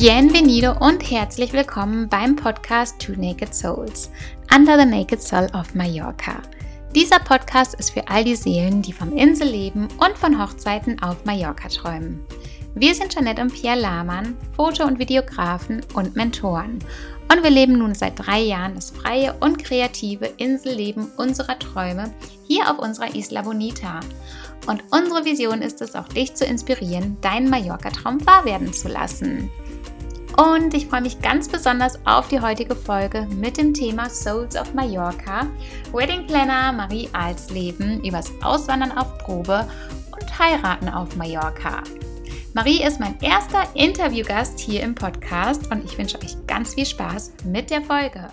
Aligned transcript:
Bienvenido 0.00 0.72
und 0.80 1.10
herzlich 1.10 1.52
willkommen 1.52 2.08
beim 2.08 2.34
Podcast 2.34 2.98
Two 2.98 3.12
Naked 3.18 3.54
Souls, 3.54 4.10
Under 4.50 4.78
the 4.78 4.86
Naked 4.86 5.20
Soul 5.20 5.46
of 5.52 5.74
Mallorca. 5.74 6.40
Dieser 6.94 7.18
Podcast 7.18 7.74
ist 7.74 7.90
für 7.90 8.08
all 8.08 8.24
die 8.24 8.34
Seelen, 8.34 8.80
die 8.80 8.94
vom 8.94 9.14
Inselleben 9.14 9.88
und 9.98 10.16
von 10.16 10.42
Hochzeiten 10.42 11.02
auf 11.02 11.26
Mallorca 11.26 11.68
träumen. 11.68 12.24
Wir 12.74 12.94
sind 12.94 13.14
Janette 13.14 13.42
und 13.42 13.52
Pierre 13.52 13.78
Lahmann, 13.78 14.38
Foto- 14.56 14.86
und 14.86 14.98
Videografen 14.98 15.82
und 15.92 16.16
Mentoren. 16.16 16.78
Und 17.30 17.42
wir 17.42 17.50
leben 17.50 17.76
nun 17.76 17.94
seit 17.94 18.18
drei 18.18 18.40
Jahren 18.40 18.76
das 18.76 18.92
freie 18.92 19.34
und 19.40 19.62
kreative 19.62 20.32
Inselleben 20.38 21.12
unserer 21.18 21.58
Träume 21.58 22.10
hier 22.48 22.70
auf 22.70 22.78
unserer 22.78 23.14
Isla 23.14 23.42
Bonita. 23.42 24.00
Und 24.66 24.82
unsere 24.92 25.26
Vision 25.26 25.60
ist 25.60 25.82
es, 25.82 25.94
auch 25.94 26.08
dich 26.08 26.34
zu 26.34 26.46
inspirieren, 26.46 27.18
deinen 27.20 27.50
Mallorca-Traum 27.50 28.24
wahr 28.26 28.46
werden 28.46 28.72
zu 28.72 28.88
lassen. 28.88 29.50
Und 30.36 30.74
ich 30.74 30.86
freue 30.86 31.02
mich 31.02 31.20
ganz 31.20 31.48
besonders 31.48 31.98
auf 32.06 32.28
die 32.28 32.40
heutige 32.40 32.74
Folge 32.74 33.26
mit 33.36 33.56
dem 33.56 33.74
Thema 33.74 34.08
Souls 34.08 34.56
of 34.56 34.72
Mallorca, 34.74 35.46
Wedding 35.92 36.26
Planner 36.26 36.72
Marie 36.72 37.08
Alsleben 37.12 38.02
übers 38.04 38.32
Auswandern 38.42 38.96
auf 38.96 39.18
Probe 39.18 39.68
und 40.12 40.38
Heiraten 40.38 40.88
auf 40.88 41.14
Mallorca. 41.16 41.82
Marie 42.54 42.82
ist 42.82 43.00
mein 43.00 43.20
erster 43.20 43.64
Interviewgast 43.74 44.58
hier 44.58 44.82
im 44.82 44.94
Podcast 44.94 45.70
und 45.70 45.84
ich 45.84 45.96
wünsche 45.98 46.18
euch 46.18 46.34
ganz 46.46 46.74
viel 46.74 46.86
Spaß 46.86 47.34
mit 47.44 47.70
der 47.70 47.82
Folge. 47.82 48.28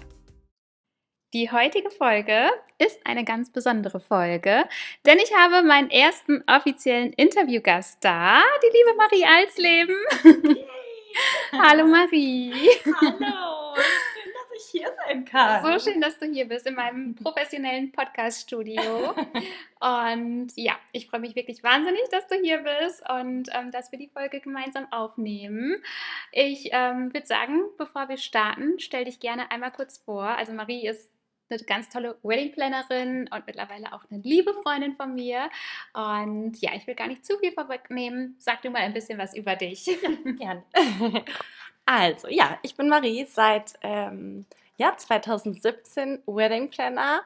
Die 1.34 1.52
heutige 1.52 1.90
Folge 1.92 2.50
ist 2.78 3.06
eine 3.06 3.26
ganz 3.26 3.52
besondere 3.52 4.00
Folge, 4.00 4.64
denn 5.06 5.20
ich 5.20 5.34
habe 5.36 5.62
meinen 5.68 5.92
ersten 5.92 6.42
offiziellen 6.48 7.12
Interviewgast 7.14 7.98
da, 8.02 8.42
die 8.64 8.78
liebe 8.78 8.98
Marie 8.98 9.26
Alsleben. 9.26 10.68
Hallo 11.52 11.86
Marie. 11.86 12.54
Hallo, 12.86 13.76
schön, 13.76 14.32
dass 14.34 14.52
ich 14.56 14.66
hier 14.72 14.90
sein 15.06 15.26
kann. 15.26 15.80
So 15.80 15.90
schön, 15.90 16.02
dass 16.02 16.18
du 16.18 16.26
hier 16.26 16.46
bist 16.46 16.68
in 16.68 16.76
meinem 16.76 17.16
professionellen 17.16 17.92
Podcast-Studio. 17.92 19.14
Und 19.80 20.50
ja, 20.56 20.74
ich 20.92 21.08
freue 21.08 21.22
mich 21.22 21.36
wirklich 21.36 21.64
wahnsinnig, 21.64 22.02
dass 22.12 22.28
du 22.28 22.36
hier 22.36 22.60
bist 22.60 23.04
und 23.10 23.50
ähm, 23.54 23.72
dass 23.72 23.92
wir 23.92 24.00
die 24.00 24.10
Folge 24.10 24.40
gemeinsam 24.40 24.92
aufnehmen. 24.92 25.82
Ich 26.32 26.70
ähm, 26.72 27.14
würde 27.14 27.28
sagen, 27.28 27.62
bevor 27.78 28.10
wir 28.10 28.18
starten, 28.18 28.80
stell 28.80 29.06
dich 29.06 29.20
gerne 29.20 29.52
einmal 29.52 29.72
kurz 29.72 29.98
vor. 29.98 30.24
Also 30.24 30.54
Marie 30.54 30.88
ist 30.88 31.17
eine 31.50 31.64
ganz 31.64 31.90
tolle 31.90 32.18
Wedding-Plannerin 32.24 33.30
und 33.34 33.48
mittlerweile 33.48 33.94
auch 33.94 34.04
eine 34.10 34.22
liebe 34.22 34.54
Freundin 34.64 34.96
von 34.96 35.14
mir. 35.14 35.50
Und 35.94 36.60
ja, 36.62 36.72
ich 36.76 36.88
will 36.88 36.96
gar 36.96 37.08
nicht 37.08 37.26
zu 37.26 37.38
viel 37.40 37.52
vorwegnehmen. 37.52 38.36
Sag 38.40 38.62
du 38.62 38.70
mal 38.70 38.82
ein 38.82 38.94
bisschen 38.94 39.18
was 39.18 39.36
über 39.36 39.56
dich. 39.56 39.86
Gerne. 40.38 40.64
Also, 41.90 42.28
ja, 42.28 42.60
ich 42.64 42.76
bin 42.76 42.90
Marie 42.90 43.26
seit 43.30 43.76
ähm, 43.82 44.46
ja, 44.78 44.96
2017 44.96 46.24
Wedding 46.26 46.70
Planner. 46.70 47.22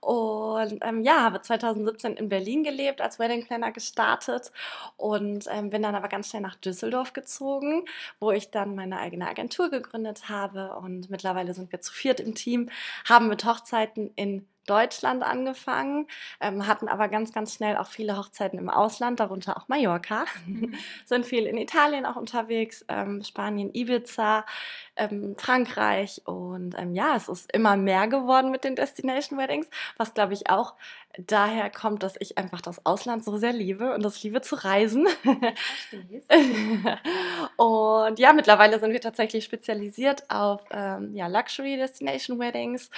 Und 0.00 0.78
ähm, 0.82 1.02
ja, 1.02 1.22
habe 1.22 1.40
2017 1.40 2.14
in 2.14 2.28
Berlin 2.28 2.62
gelebt, 2.62 3.00
als 3.00 3.18
Wedding 3.18 3.46
Planner 3.46 3.72
gestartet 3.72 4.52
und 4.96 5.46
ähm, 5.50 5.70
bin 5.70 5.82
dann 5.82 5.94
aber 5.94 6.08
ganz 6.08 6.28
schnell 6.28 6.42
nach 6.42 6.56
Düsseldorf 6.56 7.12
gezogen, 7.12 7.84
wo 8.20 8.30
ich 8.30 8.50
dann 8.50 8.74
meine 8.74 8.98
eigene 8.98 9.28
Agentur 9.28 9.70
gegründet 9.70 10.28
habe. 10.28 10.76
Und 10.76 11.10
mittlerweile 11.10 11.54
sind 11.54 11.72
wir 11.72 11.80
zu 11.80 11.92
viert 11.92 12.20
im 12.20 12.34
Team, 12.34 12.70
haben 13.08 13.28
mit 13.28 13.44
Hochzeiten 13.44 14.12
in 14.16 14.46
Deutschland 14.66 15.22
angefangen, 15.22 16.06
ähm, 16.40 16.66
hatten 16.66 16.88
aber 16.88 17.08
ganz, 17.08 17.32
ganz 17.32 17.54
schnell 17.54 17.76
auch 17.76 17.86
viele 17.88 18.16
Hochzeiten 18.16 18.58
im 18.58 18.70
Ausland, 18.70 19.20
darunter 19.20 19.56
auch 19.56 19.68
Mallorca. 19.68 20.24
Mhm. 20.46 20.74
Sind 21.04 21.26
viel 21.26 21.46
in 21.46 21.56
Italien 21.56 22.06
auch 22.06 22.16
unterwegs, 22.16 22.84
ähm, 22.88 23.22
Spanien, 23.24 23.70
Ibiza, 23.72 24.44
ähm, 24.96 25.34
Frankreich 25.38 26.22
und 26.24 26.76
ähm, 26.78 26.94
ja, 26.94 27.16
es 27.16 27.28
ist 27.28 27.52
immer 27.52 27.76
mehr 27.76 28.06
geworden 28.06 28.50
mit 28.50 28.64
den 28.64 28.76
Destination 28.76 29.38
Weddings, 29.38 29.68
was 29.96 30.14
glaube 30.14 30.34
ich 30.34 30.50
auch 30.50 30.74
daher 31.18 31.70
kommt, 31.70 32.02
dass 32.02 32.14
ich 32.20 32.38
einfach 32.38 32.60
das 32.60 32.84
Ausland 32.86 33.24
so 33.24 33.36
sehr 33.36 33.52
liebe 33.52 33.94
und 33.94 34.04
das 34.04 34.22
liebe 34.22 34.40
zu 34.40 34.54
reisen. 34.54 35.08
und 37.56 38.18
ja, 38.18 38.32
mittlerweile 38.32 38.78
sind 38.78 38.92
wir 38.92 39.00
tatsächlich 39.00 39.44
spezialisiert 39.44 40.30
auf 40.30 40.62
ähm, 40.70 41.14
ja, 41.14 41.26
Luxury 41.26 41.76
Destination 41.76 42.38
Weddings 42.38 42.90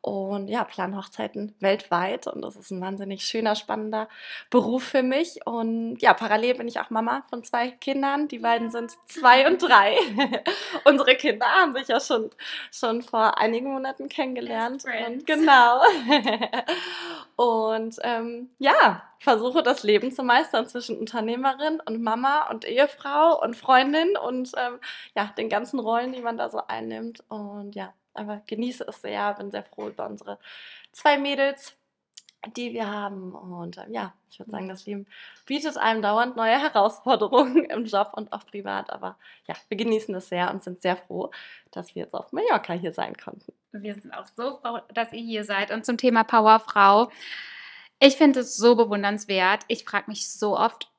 und 0.00 0.48
ja, 0.48 0.64
planen 0.64 0.96
Hochzeiten 0.96 1.54
weltweit 1.60 2.26
und 2.26 2.42
das 2.42 2.56
ist 2.56 2.70
ein 2.70 2.80
wahnsinnig 2.80 3.24
schöner, 3.24 3.54
spannender 3.54 4.08
Beruf 4.50 4.84
für 4.84 5.02
mich. 5.02 5.46
Und 5.46 5.98
ja, 6.00 6.14
parallel 6.14 6.54
bin 6.54 6.68
ich 6.68 6.80
auch 6.80 6.90
Mama 6.90 7.24
von 7.28 7.44
zwei 7.44 7.70
Kindern. 7.70 8.28
Die 8.28 8.38
beiden 8.38 8.70
sind 8.70 8.92
zwei 9.06 9.46
und 9.46 9.62
drei. 9.62 9.96
Unsere 10.84 11.16
Kinder 11.16 11.46
haben 11.46 11.74
sich 11.74 11.88
ja 11.88 12.00
schon, 12.00 12.30
schon 12.72 13.02
vor 13.02 13.38
einigen 13.38 13.72
Monaten 13.72 14.08
kennengelernt. 14.08 14.84
Und 14.84 15.26
genau. 15.26 15.82
Und 17.36 17.57
ähm, 18.02 18.50
ja, 18.58 19.02
versuche 19.20 19.62
das 19.62 19.82
Leben 19.82 20.12
zu 20.12 20.22
meistern 20.22 20.68
zwischen 20.68 20.98
Unternehmerin 20.98 21.80
und 21.86 22.02
Mama 22.02 22.48
und 22.50 22.64
Ehefrau 22.64 23.42
und 23.42 23.56
Freundin 23.56 24.16
und 24.16 24.52
ähm, 24.56 24.78
ja, 25.14 25.32
den 25.36 25.48
ganzen 25.48 25.80
Rollen, 25.80 26.12
die 26.12 26.22
man 26.22 26.36
da 26.36 26.48
so 26.48 26.60
einnimmt. 26.66 27.24
Und 27.28 27.74
ja, 27.74 27.94
aber 28.14 28.42
genieße 28.46 28.84
es 28.88 29.02
sehr, 29.02 29.34
bin 29.34 29.50
sehr 29.50 29.64
froh 29.64 29.88
über 29.88 30.06
unsere 30.06 30.38
zwei 30.92 31.18
Mädels, 31.18 31.76
die 32.56 32.72
wir 32.72 32.86
haben. 32.90 33.32
Und 33.32 33.78
äh, 33.78 33.86
ja, 33.90 34.14
ich 34.30 34.38
würde 34.38 34.50
sagen, 34.50 34.68
das 34.68 34.86
Leben 34.86 35.06
bietet 35.46 35.76
einem 35.76 36.02
dauernd 36.02 36.36
neue 36.36 36.60
Herausforderungen 36.60 37.64
im 37.70 37.84
Job 37.84 38.12
und 38.14 38.32
auch 38.32 38.46
privat. 38.46 38.90
Aber 38.90 39.16
ja, 39.46 39.54
wir 39.68 39.76
genießen 39.76 40.14
es 40.14 40.28
sehr 40.28 40.50
und 40.50 40.62
sind 40.62 40.80
sehr 40.80 40.96
froh, 40.96 41.30
dass 41.70 41.94
wir 41.94 42.04
jetzt 42.04 42.14
auf 42.14 42.32
Mallorca 42.32 42.72
hier 42.72 42.92
sein 42.92 43.16
konnten. 43.16 43.52
Wir 43.72 43.94
sind 43.94 44.12
auch 44.12 44.26
so 44.36 44.58
froh, 44.58 44.78
dass 44.94 45.12
ihr 45.12 45.22
hier 45.22 45.44
seid. 45.44 45.70
Und 45.70 45.84
zum 45.84 45.96
Thema 45.96 46.24
Powerfrau. 46.24 47.10
Ich 48.00 48.16
finde 48.16 48.40
es 48.40 48.56
so 48.56 48.76
bewundernswert. 48.76 49.64
Ich 49.66 49.84
frage 49.84 50.08
mich 50.08 50.30
so 50.30 50.56
oft, 50.56 50.90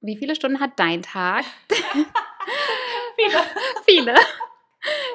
wie 0.00 0.16
viele 0.16 0.34
Stunden 0.34 0.60
hat 0.60 0.72
dein 0.76 1.02
Tag? 1.02 1.44
viele. 3.16 3.40
viele. 3.86 4.14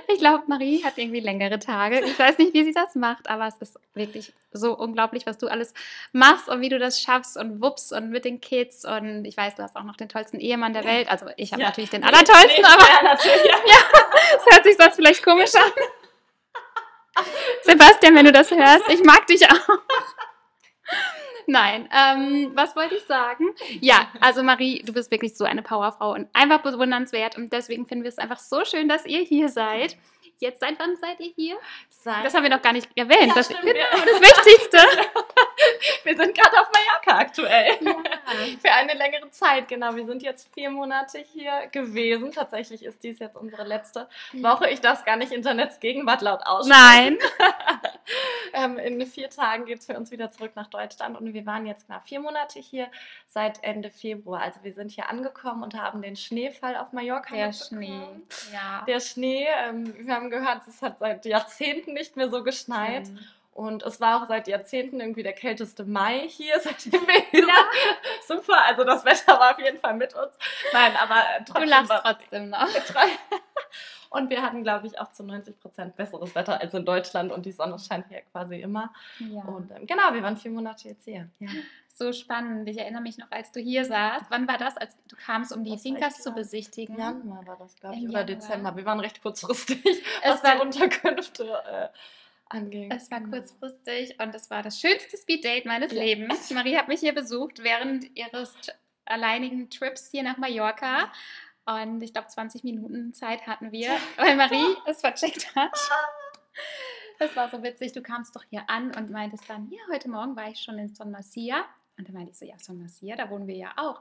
Ich 0.09 0.19
glaube, 0.19 0.45
Marie 0.47 0.83
hat 0.85 0.97
irgendwie 0.97 1.19
längere 1.19 1.59
Tage. 1.59 1.99
Ich 1.99 2.17
weiß 2.17 2.37
nicht, 2.37 2.53
wie 2.53 2.63
sie 2.63 2.71
das 2.71 2.95
macht, 2.95 3.29
aber 3.29 3.47
es 3.47 3.57
ist 3.57 3.77
wirklich 3.93 4.31
so 4.53 4.77
unglaublich, 4.77 5.25
was 5.25 5.37
du 5.37 5.47
alles 5.47 5.73
machst 6.13 6.47
und 6.47 6.61
wie 6.61 6.69
du 6.69 6.79
das 6.79 7.01
schaffst 7.01 7.35
und 7.35 7.61
wups 7.61 7.91
und 7.91 8.09
mit 8.09 8.23
den 8.23 8.39
Kids. 8.39 8.85
Und 8.85 9.25
ich 9.25 9.35
weiß, 9.35 9.55
du 9.55 9.63
hast 9.63 9.75
auch 9.75 9.83
noch 9.83 9.97
den 9.97 10.07
tollsten 10.07 10.39
Ehemann 10.39 10.73
der 10.73 10.85
Welt. 10.85 11.09
Also 11.09 11.25
ich 11.35 11.51
habe 11.51 11.61
ja. 11.61 11.69
natürlich 11.69 11.89
den 11.89 12.05
allertollsten, 12.05 12.63
aber 12.63 12.83
ja, 12.83 13.03
natürlich, 13.03 13.45
ja. 13.45 13.55
ja, 13.65 13.79
es 14.37 14.45
hört 14.53 14.63
sich 14.63 14.77
sonst 14.77 14.95
vielleicht 14.95 15.23
komisch 15.23 15.53
an. 15.55 15.71
Sebastian, 17.63 18.15
wenn 18.15 18.25
du 18.25 18.31
das 18.31 18.49
hörst, 18.51 18.89
ich 18.89 19.03
mag 19.03 19.27
dich 19.27 19.45
auch. 19.49 19.79
Nein, 21.49 21.87
ähm, 21.97 22.51
was 22.55 22.75
wollte 22.75 22.95
ich 22.95 23.03
sagen? 23.03 23.55
Ja, 23.79 24.11
also 24.19 24.43
Marie, 24.43 24.83
du 24.83 24.91
bist 24.91 25.09
wirklich 25.11 25.35
so 25.35 25.45
eine 25.45 25.61
Powerfrau 25.61 26.13
und 26.13 26.27
einfach 26.33 26.61
bewundernswert 26.61 27.37
und 27.37 27.53
deswegen 27.53 27.87
finden 27.87 28.03
wir 28.03 28.09
es 28.09 28.17
einfach 28.17 28.39
so 28.39 28.65
schön, 28.65 28.89
dass 28.89 29.05
ihr 29.05 29.21
hier 29.21 29.47
seid. 29.47 29.95
Jetzt 30.39 30.59
seit 30.59 30.77
wann 30.77 30.95
seid 30.97 31.19
ihr 31.19 31.31
hier? 31.35 31.57
Seit 31.89 32.23
das 32.23 32.33
haben 32.33 32.43
wir 32.43 32.49
noch 32.49 32.61
gar 32.61 32.73
nicht 32.73 32.89
erwähnt. 32.95 33.29
Ja, 33.29 33.33
das, 33.33 33.45
stimmt, 33.47 33.61
genau, 33.61 33.73
das 33.91 34.21
Wichtigste. 34.21 34.77
wir 36.03 36.15
sind 36.15 36.37
gerade 36.37 36.61
auf 36.61 36.67
Mallorca 36.71 37.21
aktuell. 37.21 37.77
Ja. 37.81 37.95
Für 38.61 38.71
eine 38.71 38.93
längere 38.93 39.31
Zeit, 39.31 39.67
genau. 39.67 39.95
Wir 39.95 40.05
sind 40.05 40.21
jetzt 40.21 40.53
vier 40.53 40.69
Monate 40.69 41.23
hier 41.33 41.67
gewesen. 41.71 42.31
Tatsächlich 42.31 42.83
ist 42.83 43.01
dies 43.03 43.17
jetzt 43.17 43.35
unsere 43.35 43.63
letzte 43.63 44.07
Woche. 44.33 44.69
Ich 44.69 44.79
darf 44.79 45.05
gar 45.05 45.15
nicht 45.15 45.31
Internets 45.31 45.79
Gegenwart 45.79 46.21
laut 46.21 46.41
aussprechen. 46.45 47.17
Nein. 47.17 47.17
ähm, 48.53 48.77
in 48.77 49.05
vier 49.05 49.29
Tagen 49.29 49.65
geht 49.65 49.79
es 49.79 49.85
für 49.85 49.97
uns 49.97 50.11
wieder 50.11 50.31
zurück 50.31 50.51
nach 50.55 50.67
Deutschland 50.67 51.19
und 51.19 51.33
wir 51.33 51.45
waren 51.45 51.65
jetzt 51.65 51.85
knapp 51.85 52.07
vier 52.07 52.19
Monate 52.19 52.59
hier 52.59 52.87
seit 53.27 53.63
Ende 53.63 53.89
Februar. 53.89 54.41
Also 54.41 54.59
wir 54.63 54.73
sind 54.73 54.91
hier 54.91 55.09
angekommen 55.09 55.63
und 55.63 55.73
haben 55.75 56.01
den 56.01 56.15
Schneefall 56.15 56.75
auf 56.75 56.93
Mallorca 56.93 57.35
Der 57.35 57.53
Schnee, 57.53 58.01
ja. 58.51 58.83
Der 58.87 58.99
Schnee, 58.99 59.47
ähm, 59.65 59.93
wir 59.97 60.13
haben 60.13 60.29
gehört, 60.29 60.67
es 60.67 60.81
hat 60.81 60.99
seit 60.99 61.25
Jahrzehnten 61.25 61.93
nicht 61.93 62.15
mehr 62.15 62.29
so 62.29 62.43
geschneit. 62.43 63.07
Mhm. 63.07 63.19
Und 63.57 63.81
es 63.81 63.99
war 63.99 64.21
auch 64.21 64.27
seit 64.27 64.47
Jahrzehnten 64.47 64.99
irgendwie 64.99 65.23
der 65.23 65.33
kälteste 65.33 65.83
Mai 65.83 66.27
hier, 66.29 66.59
seitdem 66.63 66.91
wir 67.07 67.23
hier 67.31 67.47
ja. 67.47 67.65
Super, 68.27 68.63
also 68.65 68.83
das 68.83 69.03
Wetter 69.03 69.39
war 69.39 69.53
auf 69.53 69.59
jeden 69.59 69.79
Fall 69.79 69.95
mit 69.95 70.13
uns. 70.13 70.37
Nein, 70.73 70.95
aber 70.95 71.23
trotzdem. 71.43 71.63
Du 71.63 71.69
lachst 71.69 71.91
trotzdem 72.03 72.49
noch. 72.49 72.67
Und 74.09 74.29
wir 74.29 74.41
hatten, 74.41 74.63
glaube 74.63 74.87
ich, 74.87 74.99
auch 74.99 75.11
zu 75.11 75.23
90 75.23 75.59
Prozent 75.59 75.95
besseres 75.95 76.33
Wetter 76.35 76.59
als 76.59 76.73
in 76.73 76.85
Deutschland 76.85 77.31
und 77.31 77.45
die 77.45 77.51
Sonne 77.51 77.77
scheint 77.79 78.07
hier 78.07 78.21
quasi 78.31 78.59
immer. 78.61 78.93
Ja. 79.19 79.41
Und 79.43 79.71
ähm, 79.71 79.85
genau, 79.85 80.13
wir 80.13 80.23
waren 80.23 80.37
vier 80.37 80.51
Monate 80.51 80.89
jetzt 80.89 81.05
hier. 81.05 81.29
Ja. 81.39 81.49
So 81.93 82.13
spannend. 82.13 82.69
Ich 82.69 82.77
erinnere 82.77 83.01
mich 83.01 83.17
noch, 83.17 83.31
als 83.31 83.51
du 83.51 83.59
hier 83.59 83.83
saßt. 83.83 84.25
Wann 84.29 84.47
war 84.47 84.59
das, 84.59 84.77
als 84.77 84.95
du 85.07 85.15
kamst, 85.15 85.51
um 85.51 85.63
die 85.63 85.71
das 85.99 86.21
zu 86.21 86.31
besichtigen? 86.31 86.97
Januar 86.97 87.45
war 87.47 87.57
das, 87.57 87.75
glaube 87.75 87.95
ich, 87.95 88.03
Im 88.03 88.09
oder 88.09 88.19
Januar. 88.19 88.35
Dezember. 88.35 88.77
Wir 88.77 88.85
waren 88.85 88.99
recht 88.99 89.21
kurzfristig, 89.21 89.83
es 90.21 90.31
was 90.31 90.41
die 90.43 90.61
Unterkünfte 90.61 91.43
äh, 91.43 91.87
anging. 92.49 92.91
Es 92.91 93.09
war 93.09 93.21
kurzfristig 93.21 94.19
und 94.19 94.35
es 94.35 94.49
war 94.51 94.61
das 94.61 94.79
schönste 94.79 95.17
Speeddate 95.17 95.67
meines 95.67 95.91
ja. 95.91 96.03
Lebens. 96.03 96.51
Marie 96.51 96.77
hat 96.77 96.87
mich 96.87 96.99
hier 96.99 97.13
besucht 97.13 97.63
während 97.63 98.15
ihres 98.15 98.53
alleinigen 99.05 99.69
Trips 99.69 100.09
hier 100.11 100.23
nach 100.23 100.37
Mallorca. 100.37 101.11
Und 101.67 102.01
ich 102.01 102.13
glaube, 102.13 102.27
20 102.27 102.63
Minuten 102.63 103.13
Zeit 103.13 103.45
hatten 103.45 103.71
wir, 103.71 103.89
weil 104.17 104.35
Marie 104.35 104.75
es 104.85 105.01
vercheckt 105.01 105.53
hat. 105.55 105.71
Das 107.19 107.35
war 107.35 107.49
so 107.49 107.61
witzig. 107.63 107.93
Du 107.93 108.01
kamst 108.01 108.35
doch 108.35 108.43
hier 108.49 108.63
an 108.67 108.91
und 108.95 109.09
meintest 109.11 109.49
dann, 109.49 109.69
ja, 109.69 109.79
heute 109.91 110.09
Morgen 110.09 110.35
war 110.35 110.47
ich 110.49 110.59
schon 110.61 110.77
in 110.79 110.87
Son 110.93 111.11
Masia. 111.11 111.65
Und 111.97 112.07
dann 112.07 112.13
meinte 112.13 112.29
ich 112.29 112.37
so, 112.37 112.45
ja, 112.45 112.53
Son 112.59 112.77
Masia, 112.79 113.15
da 113.15 113.27
wohnen 113.31 113.47
wir 113.47 113.55
ja 113.55 113.71
auch. 113.75 113.99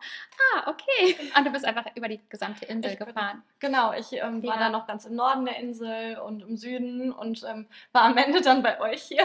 Ah, 0.55 0.69
okay. 0.71 1.17
Und 1.35 1.47
du 1.47 1.51
bist 1.51 1.65
einfach 1.65 1.87
über 1.95 2.09
die 2.09 2.21
gesamte 2.29 2.67
Insel 2.67 2.93
Ich 2.93 2.99
bin- 2.99 3.07
gefahren. 3.09 3.43
Genau, 3.59 3.95
ich 3.95 4.13
ähm, 4.13 4.43
war 4.43 4.55
Ja. 4.57 4.61
dann 4.61 4.73
noch 4.73 4.87
ganz 4.87 5.07
im 5.07 5.15
Norden 5.15 5.47
der 5.47 5.57
Insel 5.59 6.19
und 6.19 6.43
im 6.43 6.59
Süden 6.59 7.11
und 7.11 7.43
ähm, 7.49 7.67
war 7.93 8.03
am 8.03 8.19
Ende 8.19 8.43
dann 8.43 8.63
bei 8.63 8.79
euch 8.81 9.03
hier 9.05 9.25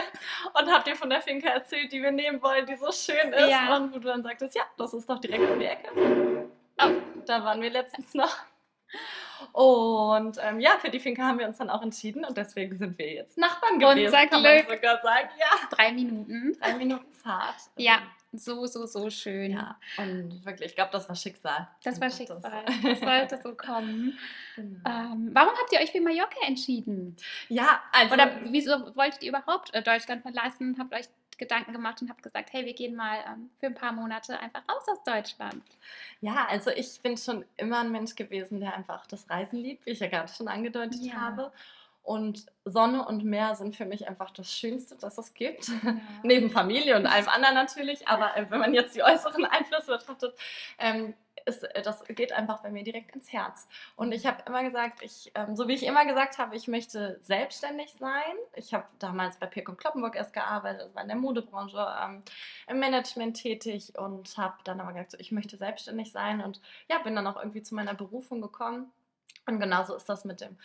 und 0.58 0.72
hab 0.72 0.84
dir 0.86 0.96
von 0.96 1.10
der 1.10 1.20
Finca 1.20 1.50
erzählt, 1.50 1.92
die 1.92 2.02
wir 2.02 2.12
nehmen 2.12 2.40
wollen, 2.42 2.64
die 2.64 2.76
so 2.76 2.90
schön 2.92 3.32
ist. 3.34 3.50
Ja. 3.50 3.76
Und 3.76 3.90
wo 3.92 3.98
du 3.98 4.08
dann 4.08 4.22
sagtest, 4.22 4.54
ja, 4.54 4.62
das 4.78 4.94
ist 4.94 5.08
doch 5.08 5.18
direkt 5.20 5.50
um 5.50 5.58
die 5.60 5.66
Ecke. 5.66 6.48
Oh, 6.82 6.90
da 7.28 7.44
waren 7.44 7.60
wir 7.62 7.70
letztens 7.70 8.14
noch. 8.14 8.36
Und 9.52 10.38
ähm, 10.40 10.60
ja, 10.60 10.78
für 10.78 10.90
die 10.90 11.00
Finca 11.00 11.22
haben 11.24 11.38
wir 11.38 11.46
uns 11.46 11.58
dann 11.58 11.68
auch 11.68 11.82
entschieden 11.82 12.24
und 12.24 12.36
deswegen 12.36 12.76
sind 12.78 12.96
wir 12.98 13.12
jetzt 13.12 13.36
Nachbarn 13.36 13.78
gewesen, 13.78 14.06
Unser 14.06 14.26
kann 14.28 14.42
man 14.42 14.56
Glück. 14.64 14.70
sogar 14.76 15.02
sagen. 15.02 15.28
Ja, 15.38 15.68
Drei 15.70 15.92
Minuten. 15.92 16.56
drei 16.60 16.74
Minuten 16.74 17.12
Fahrt. 17.12 17.56
Ja, 17.76 18.02
so, 18.32 18.64
so, 18.66 18.86
so 18.86 19.10
schön. 19.10 19.52
Ja, 19.52 19.78
und 19.98 20.44
wirklich, 20.46 20.70
ich 20.70 20.74
glaube, 20.76 20.90
das 20.92 21.08
war 21.08 21.16
Schicksal. 21.16 21.68
Das 21.82 22.00
war 22.00 22.10
Schicksal. 22.10 22.40
Das 22.82 23.00
sollte 23.00 23.40
so 23.42 23.54
kommen. 23.54 24.16
Genau. 24.56 24.88
Ähm, 24.88 25.30
warum 25.32 25.50
habt 25.58 25.72
ihr 25.72 25.80
euch 25.80 25.90
für 25.90 26.00
Mallorca 26.00 26.38
entschieden? 26.46 27.16
Ja, 27.48 27.82
also. 27.92 28.14
Oder 28.14 28.30
wieso 28.44 28.94
wolltet 28.96 29.22
ihr 29.22 29.30
überhaupt 29.30 29.74
äh, 29.74 29.82
Deutschland 29.82 30.22
verlassen? 30.22 30.76
Habt 30.78 30.94
euch 30.94 31.06
Gedanken 31.42 31.72
gemacht 31.72 32.00
und 32.00 32.08
habt 32.08 32.22
gesagt, 32.22 32.52
hey, 32.52 32.64
wir 32.64 32.74
gehen 32.74 32.94
mal 32.94 33.18
ähm, 33.26 33.50
für 33.58 33.66
ein 33.66 33.74
paar 33.74 33.92
Monate 33.92 34.38
einfach 34.38 34.62
raus 34.68 34.84
aus 34.88 35.02
Deutschland. 35.04 35.62
Ja, 36.20 36.46
also 36.48 36.70
ich 36.70 37.00
bin 37.02 37.16
schon 37.16 37.44
immer 37.56 37.80
ein 37.80 37.90
Mensch 37.90 38.14
gewesen, 38.14 38.60
der 38.60 38.74
einfach 38.74 39.06
das 39.06 39.28
Reisen 39.28 39.58
liebt, 39.58 39.84
wie 39.86 39.90
ich 39.90 40.00
ja 40.00 40.08
gerade 40.08 40.32
schon 40.32 40.46
angedeutet 40.48 41.00
Ja. 41.02 41.14
habe. 41.14 41.52
Und 42.04 42.46
Sonne 42.64 43.06
und 43.06 43.22
Meer 43.24 43.54
sind 43.54 43.76
für 43.76 43.84
mich 43.84 44.08
einfach 44.08 44.30
das 44.32 44.52
Schönste, 44.52 44.96
das 44.96 45.18
es 45.18 45.34
gibt. 45.34 45.68
Ja. 45.68 45.74
Neben 46.24 46.50
Familie 46.50 46.96
und 46.96 47.06
allem 47.06 47.28
anderen 47.28 47.54
natürlich. 47.54 48.08
Aber 48.08 48.36
äh, 48.36 48.46
wenn 48.50 48.58
man 48.58 48.74
jetzt 48.74 48.96
die 48.96 49.02
äußeren 49.04 49.44
Einflüsse 49.44 49.98
betrachtet, 49.98 50.34
ähm, 50.78 51.14
ist, 51.46 51.64
äh, 51.64 51.82
das 51.82 52.04
geht 52.04 52.32
einfach 52.32 52.62
bei 52.62 52.70
mir 52.70 52.84
direkt 52.84 53.14
ins 53.14 53.32
Herz. 53.32 53.68
Und 53.96 54.12
ich 54.12 54.26
habe 54.26 54.42
immer 54.46 54.62
gesagt, 54.62 55.02
ich, 55.02 55.32
ähm, 55.34 55.56
so 55.56 55.68
wie 55.68 55.74
ich 55.74 55.84
immer 55.84 56.04
gesagt 56.06 56.38
habe, 56.38 56.56
ich 56.56 56.68
möchte 56.68 57.18
selbstständig 57.22 57.94
sein. 57.98 58.34
Ich 58.54 58.74
habe 58.74 58.86
damals 58.98 59.36
bei 59.38 59.46
Pirk 59.46 59.68
und 59.68 59.78
Kloppenburg 59.78 60.16
erst 60.16 60.32
gearbeitet, 60.32 60.94
war 60.94 61.02
in 61.02 61.08
der 61.08 61.16
Modebranche 61.16 61.86
ähm, 62.02 62.22
im 62.68 62.78
Management 62.78 63.36
tätig 63.36 63.98
und 63.98 64.36
habe 64.36 64.56
dann 64.64 64.80
aber 64.80 64.92
gesagt, 64.92 65.12
so, 65.12 65.18
ich 65.18 65.32
möchte 65.32 65.56
selbstständig 65.56 66.12
sein 66.12 66.40
und 66.40 66.60
ja, 66.88 66.98
bin 66.98 67.14
dann 67.16 67.26
auch 67.26 67.36
irgendwie 67.36 67.62
zu 67.62 67.74
meiner 67.74 67.94
Berufung 67.94 68.40
gekommen. 68.40 68.92
Und 69.46 69.58
genauso 69.58 69.94
ist 69.96 70.08
das 70.08 70.24
mit 70.24 70.40
dem 70.40 70.56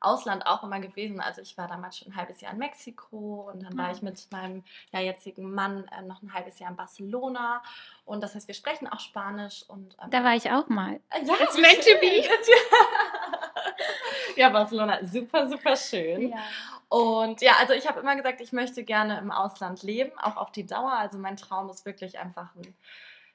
Ausland 0.00 0.46
auch 0.46 0.62
immer 0.62 0.78
gewesen. 0.80 1.20
Also 1.20 1.40
ich 1.42 1.56
war 1.58 1.66
damals 1.68 1.98
schon 1.98 2.08
ein 2.12 2.16
halbes 2.16 2.40
Jahr 2.40 2.52
in 2.52 2.58
Mexiko 2.58 3.50
und 3.52 3.62
dann 3.62 3.76
war 3.78 3.86
Ah. 3.88 3.92
ich 3.92 4.02
mit 4.02 4.30
meinem 4.30 4.62
ja, 4.92 5.00
jetzigen 5.00 5.52
Mann 5.54 5.88
äh, 5.88 6.02
noch 6.02 6.22
ein 6.22 6.32
halbes 6.34 6.58
Jahr 6.58 6.70
in 6.70 6.76
Barcelona. 6.76 7.62
Und 8.04 8.22
das 8.22 8.34
heißt, 8.34 8.46
wir 8.46 8.54
sprechen 8.54 8.86
auch 8.88 9.00
Spanisch 9.00 9.64
und 9.68 9.96
ähm, 10.02 10.10
Da 10.10 10.22
war 10.22 10.34
ich 10.34 10.50
auch 10.50 10.68
mal. 10.68 11.00
äh, 11.10 11.24
ja, 11.24 11.34
It's 11.42 11.56
wie 11.56 11.60
meant 11.62 11.82
to 11.82 11.98
be. 12.00 12.22
ja, 14.36 14.48
Barcelona, 14.50 15.04
super, 15.04 15.48
super 15.48 15.76
schön. 15.76 16.30
Ja. 16.30 16.38
Und 16.88 17.40
ja, 17.40 17.54
also 17.58 17.72
ich 17.72 17.88
habe 17.88 18.00
immer 18.00 18.14
gesagt, 18.14 18.40
ich 18.40 18.52
möchte 18.52 18.84
gerne 18.84 19.18
im 19.18 19.32
Ausland 19.32 19.82
leben, 19.82 20.16
auch 20.18 20.36
auf 20.36 20.52
die 20.52 20.66
Dauer. 20.66 20.92
Also 20.92 21.18
mein 21.18 21.36
Traum 21.36 21.68
ist 21.68 21.84
wirklich 21.84 22.18
einfach 22.18 22.54
ein 22.54 22.74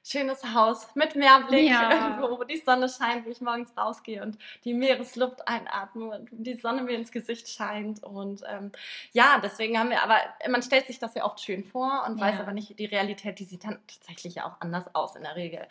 schönes 0.04 0.42
Haus 0.54 0.94
mit 0.94 1.14
Meerblick, 1.14 1.68
Ja. 1.70 1.90
irgendwo, 1.92 2.38
wo 2.38 2.44
die 2.44 2.56
Sonne 2.58 2.88
scheint, 2.88 3.24
wo 3.24 3.30
ich 3.30 3.40
morgens 3.40 3.72
rausgehe 3.76 4.22
und 4.22 4.36
die 4.64 4.74
Meeresluft 4.74 5.46
einatme 5.46 6.06
und 6.18 6.28
die 6.32 6.54
Sonne 6.54 6.82
mir 6.82 6.96
ins 6.96 7.12
Gesicht 7.12 7.48
scheint. 7.48 8.02
Und 8.02 8.42
ähm, 8.48 8.72
ja, 9.12 9.38
deswegen 9.42 9.78
haben 9.78 9.90
wir, 9.90 10.02
aber 10.02 10.16
man 10.48 10.62
stellt 10.62 10.86
sich 10.86 10.98
das 10.98 11.14
ja 11.14 11.24
oft 11.24 11.40
schön 11.40 11.64
vor 11.64 12.04
und 12.06 12.20
weiß 12.20 12.34
Ja. 12.36 12.40
aber 12.42 12.52
nicht, 12.52 12.78
die 12.78 12.86
Realität, 12.86 13.38
die 13.38 13.44
sieht 13.44 13.64
dann 13.64 13.78
tatsächlich 13.86 14.34
ja 14.36 14.46
auch 14.46 14.60
anders 14.60 14.92
aus 14.94 15.14
in 15.16 15.22
der 15.22 15.36
Regel. 15.36 15.66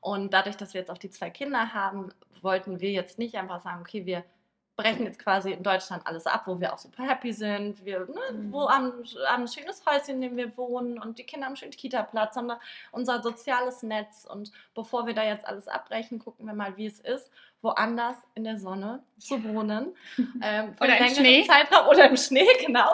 Und 0.00 0.32
dadurch, 0.32 0.56
dass 0.56 0.74
wir 0.74 0.80
jetzt 0.80 0.90
auch 0.90 0.98
die 0.98 1.10
zwei 1.10 1.30
Kinder 1.30 1.72
haben, 1.74 2.12
wollten 2.42 2.80
wir 2.80 2.90
jetzt 2.90 3.18
nicht 3.18 3.34
einfach 3.36 3.60
sagen, 3.60 3.80
okay, 3.80 4.04
wir 4.06 4.24
brechen 4.76 5.06
jetzt 5.06 5.18
quasi 5.18 5.52
in 5.52 5.62
Deutschland 5.62 6.06
alles 6.06 6.26
ab, 6.26 6.42
wo 6.46 6.60
wir 6.60 6.72
auch 6.72 6.78
super 6.78 7.02
happy 7.08 7.32
sind. 7.32 7.84
Wir 7.84 8.00
ne, 8.00 8.20
Mhm. 8.32 8.52
wo 8.52 8.68
haben, 8.68 8.92
haben 9.26 9.42
ein 9.44 9.48
schönes 9.48 9.84
Häuschen, 9.86 10.16
in 10.16 10.20
dem 10.20 10.36
wir 10.36 10.56
wohnen 10.56 10.98
und 11.00 11.18
die 11.18 11.24
Kinder 11.24 11.46
haben 11.46 11.52
einen 11.52 11.56
schönen 11.56 11.72
Kita-Platz, 11.72 12.34
sondern 12.34 12.58
unser 12.92 13.22
soziales 13.22 13.82
Netz. 13.82 14.26
Und 14.30 14.52
bevor 14.74 15.06
wir 15.06 15.14
da 15.14 15.24
jetzt 15.24 15.46
alles 15.46 15.66
abbrechen, 15.68 16.18
gucken 16.18 16.46
wir 16.46 16.54
mal, 16.54 16.76
wie 16.76 16.86
es 16.86 17.00
ist, 17.00 17.30
woanders 17.66 18.16
in 18.36 18.44
der 18.44 18.58
Sonne 18.58 19.02
zu 19.18 19.42
wohnen. 19.42 19.94
Ähm, 20.42 20.74
für 20.76 20.84
Oder 20.84 20.94
einen 20.94 21.08
im 21.08 21.14
Schnee. 21.14 21.46
Zeitraum 21.46 21.88
oder 21.88 22.08
im 22.10 22.16
Schnee, 22.16 22.46
genau. 22.66 22.90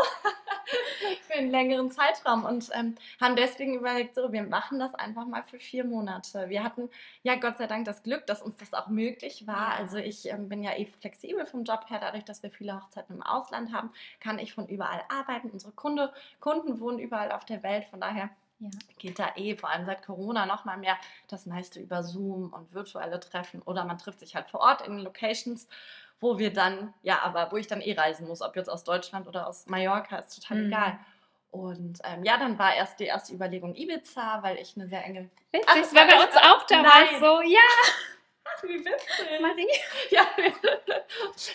für 1.27 1.35
einen 1.35 1.51
längeren 1.51 1.91
Zeitraum 1.91 2.45
und 2.45 2.71
ähm, 2.73 2.95
haben 3.21 3.37
deswegen 3.37 3.75
überlegt, 3.75 4.15
so, 4.15 4.33
wir 4.33 4.45
machen 4.45 4.79
das 4.79 4.95
einfach 4.95 5.27
mal 5.27 5.43
für 5.43 5.59
vier 5.59 5.85
Monate. 5.85 6.49
Wir 6.49 6.63
hatten 6.63 6.89
ja 7.23 7.35
Gott 7.35 7.59
sei 7.59 7.67
Dank 7.67 7.85
das 7.85 8.03
Glück, 8.03 8.27
dass 8.27 8.43
uns 8.43 8.57
das 8.57 8.73
auch 8.75 8.89
möglich 8.89 9.47
war. 9.47 9.73
Ja. 9.73 9.77
Also 9.77 9.99
ich 9.99 10.29
ähm, 10.31 10.49
bin 10.49 10.63
ja 10.63 10.73
eh 10.77 10.87
flexibel 10.87 11.45
vom 11.47 11.65
Job 11.65 11.85
her, 11.89 11.99
dadurch, 12.01 12.25
dass 12.25 12.43
wir 12.43 12.51
viele 12.51 12.81
Hochzeiten 12.81 13.17
im 13.17 13.23
Ausland 13.23 13.73
haben, 13.73 13.91
kann 14.21 14.39
ich 14.39 14.55
von 14.55 14.69
überall 14.69 15.03
arbeiten. 15.09 15.51
Unsere 15.51 15.73
Kunde, 15.73 16.13
Kunden 16.41 16.81
wohnen 16.81 16.99
überall 16.99 17.33
auf 17.33 17.45
der 17.45 17.63
Welt, 17.63 17.85
von 17.87 18.01
daher 18.01 18.31
Ja. 18.63 18.71
geht 18.99 19.19
da 19.19 19.33
eh, 19.35 19.57
vor 19.57 19.71
allem 19.71 19.85
seit 19.87 20.05
Corona, 20.05 20.47
noch 20.47 20.65
mal 20.65 20.77
mehr 20.77 20.97
das 21.27 21.47
meiste 21.47 21.81
über 21.81 22.05
Zoom 22.05 22.53
und 22.53 22.73
virtuelle 22.73 23.19
Treffen 23.19 23.61
oder 23.63 23.85
man 23.85 23.99
trifft 23.99 24.21
sich 24.21 24.37
halt 24.37 24.49
vor 24.51 24.61
Ort 24.61 24.87
in 24.87 24.99
Locations, 24.99 25.69
wo 26.21 26.39
wir 26.39 26.53
dann, 26.53 26.95
ja, 27.03 27.21
aber 27.23 27.51
wo 27.51 27.57
ich 27.57 27.67
dann 27.67 27.81
eh 27.81 27.95
reisen 27.99 28.29
muss, 28.29 28.41
ob 28.41 28.55
jetzt 28.55 28.69
aus 28.71 28.85
Deutschland 28.85 29.27
oder 29.27 29.49
aus 29.49 29.67
Mallorca, 29.67 30.17
ist 30.19 30.41
total 30.41 30.59
Mhm. 30.59 30.67
egal. 30.69 30.99
Und 31.51 31.99
ähm, 32.05 32.25
ja, 32.25 32.39
dann 32.39 32.57
war 32.59 32.75
erst 32.75 33.01
die 33.01 33.05
erste 33.05 33.35
Überlegung 33.35 33.75
Ibiza, 33.75 34.43
weil 34.43 34.57
ich 34.59 34.77
eine 34.77 34.87
sehr 34.87 35.05
enge. 35.05 35.29
Witzig, 35.51 35.69
Ach, 35.69 35.75
das 35.75 35.95
war 35.95 36.07
bei 36.07 36.15
uns 36.25 36.37
auch 36.37 36.63
damals 36.67 37.11
so. 37.19 37.43
Ja, 37.43 37.61
wie 38.63 38.85
witzig. 38.85 39.41
Marie. 39.41 39.69
Ja, 40.11 40.27
wir, 40.37 40.53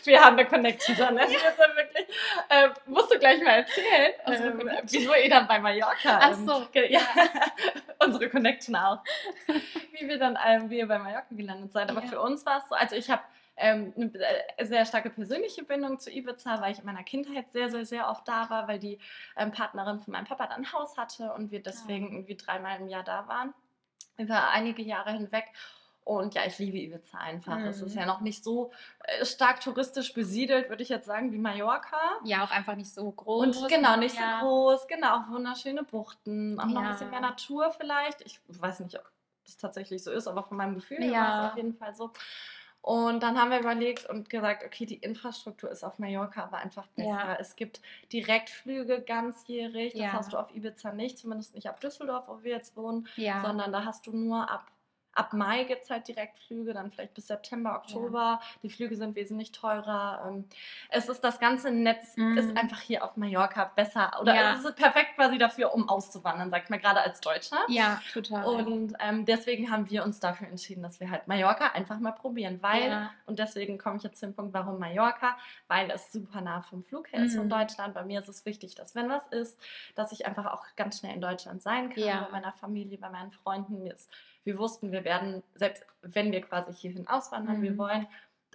wir 0.04 0.24
haben 0.24 0.38
eine 0.38 0.48
Connection 0.48 0.96
dann. 0.98 1.16
Ne? 1.16 1.22
Ja 1.22 1.76
wirklich, 1.76 2.08
äh, 2.50 2.70
musst 2.86 3.12
du 3.12 3.20
gleich 3.20 3.42
mal 3.44 3.58
erzählen, 3.66 4.14
ähm, 4.26 4.70
wieso 4.84 5.14
ihr 5.14 5.30
dann 5.30 5.48
bei 5.48 5.60
Mallorca. 5.60 6.20
Ach 6.22 6.32
ähm, 6.32 6.46
so, 6.48 6.68
ge- 6.72 6.92
ja, 6.92 7.02
unsere 8.04 8.30
Connection 8.30 8.76
auch. 8.76 9.04
Wie 9.92 10.08
wir 10.08 10.18
dann 10.20 10.38
ähm, 10.46 10.70
wie 10.70 10.78
ihr 10.80 10.88
bei 10.88 10.98
Mallorca 11.00 11.26
gelandet 11.32 11.72
seid. 11.72 11.90
Aber 11.90 12.02
Ja. 12.04 12.08
für 12.08 12.22
uns 12.22 12.46
war 12.46 12.60
es 12.60 12.70
so, 12.70 12.76
also 12.76 12.96
ich 12.96 13.10
habe 13.10 13.22
ähm, 13.58 13.94
eine 13.96 14.12
äh, 14.58 14.66
sehr 14.66 14.86
starke 14.86 15.10
persönliche 15.10 15.64
Bindung 15.64 16.00
zu 16.00 16.12
Ibiza, 16.12 16.62
weil 16.62 16.72
ich 16.74 16.80
in 16.80 16.86
meiner 16.86 17.04
Kindheit 17.04 17.50
sehr, 17.52 17.70
sehr, 17.70 17.86
sehr 17.86 18.08
oft 18.10 18.28
da 18.28 18.50
war, 18.52 18.68
weil 18.68 18.78
die 18.80 19.00
ähm, 19.36 19.52
Partnerin 19.52 20.00
von 20.00 20.12
meinem 20.14 20.26
Papa 20.26 20.46
dann 20.48 20.62
ein 20.64 20.74
Haus 20.74 20.96
hatte 20.98 21.34
und 21.34 21.50
wir 21.52 21.62
deswegen 21.64 22.08
Ah. 22.08 22.12
irgendwie 22.14 22.36
dreimal 22.38 22.80
im 22.80 22.88
Jahr 22.88 23.04
da 23.04 23.28
waren. 23.28 23.54
Über 24.18 24.50
einige 24.52 24.82
Jahre 24.84 25.12
hinweg. 25.14 25.46
Und 26.08 26.36
ja, 26.36 26.44
ich 26.46 26.58
liebe 26.58 26.78
Ibiza 26.78 27.18
einfach. 27.18 27.60
Es 27.66 27.82
ist 27.82 27.94
Mhm. 27.96 28.00
ja 28.00 28.06
noch 28.06 28.22
nicht 28.22 28.42
so 28.42 28.72
äh, 29.04 29.26
stark 29.26 29.60
touristisch 29.60 30.14
besiedelt, 30.14 30.70
würde 30.70 30.82
ich 30.82 30.88
jetzt 30.88 31.06
sagen, 31.06 31.34
wie 31.34 31.38
Mallorca. 31.38 31.98
Ja, 32.24 32.46
auch 32.46 32.52
einfach 32.52 32.76
nicht 32.76 32.94
so 32.94 33.12
groß. 33.12 33.58
Und 33.58 33.68
genau, 33.68 33.98
nicht 33.98 34.16
ja. 34.16 34.40
so 34.40 34.46
groß, 34.46 34.88
genau, 34.88 35.26
wunderschöne 35.30 35.84
Buchten, 35.84 36.58
auch 36.62 36.66
noch 36.68 36.78
ein 36.78 36.86
Ja. 36.86 36.92
bisschen 36.94 37.10
mehr 37.10 37.20
Natur 37.20 37.72
vielleicht. 37.72 38.22
Ich 38.22 38.40
weiß 38.48 38.80
nicht, 38.80 38.98
ob 38.98 39.12
das 39.46 39.58
tatsächlich 39.58 40.02
so 40.02 40.12
ist, 40.12 40.28
aber 40.30 40.44
von 40.44 40.56
meinem 40.56 40.76
Gefühl 40.76 41.00
her 41.04 41.12
Ja. 41.12 41.20
war 41.20 41.46
es 41.46 41.52
auf 41.52 41.58
jeden 41.58 41.74
Fall 41.74 41.94
so. 41.94 42.12
Und 42.82 43.22
dann 43.22 43.38
haben 43.38 43.52
wir 43.52 43.60
überlegt 43.60 44.10
und 44.10 44.30
gesagt, 44.30 44.64
okay, 44.66 44.86
die 44.86 44.96
Infrastruktur 44.96 45.70
ist 45.70 45.84
auf 45.84 46.00
Mallorca 46.00 46.44
aber 46.46 46.60
einfach 46.60 46.88
besser. 46.96 47.10
Ja. 47.10 47.36
Es 47.38 47.58
gibt 47.58 47.82
Direktflüge 48.14 49.02
ganzjährig, 49.02 49.92
das 49.92 50.02
Ja. 50.02 50.14
hast 50.14 50.32
du 50.32 50.38
auf 50.38 50.56
Ibiza 50.56 50.94
nicht, 50.94 51.18
zumindest 51.18 51.54
nicht 51.54 51.68
ab 51.68 51.82
Düsseldorf, 51.82 52.30
wo 52.30 52.44
wir 52.44 52.54
jetzt 52.54 52.78
wohnen, 52.78 53.10
Ja. 53.18 53.42
sondern 53.42 53.74
da 53.74 53.84
hast 53.84 54.08
du 54.08 54.16
nur 54.16 54.50
ab, 54.50 54.68
ab 55.18 55.34
Mai 55.34 55.64
gibt 55.64 55.84
es 55.84 55.90
halt 55.90 56.08
Direktflüge, 56.08 56.74
dann 56.74 56.92
vielleicht 56.92 57.14
bis 57.14 57.28
September, 57.28 57.76
Oktober. 57.76 58.40
Die 58.64 58.70
Flüge 58.70 58.96
sind 58.96 59.16
wesentlich 59.16 59.52
teurer. 59.52 60.24
Ähm, 60.28 60.46
Es 60.90 61.10
ist 61.10 61.24
das 61.24 61.40
ganze 61.40 61.72
Netz 61.72 62.16
Mhm. 62.18 62.38
ist 62.38 62.56
einfach 62.58 62.80
hier 62.80 63.04
auf 63.04 63.18
Mallorca 63.18 63.66
besser 63.76 64.12
oder 64.22 64.36
Ja. 64.36 64.54
es 64.54 64.64
ist 64.64 64.76
perfekt 64.76 65.16
quasi 65.16 65.38
dafür, 65.38 65.74
um 65.74 65.90
auszuwandern, 65.90 66.50
sagt 66.50 66.70
man 66.70 66.80
gerade 66.80 67.02
als 67.02 67.20
Deutscher. 67.20 67.58
ja, 67.68 68.00
total. 68.14 68.46
Und 68.66 68.94
ähm, 69.00 69.26
deswegen 69.26 69.72
haben 69.72 69.90
wir 69.90 70.04
uns 70.04 70.20
dafür 70.20 70.48
entschieden, 70.48 70.84
dass 70.84 71.00
wir 71.00 71.10
halt 71.10 71.28
Mallorca 71.28 71.68
einfach 71.72 72.00
mal 72.00 72.12
probieren, 72.12 72.60
weil, 72.62 72.90
Ja. 72.90 73.12
und 73.26 73.40
deswegen 73.40 73.78
komme 73.78 73.98
ich 73.98 74.04
jetzt 74.04 74.20
zu 74.20 74.26
dem 74.28 74.36
Punkt, 74.36 74.54
warum 74.54 74.80
Mallorca, 74.80 75.38
weil 75.68 75.90
es 75.92 76.12
super 76.12 76.42
nah 76.42 76.62
vom 76.62 76.84
Flug 76.84 77.12
her 77.12 77.24
ist 77.26 77.36
von 77.36 77.46
Mhm. 77.46 77.50
Deutschland. 77.52 77.94
Bei 77.94 78.04
mir 78.04 78.20
ist 78.20 78.30
es 78.30 78.46
wichtig, 78.46 78.76
dass 78.76 78.96
wenn 78.96 79.10
was 79.10 79.26
ist, 79.28 79.60
dass 79.96 80.12
ich 80.12 80.26
einfach 80.26 80.46
auch 80.46 80.64
ganz 80.76 81.00
schnell 81.00 81.14
in 81.16 81.22
Deutschland 81.22 81.62
sein 81.62 81.90
kann, 81.90 82.04
Ja. 82.04 82.22
bei 82.26 82.32
meiner 82.40 82.54
Familie, 82.54 82.98
bei 82.98 83.10
meinen 83.10 83.32
Freunden. 83.32 83.80
Mir 83.84 83.94
ist, 83.94 84.10
wir 84.48 84.58
wussten, 84.58 84.92
wir 84.92 85.04
werden, 85.04 85.44
selbst 85.54 85.86
wenn 86.02 86.32
wir 86.32 86.42
quasi 86.42 86.74
hierhin 86.74 87.08
auswandern, 87.08 87.62
wir 87.62 87.72
Mhm. 87.74 87.78
wollen 87.78 88.08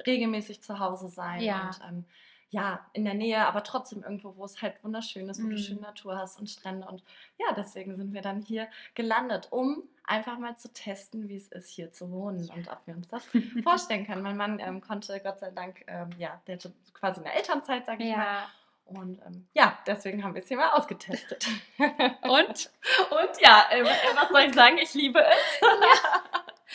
regelmäßig 0.07 0.63
zu 0.63 0.79
Hause 0.81 1.09
sein. 1.09 1.41
Ja. 1.43 1.67
Und 1.67 1.81
ähm, 1.89 2.05
ja, 2.49 2.81
in 2.93 3.05
der 3.05 3.15
Nähe, 3.15 3.47
aber 3.47 3.63
trotzdem 3.63 4.03
irgendwo, 4.03 4.37
wo 4.37 4.45
es 4.45 4.61
halt 4.61 4.83
wunderschön 4.85 5.29
ist, 5.29 5.39
wo 5.43 5.47
du 5.49 5.55
Mhm. 5.55 5.59
schöne 5.59 5.81
Natur 5.81 6.19
hast 6.19 6.39
und 6.41 6.51
Strände. 6.51 6.87
Und 6.87 7.03
ja, 7.39 7.55
deswegen 7.55 7.97
sind 7.97 8.13
wir 8.13 8.21
dann 8.23 8.43
hier 8.43 8.69
gelandet, 8.95 9.49
um 9.51 9.83
einfach 10.05 10.39
mal 10.39 10.57
zu 10.57 10.73
testen, 10.73 11.29
wie 11.29 11.37
es 11.37 11.49
ist, 11.49 11.69
hier 11.71 11.93
zu 11.93 12.11
wohnen 12.11 12.51
und 12.51 12.69
ob 12.69 12.87
wir 12.87 12.95
uns 12.97 13.09
das 13.09 13.25
vorstellen 13.65 14.07
können. 14.07 14.23
Mein 14.23 14.37
Mann 14.37 14.59
ähm, 14.59 14.81
konnte 14.81 15.19
Gott 15.21 15.39
sei 15.41 15.51
Dank, 15.51 15.85
ähm, 15.87 16.11
ja, 16.19 16.41
der 16.47 16.57
hatte 16.57 16.73
quasi 16.93 17.21
eine 17.21 17.33
Elternzeit, 17.33 17.87
sag 17.87 18.01
ich 18.01 18.15
mal. 18.17 18.45
Ja. 18.93 19.01
Und 19.01 19.21
ähm, 19.27 19.49
ja, 19.55 19.79
deswegen 19.87 20.23
haben 20.23 20.35
wir 20.35 20.43
es 20.43 20.49
hier 20.49 20.57
mal 20.57 20.71
ausgetestet. 20.71 21.47
Und? 21.79 21.91
Und 23.11 23.41
ja, 23.41 23.67
äh, 23.71 23.85
was 23.85 24.29
soll 24.31 24.43
ich 24.43 24.55
sagen? 24.55 24.79
Ich 24.79 24.95
liebe 24.95 25.21
es. 25.25 25.61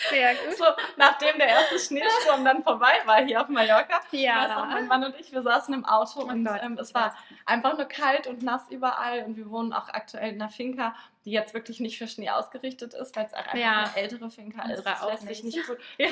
Sehr 0.10 0.36
gut. 0.36 0.58
So, 0.58 0.66
nachdem 0.96 1.38
der 1.38 1.48
erste 1.48 1.80
Schneesturm 1.80 2.46
dann 2.46 2.64
vorbei 2.64 2.94
war 3.06 3.24
hier 3.26 3.42
auf 3.42 3.48
Mallorca, 3.50 4.02
Ja. 4.12 4.68
mein 4.70 4.88
Mann 4.88 5.04
und 5.04 5.20
ich, 5.20 5.32
wir 5.32 5.42
saßen 5.42 5.74
im 5.74 5.86
Auto 5.86 6.22
Oh 6.22 6.26
und 6.28 6.46
Gott. 6.46 6.60
ähm, 6.62 6.78
es 6.80 6.94
war 6.94 7.16
einfach 7.46 7.76
nur 7.78 7.88
kalt 7.88 8.28
und 8.28 8.44
nass 8.44 8.62
überall 8.70 9.24
und 9.24 9.38
wir 9.38 9.50
wohnen 9.50 9.74
auch 9.74 9.90
aktuell 9.90 10.30
in 10.34 10.42
einer 10.42 10.50
Finca, 10.52 10.94
die 11.26 11.32
jetzt 11.32 11.54
wirklich 11.54 11.80
nicht 11.80 11.98
für 11.98 12.08
Schnee 12.08 12.30
ausgerichtet 12.30 12.94
ist, 12.94 13.16
weil 13.16 13.26
es 13.26 13.34
auch 13.34 13.40
einfach 13.40 13.56
Ja. 13.56 13.84
eine 13.84 13.96
ältere 13.96 14.30
Finca 14.30 14.62
ist. 14.72 14.86
Es 14.86 15.04
lässt, 15.04 15.28
sich 15.28 15.44
nicht. 15.44 15.68
gut, 15.68 15.78
ja, 15.98 16.08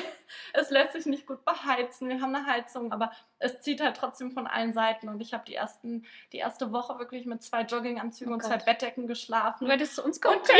es 0.52 0.70
lässt 0.70 0.92
sich 0.92 1.06
nicht 1.06 1.26
gut 1.26 1.44
beheizen. 1.44 2.08
Wir 2.08 2.20
haben 2.20 2.34
eine 2.34 2.46
Heizung, 2.46 2.92
aber 2.92 3.12
es 3.38 3.60
zieht 3.60 3.80
halt 3.80 3.96
trotzdem 3.96 4.32
von 4.32 4.46
allen 4.46 4.72
Seiten 4.72 5.08
und 5.08 5.20
ich 5.20 5.32
habe 5.32 5.44
die, 5.46 5.54
ersten, 5.54 6.04
die 6.32 6.38
erste 6.38 6.72
Woche 6.72 6.98
wirklich 6.98 7.24
mit 7.24 7.42
zwei 7.42 7.62
Jogginganzügen 7.62 8.32
Oh 8.32 8.36
und 8.36 8.42
zwei 8.42 8.56
Gott. 8.56 8.64
Bettdecken 8.66 9.06
geschlafen. 9.06 9.66
Du 9.66 9.70
hättest 9.72 9.94
zu 9.94 10.04
uns 10.04 10.20
kommen 10.20 10.42
können. 10.42 10.58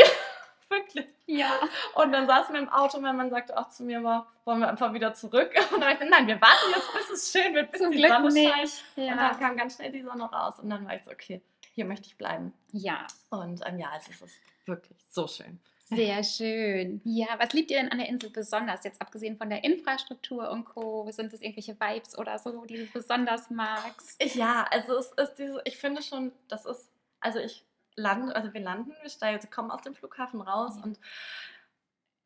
wirklich. 0.69 1.05
Ja. 1.25 1.51
Und 1.95 2.11
dann 2.11 2.25
saßen 2.27 2.53
wir 2.53 2.61
im 2.61 2.69
Auto 2.69 2.97
und 2.97 3.03
mein 3.03 3.15
Mann 3.17 3.29
sagte 3.29 3.57
auch 3.57 3.69
zu 3.69 3.83
mir, 3.83 4.01
"Boah, 4.01 4.27
wollen 4.45 4.59
wir 4.59 4.69
einfach 4.69 4.93
wieder 4.93 5.13
zurück? 5.13 5.53
Und 5.73 5.81
dann 5.81 5.91
ich 5.91 5.99
gesagt, 5.99 6.11
nein, 6.11 6.27
wir 6.27 6.39
warten 6.41 6.71
jetzt, 6.75 6.93
bis 6.93 7.09
es 7.09 7.31
schön 7.31 7.53
wird, 7.53 7.71
bis 7.71 7.81
Zum 7.81 7.91
die 7.91 7.97
Glück 7.97 8.11
Sonne 8.11 8.31
scheint. 8.31 8.61
nicht. 8.61 8.83
Und 8.95 9.03
Ja. 9.03 9.15
dann 9.15 9.39
kam 9.39 9.57
ganz 9.57 9.75
schnell 9.75 9.91
die 9.91 10.01
Sonne 10.03 10.23
raus 10.25 10.59
und 10.59 10.69
dann 10.69 10.85
war 10.87 10.95
ich 10.95 11.03
so, 11.03 11.11
okay, 11.11 11.41
hier 11.73 11.85
möchte 11.85 12.07
ich 12.07 12.17
bleiben. 12.17 12.53
ja. 12.71 13.05
Und 13.29 13.61
ähm, 13.65 13.77
ja, 13.79 13.89
also 13.91 14.09
es 14.11 14.21
ist 14.21 14.35
wirklich 14.65 14.97
so 15.09 15.27
schön. 15.27 15.59
Sehr 15.89 16.21
schön. 16.23 16.99
Ja, 17.05 17.27
was 17.37 17.53
liebt 17.53 17.71
ihr 17.71 17.77
denn 17.77 17.89
an 17.91 17.97
der 17.99 18.09
Insel 18.09 18.29
besonders? 18.29 18.83
Jetzt 18.83 19.01
abgesehen 19.01 19.37
von 19.37 19.49
der 19.49 19.63
Infrastruktur 19.63 20.49
und 20.49 20.65
Co. 20.65 21.09
Sind 21.11 21.31
es 21.31 21.41
irgendwelche 21.41 21.79
Vibes 21.79 22.17
oder 22.17 22.37
so, 22.39 22.65
die 22.65 22.75
du 22.75 22.85
besonders 22.87 23.49
magst? 23.49 24.21
Ja, 24.35 24.65
also 24.69 24.97
es 24.97 25.11
ist 25.13 25.35
diese, 25.35 25.61
ich 25.63 25.77
finde 25.77 26.01
schon, 26.01 26.33
das 26.49 26.65
ist, 26.65 26.89
also 27.21 27.39
ich 27.39 27.63
lande, 27.97 28.33
also 28.35 28.53
wir 28.53 28.61
landen, 28.61 28.93
wir 29.01 29.09
steigen, 29.09 29.43
wir 29.43 29.49
kommen 29.49 29.71
aus 29.71 29.81
dem 29.81 29.93
Flughafen 29.95 30.39
raus 30.41 30.77
und 30.81 30.97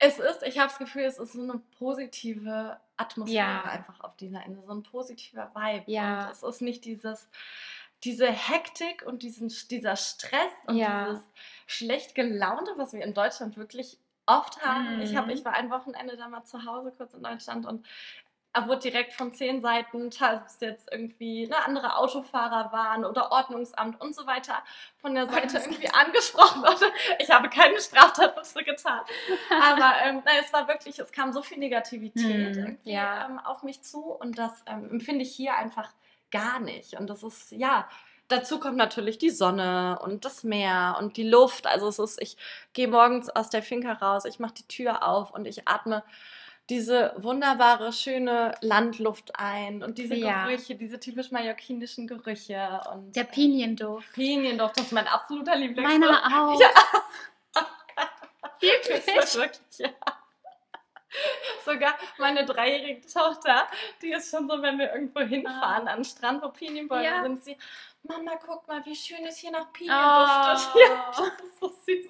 es 0.03 0.17
ist, 0.19 0.43
ich 0.43 0.57
habe 0.59 0.69
das 0.69 0.77
Gefühl, 0.79 1.03
es 1.03 1.17
ist 1.19 1.33
so 1.33 1.41
eine 1.41 1.59
positive 1.77 2.79
Atmosphäre 2.97 3.35
Ja. 3.37 3.61
einfach 3.63 3.99
auf 4.01 4.15
dieser 4.17 4.43
Insel, 4.45 4.63
so 4.65 4.73
ein 4.73 4.83
positiver 4.83 5.51
Vibe. 5.55 5.83
Ja. 5.91 6.25
Und 6.25 6.31
es 6.31 6.43
ist 6.43 6.61
nicht 6.61 6.85
dieses, 6.85 7.29
diese 8.03 8.27
Hektik 8.31 9.03
und 9.05 9.21
diesen, 9.21 9.53
dieser 9.69 9.95
Stress 9.95 10.51
und 10.65 10.75
Ja. 10.77 11.05
dieses 11.05 11.23
schlecht 11.67 12.15
gelaunte, 12.15 12.71
was 12.77 12.93
wir 12.93 13.03
in 13.03 13.13
Deutschland 13.13 13.57
wirklich 13.57 13.99
oft 14.25 14.65
haben. 14.65 15.01
Ich, 15.01 15.15
hab, 15.15 15.25
Mhm. 15.25 15.31
ich 15.33 15.45
war 15.45 15.53
ein 15.53 15.69
Wochenende 15.69 16.17
da 16.17 16.27
mal 16.29 16.43
zu 16.45 16.65
Hause 16.65 16.91
kurz 16.97 17.13
in 17.13 17.21
Deutschland 17.21 17.65
und 17.67 17.85
er 18.53 18.67
wurde 18.67 18.79
direkt 18.79 19.13
von 19.13 19.31
zehn 19.33 19.61
Seiten, 19.61 20.11
teils 20.11 20.57
jetzt 20.59 20.91
irgendwie 20.91 21.47
ne, 21.47 21.55
andere 21.65 21.95
Autofahrer 21.95 22.71
waren 22.71 23.05
oder 23.05 23.31
Ordnungsamt 23.31 23.99
und 24.01 24.13
so 24.13 24.27
weiter, 24.27 24.61
von 24.97 25.15
der 25.15 25.27
Seite 25.27 25.57
irgendwie 25.57 25.89
angesprochen. 25.89 26.61
Und 26.63 26.81
ich 27.19 27.29
habe 27.29 27.49
keine 27.49 27.79
Straftat 27.79 28.37
dazu 28.37 28.59
getan. 28.59 29.01
Aber 29.61 29.93
ähm, 30.03 30.21
nein, 30.25 30.35
es 30.43 30.51
war 30.51 30.67
wirklich, 30.67 30.99
es 30.99 31.11
kam 31.11 31.31
so 31.31 31.41
viel 31.41 31.59
Negativität 31.59 32.55
Hm, 32.55 32.77
ja. 32.83 33.25
ähm, 33.25 33.39
auf 33.39 33.63
mich 33.63 33.81
zu 33.81 34.03
und 34.03 34.37
das 34.37 34.63
ähm, 34.65 34.89
empfinde 34.91 35.23
ich 35.23 35.33
hier 35.33 35.55
einfach 35.55 35.89
gar 36.31 36.59
nicht. 36.59 36.95
Und 36.99 37.09
das 37.09 37.23
ist, 37.23 37.51
ja, 37.51 37.87
dazu 38.27 38.59
kommt 38.59 38.77
natürlich 38.77 39.17
die 39.17 39.29
Sonne 39.29 39.99
und 40.01 40.25
das 40.25 40.43
Meer 40.43 40.97
und 40.99 41.17
die 41.17 41.27
Luft. 41.27 41.67
Also 41.67 41.87
es 41.87 41.99
ist, 41.99 42.21
ich 42.21 42.37
gehe 42.73 42.87
morgens 42.87 43.29
aus 43.29 43.49
der 43.49 43.63
Finca 43.63 43.93
raus, 43.93 44.25
ich 44.25 44.39
mache 44.39 44.55
die 44.55 44.67
Tür 44.67 45.07
auf 45.07 45.31
und 45.31 45.45
ich 45.45 45.67
atme 45.67 46.03
diese 46.71 47.13
wunderbare, 47.17 47.91
schöne 47.91 48.55
Landluft 48.61 49.33
ein 49.35 49.83
und 49.83 49.97
diese 49.97 50.15
Ja. 50.15 50.45
Gerüche, 50.45 50.75
diese 50.75 50.99
typisch 51.01 51.29
mallorquinischen 51.29 52.07
Gerüche 52.07 52.79
und 52.93 53.13
Der 53.13 53.25
Pinienduft. 53.25 54.11
Pinienduft, 54.13 54.77
das 54.77 54.85
ist 54.85 54.93
mein 54.93 55.07
absoluter 55.07 55.57
Lieblingsduft. 55.57 55.99
Meiner 55.99 56.47
auch. 56.47 56.59
Ja. 57.53 57.67
Wirklich? 58.61 59.03
Das 59.15 59.35
wirklich, 59.35 59.59
ja. 59.79 59.89
Sogar 61.65 61.95
meine 62.17 62.45
dreijährige 62.45 63.05
Tochter, 63.07 63.67
die 64.01 64.11
ist 64.11 64.31
schon 64.31 64.47
so, 64.49 64.61
wenn 64.61 64.77
wir 64.79 64.93
irgendwo 64.93 65.19
hinfahren 65.21 65.87
an 65.87 65.97
den 65.99 66.05
Strand, 66.05 66.41
wo 66.43 66.49
Pinienbäume 66.49 67.03
Ja. 67.03 67.21
sind, 67.23 67.43
sie, 67.43 67.57
Mama, 68.03 68.31
guck 68.43 68.67
mal, 68.67 68.83
wie 68.85 68.95
schön 68.95 69.23
es 69.25 69.37
hier 69.37 69.51
nach 69.51 69.71
Pinien 69.71 69.93
Oh. 69.95 70.19
duftet. 70.55 70.81
Ja, 70.89 71.05
das 71.09 71.19
ist 71.43 71.59
so 71.59 71.67
süß. 71.69 72.05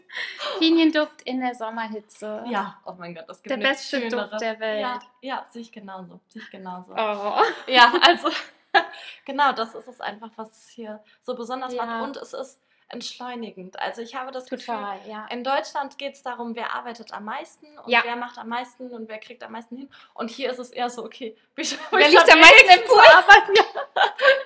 Pinienduft 0.60 1.22
in 1.24 1.42
der 1.42 1.54
Sommerhitze. 1.56 2.44
Ja, 2.48 2.80
oh 2.86 2.94
mein 2.98 3.14
Gott, 3.14 3.26
das 3.28 3.42
gibt 3.42 3.52
Der 3.52 3.58
beste 3.58 4.00
Schöneres. 4.00 4.30
Duft 4.32 4.42
der 4.42 4.60
Welt. 4.60 4.82
Ja, 4.82 5.00
ja, 5.22 5.46
sehe 5.50 5.62
ich 5.64 5.72
genauso, 5.72 6.20
sehe 6.30 6.42
ich 6.42 6.50
genauso. 6.50 6.94
Oh. 6.94 7.42
Ja, 7.68 7.94
also 8.02 8.30
genau, 9.26 9.52
das 9.52 9.76
ist 9.76 9.88
es 9.88 10.00
einfach, 10.00 10.30
was 10.38 10.50
es 10.52 10.70
hier 10.70 11.04
so 11.24 11.36
besonders 11.36 11.74
Ja. 11.74 11.86
macht. 11.86 12.04
Und 12.04 12.18
es 12.18 12.34
ist 12.34 12.62
entschleunigend. 12.92 13.80
Also 13.80 14.02
ich 14.02 14.16
habe 14.16 14.32
das 14.32 14.46
Gefühl, 14.50 14.76
Total, 14.76 15.00
ja. 15.08 15.26
in 15.28 15.44
Deutschland 15.44 15.98
geht 15.98 16.14
es 16.16 16.24
darum, 16.24 16.56
wer 16.56 16.74
arbeitet 16.76 17.14
am 17.14 17.26
meisten 17.26 17.78
und 17.80 17.90
Ja. 17.90 18.02
wer 18.04 18.16
macht 18.16 18.38
am 18.38 18.50
meisten 18.50 18.90
und 18.92 19.08
wer 19.10 19.20
kriegt 19.20 19.44
am 19.44 19.52
meisten 19.54 19.78
hin. 19.78 19.90
Und 20.14 20.30
hier 20.30 20.52
ist 20.52 20.60
es 20.60 20.70
eher 20.72 20.90
so, 20.90 21.04
okay, 21.04 21.36
wie 21.56 21.66
schaffe 21.66 21.82
Wer 21.92 22.00
ich 22.02 22.08
liegt 22.14 22.22
das 22.24 22.30
am 22.34 22.40
meisten 22.40 22.70
im 22.70 22.88
Pool? 22.88 22.98
zu 23.04 23.16
arbeiten? 23.16 23.54
Ja, 23.56 23.64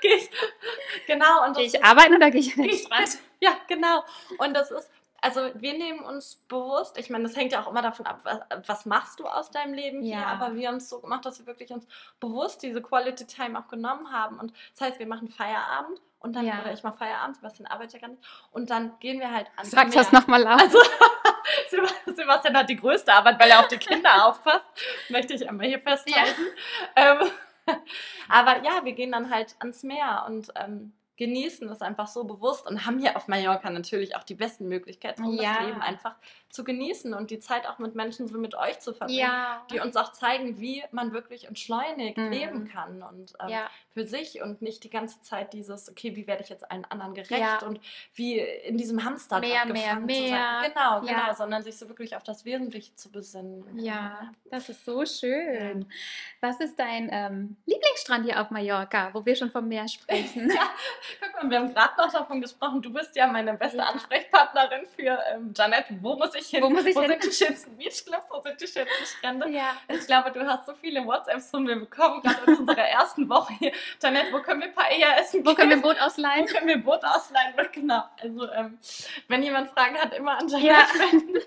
geh 0.01 0.13
ich. 0.15 0.29
Genau, 1.07 1.45
und 1.45 1.55
Gehe 1.57 1.65
ich 1.67 1.73
ist- 1.75 1.83
arbeiten 1.83 2.15
oder 2.15 2.31
gehe 2.31 2.41
ich 2.41 2.57
an 2.57 2.63
den 2.63 2.77
Strand? 2.77 3.17
ja, 3.39 3.51
genau. 3.67 4.03
Und 4.39 4.53
das 4.53 4.71
ist, 4.71 4.89
also 5.21 5.49
wir 5.55 5.73
nehmen 5.73 5.99
uns 6.01 6.35
bewusst, 6.47 6.97
ich 6.97 7.09
meine, 7.09 7.23
das 7.23 7.35
hängt 7.35 7.51
ja 7.51 7.63
auch 7.63 7.67
immer 7.69 7.81
davon 7.81 8.05
ab, 8.05 8.19
was, 8.23 8.39
was 8.67 8.85
machst 8.85 9.19
du 9.19 9.25
aus 9.25 9.49
deinem 9.49 9.73
Leben 9.73 10.01
hier, 10.01 10.17
Ja. 10.17 10.25
aber 10.27 10.55
wir 10.55 10.67
haben 10.67 10.75
es 10.77 10.87
so 10.89 10.99
gemacht, 10.99 11.25
dass 11.25 11.39
wir 11.39 11.47
wirklich 11.47 11.71
uns 11.71 11.87
bewusst 12.19 12.61
diese 12.63 12.81
Quality 12.81 13.25
Time 13.25 13.57
auch 13.59 13.67
genommen 13.67 14.11
haben. 14.11 14.39
Und 14.39 14.53
das 14.77 14.81
heißt, 14.89 14.99
wir 14.99 15.07
machen 15.07 15.29
Feierabend 15.29 15.99
und 16.25 16.33
dann, 16.35 16.45
Ja. 16.45 16.59
oder 16.61 16.73
ich 16.73 16.83
mache 16.83 16.97
Feierabend, 16.97 17.37
Sebastian 17.37 17.67
arbeitet 17.67 17.93
ja 17.93 17.99
gar 17.99 18.07
nicht, 18.09 18.21
und 18.51 18.69
dann 18.69 18.99
gehen 18.99 19.19
wir 19.19 19.31
halt 19.31 19.47
an 19.55 19.65
Sag 19.65 19.91
das 19.91 20.11
nochmal 20.11 20.41
laut. 20.41 20.59
Also, 20.61 20.79
Sebastian 22.15 22.57
hat 22.57 22.69
die 22.69 22.75
größte 22.75 23.13
Arbeit, 23.13 23.39
weil 23.39 23.49
er 23.49 23.59
auf 23.59 23.67
die 23.67 23.77
Kinder 23.77 24.09
aufpasst. 24.27 24.65
Möchte 25.09 25.33
ich 25.33 25.47
einmal 25.47 25.67
hier 25.67 25.79
festhalten. 25.79 26.41
Ähm, 26.95 27.19
aber 28.29 28.63
ja, 28.63 28.83
wir 28.83 28.93
gehen 28.93 29.11
dann 29.11 29.29
halt 29.29 29.55
ans 29.59 29.83
Meer 29.83 30.25
und 30.27 30.51
ähm, 30.55 30.93
genießen 31.17 31.67
das 31.67 31.81
einfach 31.81 32.07
so 32.07 32.25
bewusst 32.25 32.67
und 32.67 32.85
haben 32.85 32.99
hier 32.99 33.15
auf 33.15 33.27
Mallorca 33.27 33.69
natürlich 33.69 34.15
auch 34.15 34.23
die 34.23 34.35
besten 34.35 34.67
Möglichkeiten, 34.67 35.23
um 35.23 35.35
Ja. 35.35 35.53
das 35.55 35.65
Leben 35.67 35.81
einfach 35.81 36.15
zu 36.55 36.63
genießen 36.63 37.13
und 37.13 37.29
die 37.29 37.39
Zeit 37.39 37.67
auch 37.67 37.77
mit 37.77 37.93
Menschen 37.95 38.27
so 38.27 38.37
mit 38.39 38.55
euch 38.55 38.79
zu 38.79 38.93
verbringen. 38.93 39.19
ja. 39.19 39.63
Die 39.71 39.79
uns 39.79 39.95
auch 39.95 40.11
zeigen, 40.13 40.59
wie 40.59 40.83
man 40.91 41.13
wirklich 41.13 41.47
entschleunigt 41.47 42.17
Mhm. 42.17 42.31
leben 42.31 42.67
kann 42.67 43.03
und 43.03 43.33
ähm, 43.41 43.49
ja. 43.49 43.69
für 43.93 44.07
sich 44.07 44.41
und 44.41 44.61
nicht 44.61 44.83
die 44.83 44.89
ganze 44.89 45.21
Zeit 45.21 45.53
dieses, 45.53 45.89
okay, 45.89 46.15
wie 46.15 46.25
werde 46.27 46.41
ich 46.43 46.49
jetzt 46.49 46.69
allen 46.71 46.85
anderen 46.85 47.13
gerecht 47.13 47.31
Ja. 47.41 47.59
und 47.65 47.79
wie 48.13 48.39
in 48.39 48.77
diesem 48.77 49.03
Hamsterrad 49.03 49.41
Mehr, 49.43 49.65
gefangen 49.65 50.05
mehr, 50.05 50.15
zu 50.15 50.21
mehr. 50.23 50.29
sein. 50.61 50.71
Genau, 50.73 51.03
Ja. 51.05 51.21
genau, 51.25 51.33
sondern 51.35 51.61
sich 51.63 51.77
so 51.77 51.87
wirklich 51.89 52.15
auf 52.15 52.23
das 52.23 52.45
Wesentliche 52.45 52.95
zu 52.95 53.11
besinnen. 53.11 53.77
Ja, 53.77 54.31
das 54.49 54.69
ist 54.69 54.85
so 54.85 55.05
schön. 55.05 55.85
Was 56.41 56.59
ist 56.59 56.79
dein 56.79 57.09
ähm, 57.11 57.57
Lieblingsstrand 57.65 58.25
hier 58.25 58.41
auf 58.41 58.49
Mallorca, 58.49 59.09
wo 59.13 59.25
wir 59.25 59.35
schon 59.35 59.51
vom 59.51 59.67
Meer 59.67 59.87
sprechen? 59.87 60.49
Ja, 60.55 60.69
guck 61.33 61.43
mal, 61.43 61.49
wir 61.49 61.57
haben 61.59 61.73
gerade 61.73 61.93
noch 61.97 62.11
davon 62.11 62.39
gesprochen, 62.41 62.81
du 62.81 62.91
bist 62.93 63.15
ja 63.15 63.27
meine 63.27 63.53
beste. 63.55 63.83
Ansprechpartnerin 63.85 64.85
für 64.95 65.19
ähm, 65.33 65.53
Janet. 65.55 65.85
Wo 66.01 66.15
muss 66.15 66.33
ich 66.35 66.44
hin? 66.49 66.63
Wo 66.63 66.69
muss 66.69 66.85
ich 66.85 66.97
hin? 66.97 67.07
sind 67.07 67.23
die 67.23 67.31
schönsten 67.31 67.77
Beachclubs? 67.77 68.25
Wo 68.29 68.41
sind 68.41 68.59
die 68.61 68.67
schönsten 68.67 69.05
Strände? 69.05 69.49
ja. 69.49 69.75
Ich 69.87 70.05
glaube, 70.07 70.31
du 70.31 70.45
hast 70.45 70.65
so 70.65 70.73
viele 70.73 71.05
WhatsApps 71.05 71.49
von 71.51 71.63
mir 71.63 71.75
bekommen, 71.75 72.21
gerade 72.21 72.51
in 72.51 72.57
unserer 72.57 72.87
ersten 72.87 73.27
Woche 73.29 73.53
hier. 73.59 73.71
Janet, 74.01 74.31
wo 74.33 74.41
können 74.41 74.61
wir 74.61 74.69
Paella 74.69 75.17
essen 75.19 75.45
Wo 75.45 75.53
können 75.53 75.69
wir 75.69 75.77
ein? 75.77 75.81
Boot 75.81 75.99
ausleihen? 76.01 76.43
Wo 76.47 76.53
können 76.53 76.67
wir 76.67 76.77
Boot 76.83 77.03
ausleihen? 77.03 77.53
Genau. 77.71 78.03
Also, 78.21 78.51
ähm, 78.51 78.77
wenn 79.27 79.43
jemand 79.43 79.69
Fragen 79.71 79.97
hat, 79.97 80.13
immer 80.13 80.37
an 80.37 80.47
Janet 80.47 80.65
Ja. 80.65 80.87
wenden. 80.99 81.39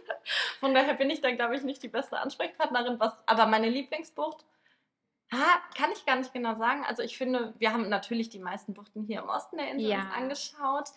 Von 0.60 0.74
daher 0.74 0.94
bin 0.94 1.08
ich 1.10 1.20
dann, 1.20 1.36
glaube 1.36 1.56
ich, 1.56 1.62
nicht 1.62 1.82
die 1.82 1.88
beste 1.88 2.18
Ansprechpartnerin. 2.18 3.00
Was, 3.00 3.12
aber 3.26 3.46
meine 3.46 3.68
Lieblingsbucht, 3.68 4.44
ha, 5.32 5.60
kann 5.76 5.90
ich 5.92 6.04
gar 6.06 6.16
nicht 6.16 6.32
genau 6.32 6.56
sagen. 6.56 6.84
Also, 6.86 7.02
ich 7.02 7.16
finde, 7.16 7.54
wir 7.58 7.72
haben 7.72 7.88
natürlich 7.88 8.28
die 8.28 8.38
meisten 8.38 8.74
Buchten 8.74 9.02
hier 9.04 9.20
im 9.20 9.28
Osten 9.28 9.56
der 9.58 9.70
Insel 9.70 9.90
Ja. 9.90 10.00
uns 10.00 10.12
angeschaut. 10.14 10.88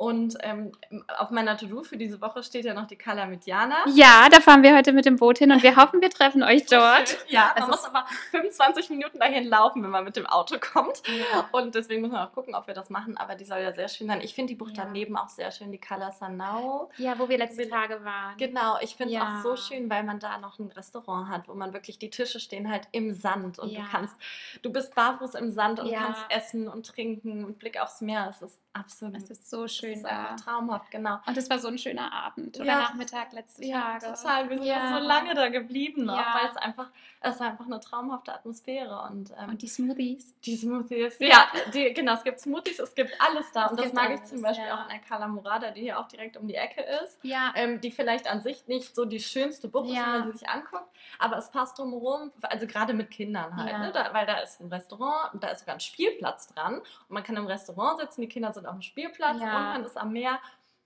Und 0.00 0.38
ähm, 0.40 0.72
auf 1.18 1.28
meiner 1.28 1.58
To-Do 1.58 1.82
für 1.82 1.98
diese 1.98 2.22
Woche 2.22 2.42
steht 2.42 2.64
ja 2.64 2.72
noch 2.72 2.86
die 2.86 2.96
Kala 2.96 3.26
mit 3.26 3.44
Jana. 3.44 3.84
Ja, 3.92 4.30
da 4.30 4.40
fahren 4.40 4.62
wir 4.62 4.74
heute 4.74 4.94
mit 4.94 5.04
dem 5.04 5.16
Boot 5.16 5.36
hin 5.36 5.52
und 5.52 5.62
wir 5.62 5.76
hoffen, 5.76 6.00
wir 6.00 6.08
treffen 6.08 6.42
euch 6.42 6.64
dort. 6.64 7.18
Ja, 7.28 7.52
Es 7.54 7.60
man 7.60 7.68
muss 7.72 7.84
aber 7.84 8.06
25 8.30 8.88
Minuten 8.88 9.18
dahin 9.18 9.44
laufen, 9.46 9.82
wenn 9.82 9.90
man 9.90 10.04
mit 10.04 10.16
dem 10.16 10.24
Auto 10.24 10.56
kommt. 10.58 11.02
Ja. 11.06 11.50
Und 11.52 11.74
deswegen 11.74 12.00
müssen 12.00 12.14
wir 12.14 12.24
auch 12.26 12.32
gucken, 12.32 12.54
ob 12.54 12.66
wir 12.66 12.72
das 12.72 12.88
machen. 12.88 13.18
Aber 13.18 13.34
die 13.34 13.44
soll 13.44 13.58
ja 13.58 13.74
sehr 13.74 13.88
schön 13.88 14.06
sein. 14.06 14.22
Ich 14.22 14.32
finde 14.34 14.54
die 14.54 14.56
Bucht 14.56 14.74
Ja. 14.78 14.84
daneben 14.84 15.18
auch 15.18 15.28
sehr 15.28 15.50
schön, 15.50 15.70
die 15.70 15.76
Kala 15.76 16.12
Sanau. 16.12 16.88
Ja, 16.96 17.18
wo 17.18 17.28
wir 17.28 17.36
letzte 17.36 17.68
Tage 17.68 18.02
waren. 18.02 18.38
Genau, 18.38 18.78
ich 18.80 18.96
finde 18.96 19.12
es 19.12 19.20
Ja. 19.20 19.36
auch 19.36 19.42
so 19.42 19.56
schön, 19.56 19.90
weil 19.90 20.02
man 20.04 20.18
da 20.18 20.38
noch 20.38 20.58
ein 20.58 20.72
Restaurant 20.72 21.28
hat, 21.28 21.46
wo 21.46 21.52
man 21.52 21.74
wirklich, 21.74 21.98
die 21.98 22.08
Tische 22.08 22.40
stehen 22.40 22.70
halt 22.70 22.88
im 22.92 23.12
Sand 23.12 23.58
und 23.58 23.76
du 23.76 23.82
kannst, 23.90 24.16
du 24.62 24.72
bist 24.72 24.94
barfuß 24.94 25.34
im 25.34 25.50
Sand 25.50 25.78
und 25.78 25.92
kannst 25.92 26.22
essen 26.30 26.68
und 26.68 26.86
trinken 26.86 27.44
und 27.44 27.58
Blick 27.58 27.78
aufs 27.78 28.00
Meer. 28.00 28.28
Es 28.30 28.40
ist 28.40 28.58
absolut, 28.72 29.16
Es 29.16 29.30
ist 29.30 29.50
so 29.50 29.66
schön 29.68 29.94
ist 29.94 30.04
da. 30.04 30.08
einfach 30.30 30.36
traumhaft, 30.44 30.90
genau. 30.90 31.18
Und 31.26 31.36
es 31.36 31.48
war 31.50 31.58
so 31.58 31.68
ein 31.68 31.78
schöner 31.78 32.12
Abend 32.12 32.56
oder 32.56 32.66
Ja. 32.66 32.78
Nachmittag 32.80 33.32
letzte 33.32 33.64
Ja, 33.64 33.98
Tage. 33.98 34.14
total. 34.14 34.48
Wir 34.50 34.56
sind 34.58 34.66
Ja. 34.66 34.98
so 34.98 35.04
lange 35.06 35.34
da 35.34 35.48
geblieben 35.48 36.04
noch, 36.04 36.16
Ja. 36.16 36.34
weil 36.40 36.50
es 36.50 36.56
einfach, 36.56 36.88
es 37.22 37.34
ist 37.34 37.40
einfach 37.42 37.66
eine 37.66 37.78
traumhafte 37.80 38.32
Atmosphäre 38.32 39.02
und, 39.10 39.30
ähm, 39.38 39.50
Und 39.50 39.62
die 39.62 39.68
Smoothies. 39.68 40.34
die 40.40 40.56
Smoothies. 40.56 41.16
Ja. 41.20 41.48
Die, 41.74 41.92
genau, 41.92 42.14
es 42.14 42.24
gibt 42.24 42.40
Smoothies, 42.40 42.78
es 42.78 42.94
gibt 42.94 43.12
alles 43.20 43.52
da. 43.52 43.66
Es 43.66 43.72
und 43.72 43.80
das 43.80 43.92
mag 43.92 44.10
ich 44.10 44.18
alles, 44.18 44.30
zum 44.30 44.40
Beispiel 44.40 44.66
ja. 44.66 44.74
auch 44.78 44.82
in 44.84 44.88
der 44.88 44.98
Cala 45.00 45.28
Murada, 45.28 45.70
die 45.70 45.82
hier 45.82 45.98
auch 46.00 46.08
direkt 46.08 46.38
um 46.38 46.48
die 46.48 46.54
Ecke 46.54 46.82
ist. 47.04 47.18
Ja. 47.22 47.52
ähm, 47.56 47.80
die 47.80 47.90
vielleicht 47.90 48.26
an 48.30 48.40
sich 48.40 48.66
nicht 48.68 48.94
so 48.94 49.04
die 49.04 49.20
schönste 49.20 49.68
Bucht 49.68 49.88
ist, 49.90 49.96
Ja. 49.96 50.04
wenn 50.14 50.20
man 50.20 50.32
sie 50.32 50.38
sich 50.38 50.48
anguckt, 50.48 50.88
aber 51.18 51.36
es 51.36 51.50
passt 51.50 51.78
drumherum, 51.78 52.32
also 52.40 52.66
gerade 52.66 52.94
mit 52.94 53.10
Kindern 53.10 53.54
halt, 53.54 53.70
Ja. 53.70 53.78
ne? 53.78 53.92
da, 53.92 54.14
weil 54.14 54.24
da 54.26 54.38
ist 54.38 54.60
ein 54.60 54.68
Restaurant 54.72 55.34
und 55.34 55.42
da 55.44 55.48
ist 55.48 55.60
sogar 55.60 55.74
ein 55.74 55.80
Spielplatz 55.80 56.46
dran 56.54 56.76
und 56.76 57.10
man 57.10 57.22
kann 57.22 57.36
im 57.36 57.46
Restaurant 57.46 58.00
sitzen, 58.00 58.22
die 58.22 58.28
Kinder 58.28 58.52
sind 58.52 58.64
auf 58.66 58.72
dem 58.74 58.82
Spielplatz 58.82 59.34
und 59.34 59.46
man 59.46 59.84
ist 59.84 59.96
am 59.98 60.12
Meer, 60.12 60.38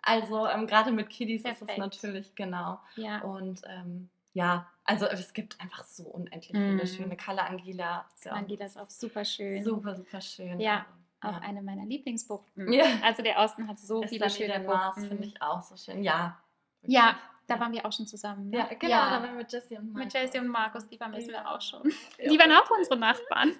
also 0.02 0.46
ähm, 0.48 0.66
gerade 0.66 0.90
mit 0.90 1.08
Kiddies 1.10 1.42
ist 1.42 1.44
Perfekt. 1.44 1.70
es 1.70 1.78
natürlich, 1.78 2.34
genau, 2.34 2.80
ja. 2.96 3.20
und 3.22 3.62
ähm, 3.68 4.10
ja, 4.34 4.70
also 4.84 5.06
es 5.06 5.32
gibt 5.32 5.58
einfach 5.60 5.84
so 5.84 6.02
unendlich 6.04 6.48
viele 6.52 6.86
schöne, 6.86 7.16
Kala 7.16 7.46
Angela, 7.46 8.06
ist 8.14 8.26
ja 8.26 8.32
auch 8.32 8.36
Angeht 8.36 8.60
das 8.60 8.76
auch 8.76 8.90
super 8.90 9.24
schön. 9.24 9.64
super, 9.64 9.94
super 9.94 10.20
schön. 10.20 10.60
Ja, 10.60 10.84
also, 11.20 11.38
Auch 11.38 11.42
eine 11.42 11.62
meiner 11.62 11.86
Lieblingsbuchten. 11.86 12.70
Ja. 12.70 12.84
Also 13.02 13.22
der 13.22 13.38
Osten 13.38 13.66
hat 13.66 13.78
so 13.78 14.02
Ist 14.02 14.10
viele 14.10 14.28
schöne 14.28 14.56
wieder 14.56 14.64
Mars, 14.64 14.94
Buchten. 14.96 15.08
finde 15.08 15.24
ich 15.24 15.40
auch 15.40 15.62
so 15.62 15.74
schön, 15.76 16.02
ja. 16.02 16.38
Ja, 16.82 17.06
wirklich. 17.06 17.22
da 17.46 17.60
waren 17.60 17.72
wir 17.72 17.86
auch 17.86 17.92
schon 17.92 18.06
zusammen. 18.06 18.50
Ne? 18.50 18.58
Ja, 18.58 18.66
genau, 18.74 18.88
da 18.90 19.10
waren 19.12 19.22
wir 19.22 19.30
mit 19.32 19.50
Jessie 19.50 19.78
und 19.78 19.86
Mit 19.86 19.94
Markus. 19.94 20.12
Jessie 20.12 20.38
und 20.38 20.48
Markus, 20.48 20.86
die 20.86 21.00
wir 21.00 21.32
Ja. 21.32 21.46
auch 21.54 21.60
schon. 21.62 21.90
Ja. 22.18 22.30
Die 22.30 22.38
waren 22.38 22.52
auch 22.52 22.70
unsere 22.76 22.98
Nachbarn. 22.98 23.52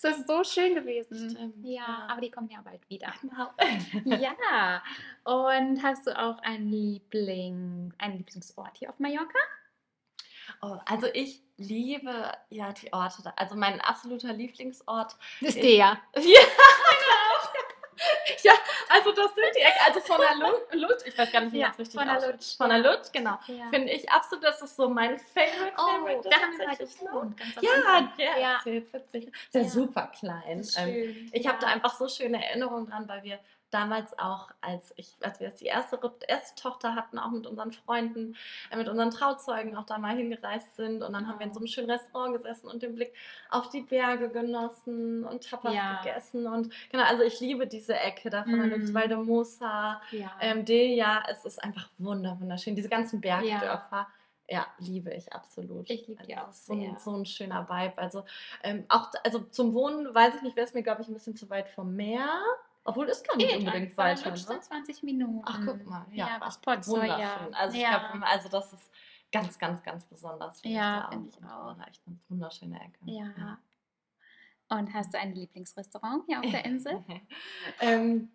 Das 0.00 0.16
ist 0.18 0.28
so 0.28 0.44
schön 0.44 0.76
gewesen. 0.76 1.30
Stimmt, 1.30 1.56
ja, 1.66 1.72
ja. 1.82 2.06
aber 2.08 2.20
die 2.20 2.30
kommen 2.30 2.48
ja 2.50 2.60
bald 2.62 2.88
wieder. 2.88 3.12
Genau. 3.20 3.50
ja. 4.16 4.80
Und 5.24 5.82
hast 5.82 6.06
du 6.06 6.16
auch 6.16 6.38
einen 6.42 6.68
Liebling, 6.68 7.92
einen 7.98 8.18
Lieblingsort 8.18 8.76
hier 8.76 8.90
auf 8.90 8.98
Mallorca? 9.00 9.38
Oh, 10.62 10.76
also 10.86 11.06
ich 11.12 11.40
liebe 11.56 12.32
ja 12.50 12.72
die 12.72 12.92
Orte 12.92 13.22
da. 13.22 13.32
Also 13.36 13.54
mein 13.54 13.80
absoluter 13.80 14.32
Lieblingsort. 14.32 15.16
Das 15.40 15.54
Ich- 15.56 15.60
der. 15.62 15.98
Ja, 18.44 18.52
ja, 18.52 18.52
also 18.90 19.10
das 19.10 19.34
sind 19.34 19.46
die 19.56 19.60
Ecken. 19.60 19.78
Also 19.84 20.00
von 20.00 20.18
der 20.20 20.36
Lu- 20.36 20.86
Lutsch, 20.86 21.02
ich 21.04 21.18
weiß 21.18 21.32
gar 21.32 21.40
nicht, 21.40 21.52
wie 21.52 21.58
Ja, 21.58 21.70
es 21.70 21.78
richtig 21.80 21.98
von 21.98 22.06
der. 22.06 22.30
Lutsch, 22.32 22.56
Von 22.56 22.68
der. 22.68 22.78
Lutsch, 22.78 23.12
genau. 23.12 23.38
Ja. 23.48 23.68
Finde 23.70 23.92
ich 23.92 24.08
absolut, 24.08 24.44
das 24.44 24.62
ist 24.62 24.76
so 24.76 24.88
mein 24.88 25.18
Favorite. 25.18 25.72
Oh, 25.76 25.86
Favorite 26.06 26.28
da 26.28 26.36
haben 26.36 26.58
wir 26.58 26.68
ne? 26.68 26.76
gewohnt. 26.76 27.40
Ja, 27.60 28.12
ja, 28.16 28.38
Ja. 28.38 28.60
witzig. 28.64 29.26
Ist 29.34 29.54
ja 29.54 29.64
super 29.64 30.12
klein. 30.16 30.58
Das 30.58 30.68
ist 30.68 30.78
Ähm, 30.78 31.28
ich 31.32 31.46
habe 31.48 31.58
da 31.60 31.66
einfach 31.66 31.92
so 31.96 32.08
schöne 32.08 32.44
Erinnerungen 32.44 32.86
dran, 32.86 33.08
weil 33.08 33.24
wir 33.24 33.40
damals 33.70 34.18
auch, 34.18 34.50
als 34.60 34.92
ich, 34.96 35.14
als 35.20 35.40
wir 35.40 35.48
jetzt 35.48 35.60
die 35.60 35.66
erste, 35.66 35.98
erste 36.26 36.60
Tochter 36.62 36.94
hatten, 36.94 37.18
auch 37.18 37.30
mit 37.30 37.46
unseren 37.46 37.72
Freunden, 37.72 38.36
äh, 38.70 38.76
mit 38.76 38.88
unseren 38.88 39.10
Trauzeugen 39.10 39.76
auch 39.76 39.84
da 39.86 39.98
mal 39.98 40.16
hingereist 40.16 40.76
sind. 40.76 41.02
Und 41.02 41.12
dann 41.12 41.28
haben 41.28 41.38
wir 41.38 41.46
in 41.46 41.52
so 41.52 41.60
einem 41.60 41.66
schönen 41.66 41.90
Restaurant 41.90 42.32
gesessen 42.34 42.68
und 42.68 42.82
den 42.82 42.94
Blick 42.94 43.12
auf 43.50 43.68
die 43.68 43.82
Berge 43.82 44.28
genossen 44.30 45.24
und 45.24 45.48
Tapas 45.48 45.74
Ja. 45.74 46.00
gegessen. 46.02 46.46
Und 46.46 46.72
genau, 46.90 47.04
also 47.04 47.22
ich 47.22 47.40
liebe 47.40 47.66
diese 47.66 47.94
Ecke 47.98 48.30
da 48.30 48.44
von 48.44 48.68
der 48.68 48.78
Mhm. 48.78 48.94
Valdemosa, 48.94 50.00
Ja. 50.10 50.32
ähm, 50.40 50.64
Delia. 50.64 51.22
Es 51.28 51.44
ist 51.44 51.62
einfach 51.62 51.88
wunder, 51.98 52.36
wunderschön. 52.40 52.74
Diese 52.74 52.88
ganzen 52.88 53.20
Ja. 53.22 53.40
Bergdörfer. 53.40 54.06
Ja, 54.50 54.66
liebe 54.78 55.12
ich 55.12 55.30
absolut. 55.34 55.90
Ich 55.90 56.06
liebe 56.06 56.22
die 56.24 56.34
Also 56.34 56.48
auch 56.48 56.52
so 56.54 56.72
ein, 56.72 56.96
so 56.98 57.14
ein 57.16 57.26
schöner 57.26 57.68
Vibe. 57.68 57.98
Also 57.98 58.24
ähm, 58.62 58.86
auch 58.88 59.10
also 59.22 59.40
zum 59.40 59.74
Wohnen 59.74 60.14
weiß 60.14 60.36
ich 60.36 60.42
nicht, 60.42 60.56
wäre 60.56 60.66
es 60.66 60.72
mir 60.72 60.82
glaube 60.82 61.02
ich 61.02 61.08
ein 61.08 61.12
bisschen 61.12 61.36
zu 61.36 61.50
weit 61.50 61.68
vom 61.68 61.94
Meer. 61.94 62.40
Obwohl 62.88 63.06
es 63.10 63.22
gar 63.22 63.36
nicht 63.36 63.50
Geht 63.50 63.58
unbedingt. 63.58 63.96
Lutsch 63.98 64.24
Ne? 64.24 64.36
sind 64.38 64.64
20 64.64 65.02
Minuten. 65.02 65.42
Ach 65.44 65.60
guck 65.62 65.84
mal, 65.84 66.06
ja, 66.10 66.40
Ja, 66.40 66.50
Pozzo, 66.62 66.96
ja. 66.96 67.02
wunderschön. 67.02 67.54
Also 67.54 67.76
ich 67.76 67.82
ja. 67.82 67.98
glaube, 67.98 68.26
also 68.26 68.48
das 68.48 68.72
ist 68.72 68.90
ganz, 69.30 69.58
ganz, 69.58 69.82
ganz 69.82 70.04
besonders. 70.06 70.60
Ja, 70.64 71.06
finde 71.12 71.28
ich 71.28 71.36
auch. 71.44 71.76
Echt 71.86 72.00
eine 72.06 72.16
wunderschöne 72.30 72.80
Ecke. 72.80 72.98
Ja. 73.02 73.58
Und 74.70 74.94
hast 74.94 75.12
du 75.12 75.18
ein 75.18 75.34
Lieblingsrestaurant 75.34 76.24
hier 76.26 76.38
auf 76.40 76.50
der 76.50 76.64
Insel? 76.64 77.04
ähm, 77.80 78.30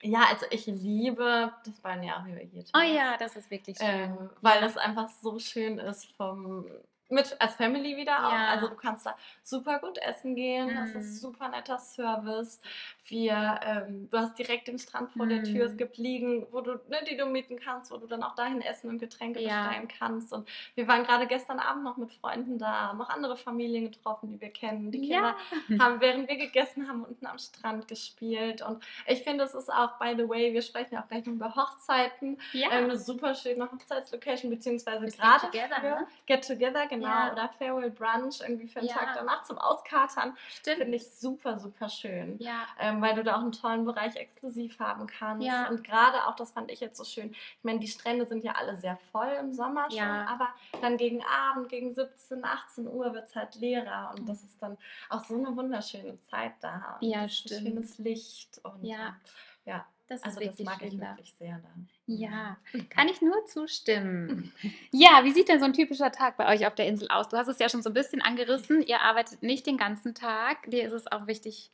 ja, 0.00 0.26
also 0.30 0.46
ich 0.50 0.66
liebe 0.66 1.52
das 1.64 1.80
Balneario 1.80 2.36
Aegiatas. 2.36 2.70
Oh 2.76 2.80
ja, 2.80 3.16
das 3.16 3.34
ist 3.34 3.50
wirklich 3.50 3.78
schön. 3.78 3.88
Ähm, 3.88 4.30
weil 4.42 4.62
es 4.62 4.76
einfach 4.76 5.08
so 5.08 5.40
schön 5.40 5.78
ist 5.78 6.06
vom 6.12 6.70
mit 7.10 7.40
als 7.40 7.54
Family 7.54 7.96
wieder 7.96 8.26
auch. 8.26 8.32
Ja. 8.32 8.48
Also 8.48 8.68
du 8.68 8.74
kannst 8.74 9.06
da 9.06 9.16
super 9.42 9.78
gut 9.78 9.98
essen 9.98 10.34
gehen. 10.34 10.66
Mhm. 10.66 10.96
ist 10.96 11.20
super 11.20 11.48
netter 11.48 11.78
Service. 11.78 12.60
Wir, 13.08 13.58
ähm, 13.62 14.08
du 14.10 14.18
hast 14.18 14.38
direkt 14.38 14.68
den 14.68 14.78
Strand 14.78 15.10
vor 15.12 15.26
der 15.26 15.42
Tür. 15.42 15.64
Es 15.66 15.72
Mhm. 15.72 15.76
gibt 15.78 15.96
Liegen, 15.96 16.46
wo 16.50 16.60
du, 16.60 16.72
ne, 16.88 16.98
die 17.10 17.16
du 17.16 17.26
mieten 17.26 17.58
kannst, 17.58 17.90
wo 17.90 17.96
du 17.96 18.06
dann 18.06 18.22
auch 18.22 18.34
dahin 18.34 18.60
essen 18.60 18.90
und 18.90 18.98
Getränke 18.98 19.40
Ja. 19.40 19.66
bestellen 19.66 19.88
kannst. 19.88 20.32
Und 20.32 20.48
wir 20.74 20.86
waren 20.88 21.04
gerade 21.04 21.26
gestern 21.26 21.58
Abend 21.58 21.84
noch 21.84 21.96
mit 21.96 22.12
Freunden 22.12 22.58
da, 22.58 22.88
haben 22.88 22.98
noch 22.98 23.08
andere 23.08 23.36
Familien 23.36 23.90
getroffen, 23.90 24.28
die 24.30 24.40
wir 24.40 24.50
kennen. 24.50 24.90
Die 24.90 25.00
Kinder 25.00 25.34
ja. 25.68 25.78
haben, 25.82 26.00
während 26.00 26.28
wir 26.28 26.36
gegessen 26.36 26.88
haben, 26.88 27.04
unten 27.04 27.26
am 27.26 27.38
Strand 27.38 27.88
gespielt. 27.88 28.62
Und 28.62 28.84
ich 29.06 29.22
finde, 29.22 29.44
es 29.44 29.54
ist 29.54 29.72
auch, 29.72 29.98
by 29.98 30.14
the 30.16 30.28
way, 30.28 30.52
wir 30.52 30.62
sprechen 30.62 30.94
ja 30.94 31.02
auch 31.02 31.08
gleich 31.08 31.24
noch 31.24 31.32
über 31.34 31.54
Hochzeiten, 31.54 32.38
ja. 32.52 32.68
ähm, 32.72 32.84
eine 32.84 32.98
super 32.98 33.34
schöne 33.34 33.70
Hochzeitslocation, 33.70 34.50
beziehungsweise 34.50 35.06
gerade 35.06 35.46
Get 35.50 35.62
Together, 35.62 35.76
für 35.80 35.86
ne? 36.00 36.06
Get 36.26 36.46
Together, 36.46 36.86
genau, 36.88 37.32
oder 37.32 37.48
Farewell 37.58 37.90
Brunch, 37.90 38.40
irgendwie 38.40 38.68
für 38.68 38.80
einen. 38.80 38.88
Tag 38.88 39.14
danach 39.14 39.42
zum 39.44 39.58
Auskatern, 39.58 40.36
Stimmt. 40.50 40.78
finde 40.78 40.96
ich 40.96 41.10
super, 41.10 41.58
super 41.58 41.88
schön. 41.88 42.36
ja. 42.40 42.66
Ähm, 42.78 42.97
weil 43.00 43.14
du 43.14 43.22
da 43.24 43.36
auch 43.36 43.40
einen 43.42 43.52
tollen 43.52 43.84
Bereich 43.84 44.16
exklusiv 44.16 44.78
haben 44.78 45.06
kannst. 45.06 45.46
Ja. 45.46 45.68
Und 45.68 45.84
gerade 45.84 46.26
auch, 46.26 46.36
das 46.36 46.52
fand 46.52 46.70
ich 46.70 46.80
jetzt 46.80 46.96
so 46.98 47.04
schön, 47.04 47.30
ich 47.32 47.64
meine, 47.64 47.78
die 47.80 47.88
Strände 47.88 48.26
sind 48.26 48.44
ja 48.44 48.52
alle 48.52 48.76
sehr 48.76 48.96
voll 49.12 49.28
im 49.40 49.52
Sommer 49.52 49.90
schon, 49.90 49.98
Ja. 49.98 50.26
aber 50.26 50.48
dann 50.80 50.96
gegen 50.96 51.22
Abend, 51.24 51.68
gegen 51.68 51.92
17, 51.94 52.44
18 52.44 52.86
Uhr 52.88 53.12
wird 53.14 53.28
es 53.28 53.36
halt 53.36 53.54
leerer 53.56 54.14
und 54.16 54.28
das 54.28 54.42
ist 54.42 54.60
dann 54.62 54.76
auch 55.10 55.24
so 55.24 55.34
eine 55.36 55.54
wunderschöne 55.56 56.18
Zeit 56.20 56.52
da. 56.60 56.98
Und 57.00 57.08
Ja, 57.08 57.28
stimmt. 57.28 57.62
schönes 57.66 57.98
Licht 57.98 58.60
und 58.64 58.84
Ja. 58.84 59.16
ja, 59.64 59.84
Das 60.08 60.22
also 60.22 60.40
das 60.40 60.58
mag 60.60 60.80
ich 60.82 60.90
schön 60.92 61.00
da. 61.00 61.10
wirklich 61.10 61.34
sehr 61.34 61.58
dann. 61.58 61.88
Ja, 62.06 62.56
kann 62.88 63.08
ich 63.08 63.20
nur 63.20 63.44
zustimmen. 63.46 64.52
Ja, 64.90 65.20
wie 65.24 65.32
sieht 65.32 65.48
denn 65.48 65.58
so 65.60 65.66
ein 65.66 65.74
typischer 65.74 66.10
Tag 66.10 66.36
bei 66.38 66.52
euch 66.54 66.66
auf 66.66 66.74
der 66.74 66.86
Insel 66.86 67.08
aus? 67.10 67.28
Du 67.28 67.36
hast 67.36 67.48
es 67.48 67.58
ja 67.58 67.68
schon 67.68 67.82
so 67.82 67.90
ein 67.90 67.94
bisschen 67.94 68.22
angerissen. 68.22 68.82
Ihr 68.82 69.02
arbeitet 69.02 69.42
nicht 69.42 69.66
den 69.66 69.76
ganzen 69.76 70.14
Tag. 70.14 70.70
Dir 70.70 70.86
ist 70.86 70.92
es 70.94 71.06
auch 71.12 71.26
wichtig, 71.26 71.70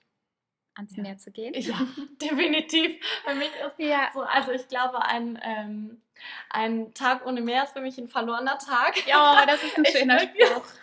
ans 0.77 0.97
Ja. 0.97 1.03
Meer 1.03 1.19
zu 1.19 1.31
gehen. 1.31 1.55
Ja, 1.55 1.75
definitiv. 2.21 3.05
Für 3.27 3.35
mich 3.35 3.51
ist 3.67 3.79
Ja. 3.79 4.11
so, 4.13 4.23
also 4.23 4.53
ich 4.53 4.69
glaube, 4.69 5.03
ein, 5.05 5.39
ähm, 5.43 6.03
ein 6.51 6.93
Tag 6.95 7.27
ohne 7.27 7.41
Meer 7.41 7.65
ist 7.65 7.73
für 7.73 7.81
mich 7.81 7.99
ein 7.99 8.09
verlorener 8.09 8.59
Tag. 8.59 9.07
Ja, 9.07 9.45
das 9.47 9.63
ist 9.63 9.77
ein 9.77 9.85
schöner 9.87 10.19
Spruch. 10.21 10.65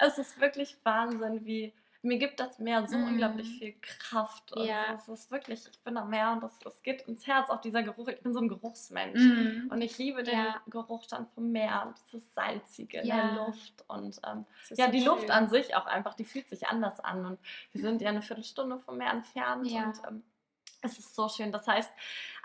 Es 0.00 0.16
ist 0.18 0.40
wirklich 0.40 0.76
Wahnsinn, 0.84 1.44
wie 1.44 1.72
mir 2.02 2.18
gibt 2.18 2.38
das 2.38 2.58
Meer 2.58 2.86
so 2.86 2.96
Mm. 2.96 3.04
unglaublich 3.08 3.58
viel 3.58 3.74
Kraft. 3.80 4.52
Und 4.52 4.64
Ja. 4.66 4.94
es 4.94 5.08
ist 5.08 5.30
wirklich, 5.30 5.66
ich 5.70 5.78
bin 5.80 5.96
am 5.96 6.10
Meer 6.10 6.32
und 6.32 6.42
das, 6.42 6.58
das 6.60 6.82
geht 6.82 7.02
ins 7.02 7.26
Herz, 7.26 7.50
auch 7.50 7.60
dieser 7.60 7.82
Geruch. 7.82 8.08
Ich 8.08 8.20
bin 8.22 8.32
so 8.32 8.40
ein 8.40 8.48
Geruchsmensch. 8.48 9.18
Mhm. 9.20 9.68
Und 9.70 9.80
ich 9.82 9.98
liebe 9.98 10.22
den 10.22 10.34
Ja. 10.38 10.60
Geruch 10.68 11.06
dann 11.06 11.26
vom 11.34 11.50
Meer 11.50 11.84
und 11.86 11.96
dieses 12.12 12.32
Salzige 12.34 12.98
in 13.00 13.06
Ja. 13.08 13.16
der 13.28 13.46
Luft. 13.46 13.84
Und 13.88 14.20
ähm, 14.26 14.44
ja, 14.70 14.86
so 14.86 14.92
die 14.92 15.02
Luft 15.04 15.22
schön. 15.22 15.30
an 15.32 15.48
sich 15.48 15.74
auch 15.74 15.86
einfach, 15.86 16.14
die 16.14 16.24
fühlt 16.24 16.48
sich 16.48 16.68
anders 16.68 17.00
an. 17.00 17.26
Und 17.26 17.38
wir 17.72 17.80
sind 17.80 18.00
ja 18.00 18.10
eine 18.10 18.22
Viertelstunde 18.22 18.78
vom 18.78 18.96
Meer 18.98 19.10
entfernt. 19.12 19.66
Und 19.66 20.00
ähm, 20.08 20.22
es 20.82 20.98
ist 20.98 21.14
so 21.14 21.28
schön. 21.28 21.52
Das 21.52 21.66
heißt, 21.66 21.90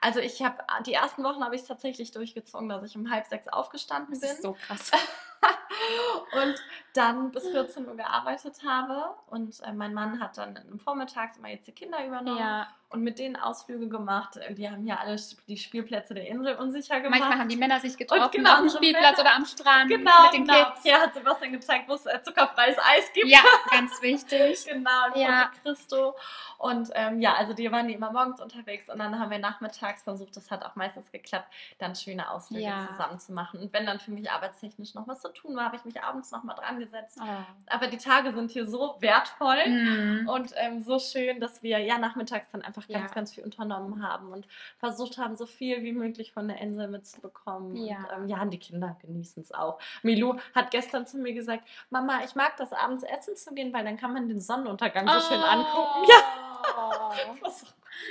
also 0.01 0.19
ich 0.19 0.41
habe 0.41 0.57
die 0.85 0.93
ersten 0.93 1.23
Wochen 1.23 1.43
habe 1.43 1.55
ich 1.55 1.61
es 1.61 1.67
tatsächlich 1.67 2.11
durchgezogen, 2.11 2.69
dass 2.69 2.83
ich 2.83 2.95
um 2.97 3.09
halb 3.09 3.25
sechs 3.25 3.47
aufgestanden 3.47 4.11
Das 4.11 4.21
bin. 4.21 4.29
ist 4.31 4.41
so 4.41 4.53
krass. 4.53 4.91
und 6.33 6.55
dann 6.93 7.31
bis 7.31 7.47
14 7.47 7.87
Uhr 7.87 7.95
gearbeitet 7.95 8.63
habe. 8.65 9.15
Und 9.27 9.59
äh, 9.61 9.73
mein 9.73 9.93
Mann 9.93 10.19
hat 10.19 10.37
dann 10.37 10.55
im 10.55 10.79
Vormittags 10.79 11.37
immer 11.37 11.49
jetzt 11.49 11.67
die 11.67 11.71
Kinder 11.73 12.05
übernommen 12.05 12.37
Ja. 12.39 12.67
Und 12.93 13.01
mit 13.01 13.17
denen 13.19 13.35
Ausflüge 13.35 13.89
gemacht. 13.89 14.39
Die 14.51 14.69
haben 14.69 14.85
ja 14.85 14.97
alle 14.97 15.19
die 15.47 15.57
Spielplätze 15.57 16.13
der 16.13 16.27
Insel 16.27 16.55
unsicher 16.55 17.01
gemacht. 17.01 17.19
Manchmal 17.19 17.39
haben 17.39 17.49
die 17.49 17.55
Männer 17.55 17.79
sich 17.79 17.97
getroffen 17.97 18.29
genau, 18.31 18.53
auf 18.53 18.59
dem 18.59 18.69
Spielplatz 18.69 19.17
Männer- 19.17 19.21
oder 19.29 19.35
am 19.35 19.45
Strand 19.45 19.89
genau, 19.89 20.23
mit 20.25 20.33
den 20.33 20.45
genau. 20.45 20.71
Kids. 20.71 20.83
Hier 20.83 21.01
hat 21.01 21.13
Sebastian 21.13 21.51
gezeigt, 21.53 21.89
wo 21.89 21.93
es 21.95 22.05
äh, 22.05 22.21
zuckerfreies 22.21 22.77
Eis 22.77 23.11
gibt. 23.13 23.27
Ja, 23.27 23.39
ganz 23.71 23.99
wichtig. 24.01 24.65
Genau, 24.65 25.07
und 25.13 25.19
Ja. 25.19 25.27
ja. 25.27 25.51
Christo. 25.63 26.15
Und 26.59 26.91
ähm, 26.93 27.19
ja, 27.19 27.33
also 27.33 27.53
die 27.53 27.69
waren 27.71 27.87
die 27.87 27.93
immer 27.95 28.11
morgens 28.11 28.39
unterwegs 28.39 28.87
und 28.89 28.99
dann 28.99 29.19
haben 29.19 29.29
wir 29.31 29.39
nachmittags 29.39 30.03
versucht, 30.03 30.37
das 30.37 30.49
hat 30.49 30.63
auch 30.63 30.75
meistens 30.75 31.11
geklappt, 31.11 31.51
dann 31.79 31.93
schöne 31.95 32.29
Ausflüge 32.29 32.63
Ja. 32.63 32.87
zusammen 32.91 33.19
zu 33.19 33.33
machen. 33.33 33.59
Und 33.59 33.73
wenn 33.73 33.85
dann 33.85 33.99
für 33.99 34.11
mich 34.11 34.31
arbeitstechnisch 34.31 34.93
noch 34.93 35.07
was 35.07 35.21
zu 35.21 35.33
tun 35.33 35.55
war, 35.57 35.65
habe 35.65 35.75
ich 35.75 35.83
mich 35.83 36.01
abends 36.01 36.31
noch 36.31 36.43
mal 36.43 36.53
dran 36.53 36.79
gesetzt. 36.79 37.19
Oh. 37.21 37.25
Aber 37.67 37.87
die 37.87 37.97
Tage 37.97 38.31
sind 38.33 38.51
hier 38.51 38.65
so 38.65 38.95
wertvoll. 38.99 39.67
Mhm. 39.67 40.29
Und 40.29 40.53
ähm, 40.55 40.83
so 40.83 40.99
schön, 40.99 41.39
dass 41.39 41.63
wir 41.63 41.79
ja 41.79 41.97
nachmittags 41.97 42.49
dann 42.51 42.61
einfach 42.61 42.82
ganz, 42.87 43.09
Ja. 43.09 43.13
ganz 43.15 43.33
viel 43.33 43.43
unternommen 43.43 44.07
haben 44.07 44.31
und 44.31 44.47
versucht 44.77 45.17
haben, 45.17 45.35
so 45.35 45.45
viel 45.45 45.83
wie 45.83 45.91
möglich 45.93 46.31
von 46.33 46.47
der 46.47 46.59
Insel 46.59 46.87
mitzubekommen. 46.87 47.75
Ja. 47.75 47.97
Und 48.15 48.23
ähm, 48.23 48.27
ja, 48.27 48.41
und 48.41 48.51
die 48.51 48.59
Kinder 48.59 48.95
genießen 49.01 49.41
es 49.43 49.51
auch. 49.51 49.79
Milou 50.01 50.35
hat 50.55 50.71
gestern 50.71 51.05
zu 51.05 51.17
mir 51.17 51.33
gesagt, 51.33 51.67
Mama, 51.89 52.23
ich 52.23 52.35
mag 52.35 52.57
das 52.57 52.73
abends 52.73 53.03
essen 53.03 53.35
zu 53.35 53.53
gehen, 53.53 53.73
weil 53.73 53.83
dann 53.85 53.97
kann 53.97 54.13
man 54.13 54.27
den 54.27 54.39
Sonnenuntergang 54.41 55.07
so 55.07 55.19
schön 55.19 55.41
angucken. 55.41 56.07
Ja, 56.09 56.15
Ja. 56.65 57.11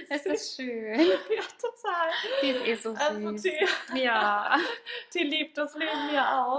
Es 0.09 0.27
ist 0.27 0.57
schön. 0.57 0.99
ja, 1.01 1.43
total. 1.61 2.11
Die 2.43 2.51
ist 2.51 2.67
eh 2.67 2.75
so 2.77 2.91
Also 2.95 3.31
süß. 3.37 3.43
die, 3.43 4.01
Ja. 4.03 4.57
die 5.15 5.25
liebt 5.25 5.59
das 5.59 5.75
Leben 5.75 6.15
ja 6.15 6.45
auch. 6.45 6.57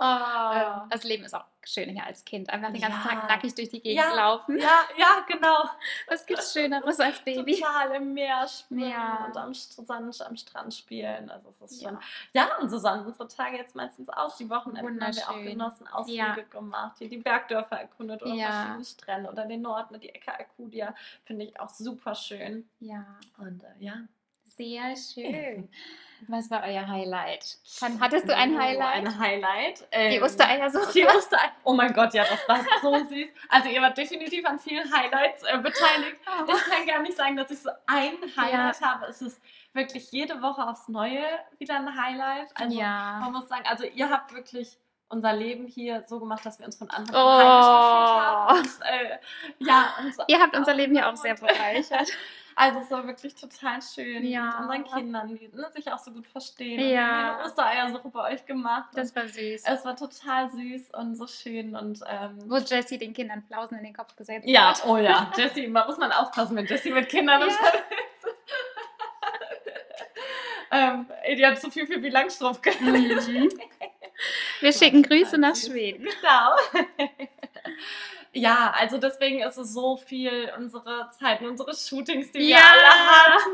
Oh. 0.86 0.88
Das 0.90 1.04
Leben 1.04 1.24
ist 1.24 1.34
auch 1.34 1.46
schön 1.68 1.90
hier 1.90 2.06
als 2.06 2.24
Kind. 2.26 2.50
Einfach 2.50 2.72
den 2.72 2.82
ganzen 2.82 3.00
Ja. 3.04 3.10
Tag 3.16 3.30
nackig 3.30 3.56
durch 3.56 3.70
die 3.70 3.82
Gegend 3.82 4.04
Ja. 4.06 4.14
laufen. 4.14 4.58
Ja, 4.60 4.82
ja, 4.98 5.26
genau. 5.28 5.64
Was 6.08 6.26
gibt's 6.26 6.54
Schöneres 6.54 7.00
als 7.00 7.20
Baby? 7.26 7.56
Total 7.60 7.96
im 7.96 8.14
Meer 8.14 8.48
schwimmen 8.48 8.90
Ja. 8.90 9.26
und 9.26 9.38
am, 9.38 9.54
Sand, 9.54 10.22
am 10.22 10.36
Strand 10.38 10.74
spielen. 10.74 11.30
Also 11.30 11.50
es 11.50 11.72
ist 11.72 11.84
schon. 11.84 11.98
Ja. 12.34 12.58
Und 12.60 12.70
so 12.70 12.78
sahen 12.78 13.06
unsere 13.06 13.28
Tage 13.28 13.58
jetzt 13.58 13.76
meistens 13.76 14.10
aus. 14.10 14.38
Die 14.38 14.50
Wochenenden 14.50 15.02
haben 15.04 15.16
wir 15.16 15.30
auch 15.30 15.42
genossen, 15.44 15.88
Ausflüge 15.88 16.46
gemacht, 16.50 16.98
hier 17.00 17.10
die 17.10 17.18
Bergdörfer 17.18 17.78
erkundet 17.80 18.22
oder 18.24 18.36
verschiedene 18.36 18.86
Strände 18.86 19.30
oder 19.32 19.46
den 19.46 19.62
Norden, 19.62 20.00
die 20.00 20.10
Ecke 20.10 20.34
Alcudia. 20.38 20.94
Finde 21.26 21.46
ich 21.46 21.60
auch 21.60 21.70
super 21.70 22.16
schön. 22.16 22.70
Ja, 22.80 23.06
Und 23.38 23.64
äh, 23.64 23.68
ja. 23.80 23.94
sehr 24.46 24.96
schön. 24.96 25.70
Was 26.28 26.50
war 26.52 26.64
euer 26.64 26.88
Highlight? 26.88 27.58
Hattest 28.00 28.28
du 28.30 28.36
ein 28.36 28.56
Oh, 28.56 28.60
Highlight? 28.60 29.06
Ein 29.06 29.20
Highlight. 29.20 29.80
Die 29.82 29.86
Ähm, 30.18 30.24
Ostereiersuche? 30.24 30.92
Die 30.94 31.06
Ostereier. 31.06 31.52
Oh 31.64 31.74
mein 31.74 31.94
Gott, 31.94 32.14
ja, 32.14 32.24
das 32.24 32.48
war 32.48 32.60
so 32.82 32.98
süß. 33.10 33.28
Also 33.50 33.70
ihr 33.70 33.82
wart 33.82 33.98
definitiv 33.98 34.46
an 34.46 34.60
vielen 34.60 34.92
Highlights 34.94 35.44
äh, 35.44 35.58
beteiligt. 35.58 36.18
Ich 36.48 36.64
kann 36.72 36.86
gar 36.88 37.00
nicht 37.02 37.18
sagen, 37.18 37.36
dass 37.36 37.52
ich 37.52 37.60
so 37.62 37.70
ein 37.88 38.14
Highlight 38.38 38.82
habe. 38.82 39.06
Es 39.08 39.22
ist 39.22 39.42
wirklich 39.74 40.12
jede 40.12 40.42
Woche 40.42 40.68
aufs 40.68 40.88
Neue 40.88 41.24
wieder 41.58 41.76
ein 41.76 42.02
Highlight. 42.02 42.50
Also 42.56 42.78
ja. 42.80 43.18
man 43.22 43.32
muss 43.34 43.48
sagen, 43.50 43.64
also 43.68 43.84
ihr 43.86 44.10
habt 44.10 44.34
wirklich 44.34 44.78
unser 45.10 45.34
Leben 45.34 45.68
hier 45.68 46.04
so 46.08 46.20
gemacht, 46.20 46.46
dass 46.46 46.58
wir 46.60 46.66
uns 46.66 46.76
von 46.78 46.90
Anfang 46.90 47.16
Oh. 47.16 47.20
an 47.20 47.38
gefühlt 47.38 47.50
haben. 48.22 48.58
Und, 48.60 48.70
äh, 48.82 49.18
ja, 49.60 49.94
und 50.00 50.16
Ihr 50.28 50.40
habt 50.40 50.56
unser 50.56 50.74
Leben 50.74 50.94
hier 50.96 51.08
auch 51.10 51.16
sehr 51.16 51.36
bereichert. 51.36 52.10
Also 52.56 52.80
es 52.80 52.92
war 52.92 53.06
wirklich 53.08 53.36
total 53.36 53.82
schön 53.82 54.24
Ja. 54.26 54.46
mit 54.46 54.56
unseren 54.80 54.84
Kindern, 55.00 55.28
die 55.36 55.48
ne, 55.56 55.70
sich 55.74 55.92
auch 55.92 55.98
so 56.00 56.12
gut 56.12 56.28
verstehen. 56.28 56.80
Ja. 56.80 56.86
Und 56.86 56.90
wir 56.90 57.02
haben 57.02 57.36
eine 57.38 57.46
Ostereiersuche 57.46 58.10
bei 58.10 58.34
euch 58.34 58.46
gemacht. 58.46 58.90
Das 58.94 59.16
war 59.16 59.28
süß. 59.28 59.64
es 59.66 59.86
war 59.86 59.96
total 59.96 60.50
süß 60.50 60.92
und 60.92 61.16
so 61.16 61.28
schön 61.28 61.76
und 61.76 62.00
ähm, 62.08 62.38
Wo 62.48 62.58
Jessie 62.58 62.98
den 62.98 63.14
Kindern 63.14 63.44
Flausen 63.44 63.78
in 63.78 63.84
den 63.84 63.94
Kopf 63.96 64.16
gesetzt 64.16 64.48
ja, 64.48 64.70
hat. 64.70 64.86
oh 64.86 64.98
ja, 64.98 65.32
Jessie, 65.38 65.72
da 65.72 65.86
muss 65.86 65.98
man 65.98 66.12
aufpassen, 66.12 66.56
wenn 66.56 66.66
Jessie 66.66 66.92
mit 66.92 67.10
Kindern 67.10 67.42
Ja. 67.42 67.48
unterwegs 67.48 67.74
ist. 68.24 68.36
ähm, 70.72 71.06
die 71.38 71.46
hat 71.46 71.60
so 71.60 71.70
viel 71.70 71.88
für 71.88 72.00
Langstrumpf 72.10 72.62
Mhm. 72.80 73.50
Wir 74.62 74.72
schicken 74.72 75.02
Grüße 75.04 75.38
nach 75.38 75.56
Schweden. 75.56 76.06
Genau. 76.06 76.56
Ja, 78.34 78.74
also 78.78 78.98
deswegen 78.98 79.42
ist 79.42 79.58
es 79.58 79.74
so 79.74 79.96
viel 79.98 80.52
unsere 80.58 81.10
Zeiten, 81.20 81.46
unsere 81.48 81.74
Shootings, 81.76 82.32
die 82.32 82.40
wir 82.40 82.48
Ja. 82.50 82.60
alle 82.72 82.88
hatten. 82.90 83.52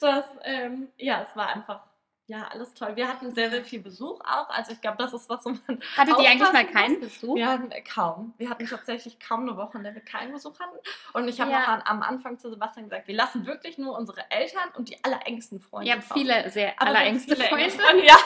Das, 0.00 0.24
ähm, 0.44 0.88
ja, 0.96 1.22
es 1.28 1.36
war 1.36 1.48
einfach, 1.48 1.80
ja, 2.26 2.48
alles 2.50 2.72
toll. 2.74 2.96
Wir 2.96 3.08
hatten 3.08 3.34
sehr, 3.34 3.50
sehr 3.50 3.64
viel 3.64 3.80
Besuch 3.80 4.20
auch. 4.20 4.48
Also 4.48 4.72
ich 4.72 4.80
glaube, 4.80 4.96
das 4.98 5.12
ist 5.12 5.28
was, 5.28 5.44
wo 5.44 5.50
man 5.50 5.80
Hattet 5.96 6.18
ihr 6.18 6.30
eigentlich 6.30 6.52
mal 6.52 6.66
keinen. 6.66 7.00
Besuch? 7.00 7.34
Wir 7.36 7.46
hatten 7.48 7.70
äh, 7.70 7.82
kaum. 7.82 8.32
Wir 8.38 8.48
hatten 8.48 8.66
tatsächlich 8.66 9.18
kaum 9.20 9.40
eine 9.42 9.56
Woche, 9.56 9.76
in 9.78 9.84
der 9.84 9.94
wir 9.94 10.00
keinen 10.02 10.32
Besuch 10.32 10.58
hatten. 10.58 10.76
Und 11.12 11.28
ich 11.28 11.40
habe 11.40 11.50
Ja. 11.50 11.60
noch 11.60 11.68
an, 11.68 11.82
am 11.84 12.02
Anfang 12.02 12.38
zu 12.38 12.48
Sebastian 12.48 12.88
gesagt, 12.88 13.06
wir 13.08 13.14
lassen 13.16 13.44
wirklich 13.46 13.76
nur 13.76 13.96
unsere 13.98 14.30
Eltern 14.30 14.70
und 14.76 14.88
die 14.88 15.02
allerengsten 15.04 15.60
Freunde. 15.60 15.92
Hause. 15.94 16.06
viele 16.14 16.48
sehr 16.50 16.72
Aber 16.80 16.90
allerengste 16.90 17.36
viele 17.36 17.48
enge 17.48 17.70
Freunde. 17.70 17.84
Freunde. 17.84 18.04
Ja. 18.06 18.16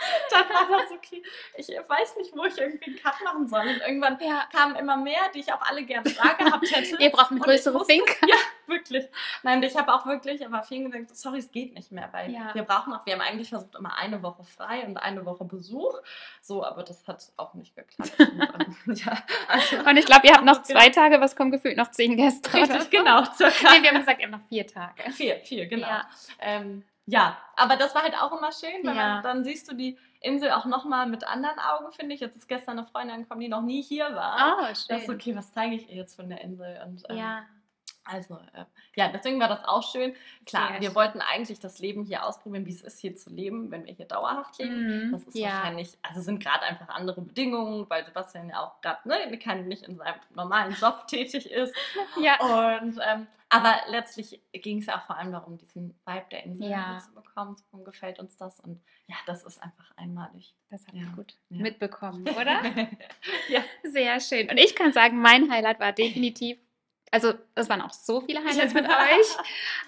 Dann 0.30 0.48
war 0.48 0.78
das 0.80 0.90
okay. 0.92 1.22
Ich 1.56 1.68
weiß 1.68 2.16
nicht, 2.16 2.34
wo 2.36 2.44
ich 2.44 2.56
irgendwie 2.58 2.86
einen 2.86 2.96
Cut 2.96 3.14
machen 3.24 3.46
soll. 3.48 3.60
Und 3.66 3.80
irgendwann 3.80 4.18
Ja. 4.20 4.44
kamen 4.52 4.76
immer 4.76 4.96
mehr, 4.96 5.20
die 5.34 5.40
ich 5.40 5.52
auch 5.52 5.60
alle 5.62 5.82
gerne 5.84 6.10
da 6.12 6.32
gehabt 6.32 6.70
hätte. 6.70 6.96
Ihr 7.02 7.10
braucht 7.10 7.30
eine 7.30 7.40
größere 7.40 7.84
Finke. 7.84 8.14
Ja, 8.30 8.36
wirklich. 8.66 9.06
Nein, 9.42 9.62
ich 9.64 9.76
habe 9.76 9.92
auch 9.92 10.06
wirklich 10.06 10.44
aber 10.46 10.62
vielen 10.62 10.90
gesagt, 10.90 11.16
sorry, 11.16 11.38
es 11.38 11.50
geht 11.50 11.74
nicht 11.74 11.90
mehr, 11.90 12.08
weil 12.12 12.30
Ja. 12.30 12.54
wir 12.54 12.62
brauchen 12.62 12.92
auch, 12.92 13.04
wir 13.04 13.14
haben 13.14 13.20
eigentlich 13.20 13.48
versucht, 13.48 13.74
immer 13.74 13.96
eine 13.98 14.22
Woche 14.22 14.44
frei 14.44 14.84
und 14.86 14.96
eine 14.98 15.24
Woche 15.26 15.44
Besuch. 15.44 15.94
So, 16.40 16.64
aber 16.64 16.82
das 16.84 17.06
hat 17.08 17.24
auch 17.36 17.54
nicht 17.54 17.74
geklappt. 17.74 18.12
Und, 18.86 19.04
ja, 19.04 19.12
also, 19.48 19.76
Und 19.78 19.96
ich 19.96 20.06
glaube, 20.06 20.26
ihr 20.28 20.34
habt 20.34 20.44
noch 20.44 20.62
zwei 20.62 20.88
Tage, 20.90 21.20
was 21.20 21.34
kommen 21.34 21.50
gefühlt 21.50 21.76
noch 21.76 21.90
zehn 21.90 22.16
Gäste. 22.16 22.52
richtig, 22.54 22.82
so. 22.82 22.88
genau, 22.90 23.24
circa. 23.34 23.72
Nee, 23.72 23.82
wir 23.82 23.90
haben 23.90 23.98
gesagt, 23.98 24.20
ihr 24.20 24.26
habt 24.30 24.40
noch 24.40 24.48
vier 24.48 24.66
Tage. 24.66 25.10
Vier, 25.12 25.36
vier, 25.40 25.66
genau. 25.66 25.88
Ähm, 26.40 26.84
ja, 27.10 27.36
aber 27.56 27.76
das 27.76 27.94
war 27.94 28.02
halt 28.02 28.14
auch 28.20 28.32
immer 28.36 28.52
schön, 28.52 28.84
weil 28.84 28.96
Ja. 28.96 29.14
man, 29.14 29.22
dann 29.22 29.44
siehst 29.44 29.70
du 29.70 29.74
die 29.74 29.98
Insel 30.20 30.50
auch 30.52 30.64
nochmal 30.66 31.06
mit 31.06 31.24
anderen 31.26 31.58
Augen, 31.58 31.90
finde 31.92 32.14
ich. 32.14 32.20
Jetzt 32.20 32.36
ist 32.36 32.46
gestern 32.48 32.78
eine 32.78 32.86
Freundin 32.86 33.22
gekommen, 33.22 33.40
die 33.40 33.48
noch 33.48 33.62
nie 33.62 33.82
hier 33.82 34.14
war. 34.14 34.58
Oh, 34.58 34.62
Das 34.66 34.80
ist 34.88 35.06
schön. 35.06 35.14
okay, 35.14 35.34
was 35.36 35.52
zeige 35.52 35.74
ich 35.76 35.88
ihr 35.88 35.96
jetzt 35.96 36.14
von 36.16 36.28
der 36.28 36.40
Insel? 36.42 36.80
Und, 36.86 37.02
ähm, 37.08 37.16
Ja, 37.16 37.42
Also, 38.12 38.34
äh, 38.54 38.64
ja, 38.96 39.08
deswegen 39.12 39.38
war 39.40 39.48
das 39.48 39.64
auch 39.64 39.82
schön. 39.82 40.14
Klar, 40.46 40.68
Sehr 40.72 40.80
wir 40.80 40.86
schön. 40.88 40.94
wollten 40.96 41.20
eigentlich 41.20 41.60
das 41.60 41.78
Leben 41.78 42.04
hier 42.04 42.26
ausprobieren, 42.26 42.66
wie 42.66 42.72
es 42.72 42.82
ist, 42.82 42.98
hier 43.00 43.14
zu 43.14 43.30
leben, 43.30 43.70
wenn 43.70 43.86
wir 43.86 43.94
hier 43.94 44.06
dauerhaft 44.06 44.58
leben. 44.58 45.06
Mhm. 45.08 45.12
Das 45.12 45.22
ist 45.24 45.36
ja. 45.36 45.48
wahrscheinlich, 45.50 45.96
also 46.02 46.20
sind 46.20 46.42
gerade 46.42 46.62
einfach 46.64 46.88
andere 46.88 47.20
Bedingungen, 47.20 47.88
weil 47.88 48.04
Sebastian 48.04 48.48
ja 48.48 48.62
auch 48.64 48.80
gerade 48.80 49.08
ne, 49.08 49.26
nicht 49.64 49.82
in 49.84 49.96
seinem 49.96 50.20
normalen 50.34 50.72
Job 50.74 51.06
tätig 51.08 51.50
ist. 51.50 51.74
ja. 52.20 52.38
Und 52.40 52.98
ähm, 53.02 53.26
aber 53.52 53.80
letztlich 53.88 54.40
ging 54.52 54.78
es 54.78 54.86
ja 54.86 54.96
auch 54.98 55.06
vor 55.06 55.16
allem 55.16 55.32
darum, 55.32 55.58
diesen 55.58 55.98
Vibe 56.06 56.26
der 56.30 56.44
Insel 56.44 56.70
Ja. 56.70 56.98
zu 57.04 57.12
bekommen. 57.12 57.56
So 57.72 57.78
gefällt 57.78 58.20
uns 58.20 58.36
das. 58.36 58.60
Und 58.60 58.80
ja, 59.08 59.16
das 59.26 59.42
ist 59.44 59.60
einfach 59.60 59.90
einmalig. 59.96 60.54
Das 60.70 60.86
habt 60.86 60.96
Ja. 60.96 61.02
gut 61.16 61.34
Ja. 61.48 61.62
mitbekommen, 61.62 62.22
oder? 62.28 62.60
ja. 63.48 63.60
Sehr 63.82 64.20
schön. 64.20 64.48
Und 64.50 64.56
ich 64.56 64.76
kann 64.76 64.92
sagen, 64.92 65.20
mein 65.20 65.50
Highlight 65.50 65.80
war 65.80 65.92
definitiv, 65.92 66.58
also 67.10 67.32
es 67.54 67.68
waren 67.68 67.80
auch 67.80 67.92
so 67.92 68.20
viele 68.20 68.40
Highlights 68.44 68.72
mit 68.74 68.84
euch, 68.88 69.36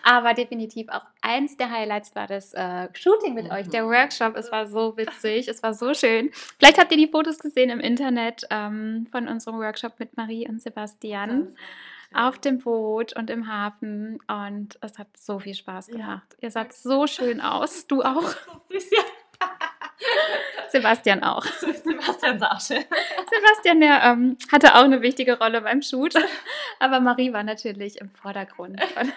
aber 0.03 0.35
definitiv 0.35 0.89
auch 0.89 1.03
eins 1.21 1.57
der 1.57 1.71
Highlights 1.71 2.15
war 2.15 2.27
das 2.27 2.53
äh, 2.55 2.89
Shooting 2.95 3.35
mit 3.35 3.51
euch, 3.51 3.69
der 3.69 3.85
Mhm. 3.85 3.91
Workshop. 3.91 4.37
Es 4.37 4.51
war 4.51 4.67
so 4.67 4.97
witzig, 4.97 5.49
es 5.49 5.63
war 5.63 5.73
so 5.75 5.95
schön. 5.95 6.31
Vielleicht 6.59 6.79
habt 6.79 6.91
ihr 6.93 6.99
die 6.99 7.09
Fotos 7.09 7.39
gesehen 7.39 7.71
im 7.71 7.81
Internet 7.81 8.45
ähm, 8.51 9.07
von 9.13 9.29
unserem 9.29 9.59
Workshop 9.59 9.99
mit 9.99 10.17
Marie 10.17 10.49
und 10.49 10.61
Sebastian. 10.61 11.55
Auf 12.15 12.39
dem 12.39 12.59
Boot 12.59 13.17
und 13.17 13.31
im 13.31 13.51
Hafen 13.51 14.19
und 14.29 14.77
es 14.83 14.99
hat 14.99 15.07
so 15.17 15.39
viel 15.39 15.55
Spaß 15.55 15.87
Ja. 15.87 15.93
gemacht. 15.95 16.37
Ihr 16.41 16.51
saht 16.51 16.75
so 16.75 17.07
schön 17.07 17.41
aus. 17.41 17.87
Du 17.87 18.03
auch, 18.03 18.23
Süß, 18.71 18.91
ja. 18.91 19.49
Sebastian 20.69 21.23
auch. 21.23 21.45
Sebastian 21.61 22.39
schön. 22.61 22.85
Sebastian, 23.31 23.81
der 23.81 24.03
ähm, 24.05 24.37
hatte 24.51 24.75
auch 24.75 24.85
eine 24.85 25.03
wichtige 25.03 25.39
Rolle 25.39 25.61
beim 25.61 25.83
Shoot, 25.83 26.15
aber 26.81 27.01
Marie 27.01 27.33
war 27.33 27.43
natürlich 27.43 28.01
im 28.01 28.11
Vordergrund. 28.11 28.81
Und 28.97 29.13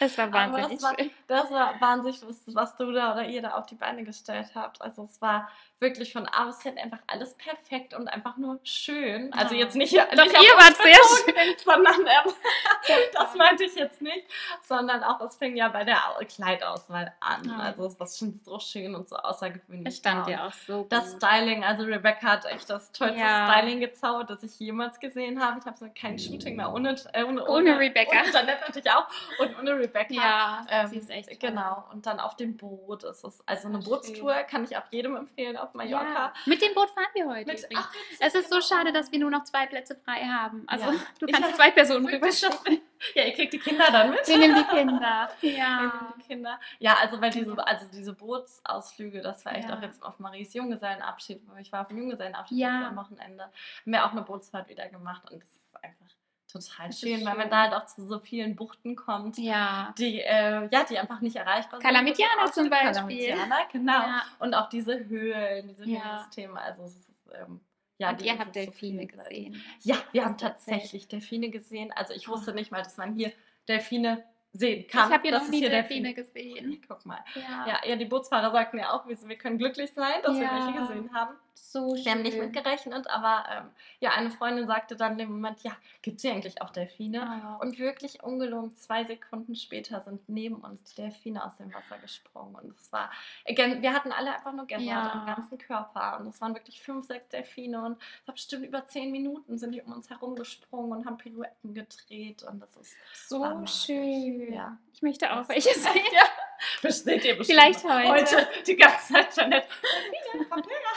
es 0.00 0.18
war 0.18 0.32
wahnsinnig 0.32 0.80
das 0.80 0.82
war-. 0.82 0.96
Das 1.28 1.50
war 1.50 1.80
wahnsinnig, 1.80 2.20
was, 2.26 2.42
was 2.54 2.76
du 2.76 2.92
da 2.92 3.12
oder 3.12 3.26
ihr 3.26 3.42
da 3.42 3.50
auf 3.50 3.66
die 3.66 3.76
Beine 3.76 4.04
gestellt 4.04 4.50
habt. 4.54 4.82
Also 4.82 5.04
es 5.04 5.20
war 5.20 5.48
wirklich 5.84 6.12
von 6.12 6.26
A 6.26 6.46
bis 6.46 6.58
Z 6.58 6.76
einfach 6.78 6.98
alles 7.06 7.34
perfekt 7.34 7.94
und 7.94 8.08
einfach 8.08 8.36
nur 8.36 8.58
schön. 8.64 9.32
Also 9.32 9.54
Ja. 9.54 9.60
jetzt 9.60 9.76
nicht, 9.76 9.94
Doch, 9.96 10.10
nicht 10.10 10.32
ihr 10.34 10.56
wart 10.56 10.76
sehr 10.76 10.96
bezogen, 10.96 11.56
sondern 11.64 12.00
ähm, 12.00 12.32
das 13.14 13.34
meinte 13.36 13.64
ich 13.64 13.74
jetzt 13.76 14.02
nicht, 14.02 14.26
sondern 14.62 15.04
auch 15.04 15.20
es 15.20 15.36
fing 15.36 15.56
ja 15.56 15.68
bei 15.68 15.84
der 15.84 15.96
Au- 16.08 16.24
Kleidauswahl 16.26 17.12
an. 17.20 17.44
Ja. 17.48 17.58
Also 17.58 17.86
es 17.86 18.00
war 18.00 18.06
schon 18.08 18.34
so 18.44 18.58
schön 18.58 18.94
und 18.94 19.08
so 19.08 19.16
außergewöhnlich. 19.16 19.86
Es 19.88 19.98
stand 19.98 20.26
ja 20.28 20.46
auch 20.48 20.52
so 20.52 20.86
Das 20.88 21.12
gut. 21.12 21.22
Styling, 21.22 21.62
also 21.64 21.84
Rebecca 21.84 22.26
hat 22.28 22.44
echt 22.46 22.68
das 22.70 22.90
tollste 22.92 23.18
Ja. 23.18 23.50
Styling 23.52 23.80
gezaubert, 23.80 24.30
das 24.30 24.42
ich 24.42 24.58
jemals 24.58 24.98
gesehen 25.00 25.40
habe. 25.42 25.58
Ich 25.60 25.66
habe 25.66 25.76
so 25.76 25.86
kein 25.98 26.18
Shooting 26.18 26.56
mehr 26.56 26.72
ohne, 26.72 26.96
äh, 27.12 27.22
ohne, 27.24 27.46
Ohne 27.46 27.78
Rebecca. 27.78 28.20
Und 28.24 28.32
Janette 28.32 28.60
natürlich 28.66 28.90
auch. 28.90 29.06
Und 29.38 29.58
ohne 29.58 29.76
Rebecca. 29.78 30.14
Ja, 30.14 30.66
Ähm, 30.70 30.88
sie 30.88 30.98
ist 30.98 31.10
echt 31.10 31.28
toll. 31.28 31.50
Genau, 31.50 31.84
und 31.92 32.06
dann 32.06 32.20
auf 32.20 32.36
dem 32.36 32.56
Boot 32.56 33.04
ist 33.04 33.24
es. 33.24 33.42
Also 33.46 33.68
eine 33.68 33.78
Bootstour 33.78 34.34
kann 34.44 34.64
ich 34.64 34.76
auch 34.76 34.82
jedem 34.90 35.16
empfehlen 35.16 35.56
auf 35.56 35.73
auf 35.74 35.90
Mallorca. 35.90 36.26
Ja. 36.26 36.32
Mit 36.46 36.62
dem 36.62 36.74
Boot 36.74 36.90
fahren 36.90 37.06
wir 37.14 37.28
heute. 37.28 37.52
Mit, 37.52 37.68
ach, 37.76 37.92
es 38.20 38.34
ist 38.34 38.50
so 38.50 38.60
schade, 38.60 38.92
dass 38.92 39.10
wir 39.12 39.18
nur 39.18 39.30
noch 39.30 39.44
zwei 39.44 39.66
Plätze 39.66 39.96
frei 39.96 40.24
haben. 40.24 40.64
Also 40.66 40.86
ja. 40.86 40.94
du 41.18 41.26
kannst 41.26 41.56
zwei 41.56 41.70
Personen 41.70 42.06
rüberschaffen. 42.06 42.80
Ja, 43.14 43.24
ihr 43.24 43.32
kriegt 43.32 43.52
die 43.52 43.58
Kinder 43.58 43.86
dann 43.90 44.10
mit. 44.10 44.26
Wir 44.26 44.38
nehmen 44.38 44.56
die 44.56 44.76
Kinder. 44.76 45.28
Ja. 45.42 46.14
Die 46.16 46.22
Kinder. 46.22 46.58
Ja, 46.78 46.96
also 47.00 47.20
weil 47.20 47.30
diese, 47.30 47.66
also 47.66 47.86
diese 47.92 48.14
Bootsausflüge, 48.14 49.20
das 49.20 49.44
war 49.44 49.54
echt 49.54 49.68
ja. 49.68 49.76
auch 49.76 49.82
jetzt 49.82 50.02
auf 50.02 50.18
Maries 50.18 50.54
Junggesellenabschied. 50.54 51.42
Ich 51.60 51.72
war 51.72 51.82
auf 51.82 51.88
dem 51.88 51.98
Junggesellenabschied 51.98 52.58
ja. 52.58 52.88
am 52.88 52.96
Wochenende. 52.96 53.44
Haben 53.44 53.92
wir 53.92 54.04
auch 54.06 54.12
eine 54.12 54.22
Bootsfahrt 54.22 54.68
wieder 54.68 54.88
gemacht 54.88 55.30
und 55.30 55.42
das 55.42 55.50
ist 55.50 55.76
einfach 55.82 56.06
total 56.54 56.92
schön, 56.92 57.18
schön, 57.18 57.26
weil 57.26 57.36
man 57.36 57.50
da 57.50 57.62
halt 57.62 57.74
auch 57.74 57.86
zu 57.86 58.06
so 58.06 58.18
vielen 58.18 58.54
Buchten 58.56 58.96
kommt, 58.96 59.38
ja. 59.38 59.92
die, 59.98 60.20
äh, 60.20 60.68
ja, 60.70 60.84
die 60.88 60.98
einfach 60.98 61.20
nicht 61.20 61.36
erreichbar 61.36 61.80
sind. 61.80 61.88
Kalamitiana 61.88 62.50
zum 62.50 62.70
Beispiel. 62.70 62.92
Kalamitiana, 62.92 63.56
genau. 63.70 63.92
Ja. 63.92 64.22
Und 64.38 64.54
auch 64.54 64.68
diese 64.68 65.08
Höhlen, 65.08 65.68
diese 65.68 65.90
ja. 65.90 66.04
Höhlensysteme. 66.04 66.60
Also 66.60 66.82
es 66.84 66.96
ist, 66.96 67.12
ähm, 67.34 67.60
ja, 67.98 68.10
Und 68.10 68.22
ihr 68.22 68.38
habt 68.38 68.54
Delfine 68.54 69.02
so 69.02 69.16
gesehen. 69.16 69.62
Ja, 69.82 69.96
wir 70.12 70.24
haben 70.24 70.36
tatsächlich 70.36 71.08
Delfine 71.08 71.50
gesehen. 71.50 71.92
Also 71.92 72.12
ich 72.12 72.28
wusste 72.28 72.52
oh. 72.52 72.54
nicht 72.54 72.70
mal, 72.70 72.82
dass 72.82 72.96
man 72.96 73.14
hier 73.14 73.32
Delfine 73.68 74.24
sehen 74.52 74.86
kann. 74.88 75.08
Ich 75.08 75.14
habe 75.14 75.22
hier 75.28 75.38
noch 75.38 75.48
nie 75.48 75.60
Delfine 75.60 76.14
gesehen. 76.14 76.82
Guck 76.86 77.04
mal. 77.06 77.24
Ja. 77.34 77.66
ja. 77.66 77.80
Ja, 77.84 77.96
die 77.96 78.04
Bootsfahrer 78.04 78.50
sagten 78.50 78.78
ja 78.78 78.92
auch, 78.92 79.06
wir 79.06 79.38
können 79.38 79.58
glücklich 79.58 79.92
sein, 79.92 80.22
dass 80.22 80.36
ja. 80.36 80.42
wir 80.42 80.50
welche 80.52 80.78
gesehen 80.80 81.14
haben. 81.14 81.34
So 81.54 81.94
schön. 81.94 82.04
Wir 82.04 82.12
haben 82.12 82.22
nicht 82.22 82.38
mitgerechnet, 82.38 83.08
aber 83.08 83.44
ähm, 83.50 83.70
ja, 84.00 84.10
eine 84.10 84.30
Freundin 84.30 84.66
sagte 84.66 84.96
dann 84.96 85.18
im 85.18 85.30
Moment, 85.30 85.62
ja, 85.62 85.72
gibt 86.02 86.16
es 86.16 86.22
hier 86.22 86.32
eigentlich 86.32 86.60
auch 86.60 86.70
Delfine? 86.70 87.58
Oh. 87.58 87.62
Und 87.62 87.78
wirklich 87.78 88.22
ungelogen, 88.22 88.74
zwei 88.76 89.04
Sekunden 89.04 89.54
später 89.54 90.00
sind 90.00 90.28
neben 90.28 90.56
uns 90.56 90.82
die 90.84 90.96
Delfine 90.96 91.44
aus 91.44 91.56
dem 91.56 91.72
Wasser 91.72 91.98
gesprungen. 91.98 92.56
Und 92.56 92.76
es 92.78 92.92
war, 92.92 93.10
wir 93.46 93.92
hatten 93.92 94.12
alle 94.12 94.34
einfach 94.34 94.52
nur 94.52 94.66
Gänsehaut 94.66 94.88
ja. 94.88 95.12
am 95.12 95.26
ganzen 95.26 95.58
Körper. 95.58 96.18
Und 96.20 96.28
es 96.28 96.40
waren 96.40 96.54
wirklich 96.54 96.80
fünf, 96.82 97.06
sechs 97.06 97.28
Delfine. 97.28 97.84
Und 97.84 97.98
es 98.22 98.28
war 98.28 98.34
bestimmt 98.34 98.66
über 98.66 98.86
zehn 98.86 99.10
Minuten 99.12 99.58
sind 99.58 99.72
die 99.72 99.82
um 99.82 99.92
uns 99.92 100.10
herumgesprungen 100.10 100.92
und 100.92 101.06
haben 101.06 101.18
Pirouetten 101.18 101.74
gedreht. 101.74 102.42
Und 102.42 102.60
das 102.60 102.76
ist 102.76 102.94
so 103.28 103.66
schön. 103.66 104.52
Ja. 104.52 104.76
Ich 104.92 105.02
möchte 105.02 105.32
auch 105.32 105.48
welche 105.48 105.74
sehen. 105.74 106.02
ja. 106.82 106.88
Besteht 106.88 107.24
ihr 107.24 107.44
Vielleicht 107.44 107.84
heute. 107.84 108.08
Heute 108.08 108.48
die 108.66 108.76
ganze 108.76 109.12
Zeit 109.12 109.34
schon 109.34 109.48
nicht. 109.48 109.66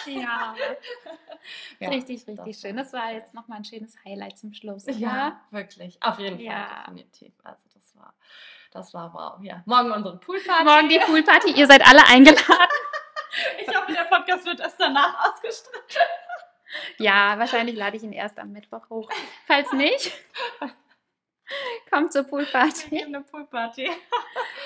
ja. 0.05 0.55
ja. 1.79 1.89
Richtig, 1.89 2.27
richtig 2.27 2.57
schön. 2.57 2.77
Das 2.77 2.93
war 2.93 3.11
jetzt 3.11 3.33
nochmal 3.33 3.59
ein 3.59 3.65
schönes 3.65 3.95
Highlight 4.05 4.37
zum 4.37 4.53
Schluss. 4.53 4.85
Ja, 4.87 4.93
ja 4.93 5.41
wirklich. 5.51 5.97
Auf 6.01 6.19
jeden 6.19 6.37
Fall, 6.37 6.45
ja. 6.45 6.83
definitiv. 6.87 7.33
Also 7.43 7.63
das 7.73 7.95
war, 7.95 8.13
das 8.71 8.93
war 8.93 9.13
wow. 9.13 9.43
Ja. 9.43 9.63
Morgen 9.65 9.91
unsere 9.91 10.17
Poolparty. 10.17 10.63
Morgen 10.63 10.89
die 10.89 10.99
Poolparty. 10.99 11.51
Ihr 11.51 11.67
seid 11.67 11.85
alle 11.87 12.05
eingeladen. 12.07 12.45
ich 13.59 13.67
hoffe, 13.67 13.91
der 13.91 14.03
Podcast 14.03 14.45
wird 14.45 14.59
erst 14.59 14.79
danach 14.79 15.31
ausgestrahlt. 15.31 15.97
Ja, 16.97 17.39
wahrscheinlich 17.39 17.75
lade 17.75 17.97
ich 17.97 18.03
ihn 18.03 18.11
erst 18.11 18.39
am 18.39 18.51
Mittwoch 18.51 18.89
hoch. 18.89 19.09
Falls 19.45 19.71
nicht, 19.71 20.11
kommt 21.89 22.13
zur 22.13 22.23
Poolparty. 22.23 23.03
Eine 23.03 23.21
Poolparty. 23.21 23.89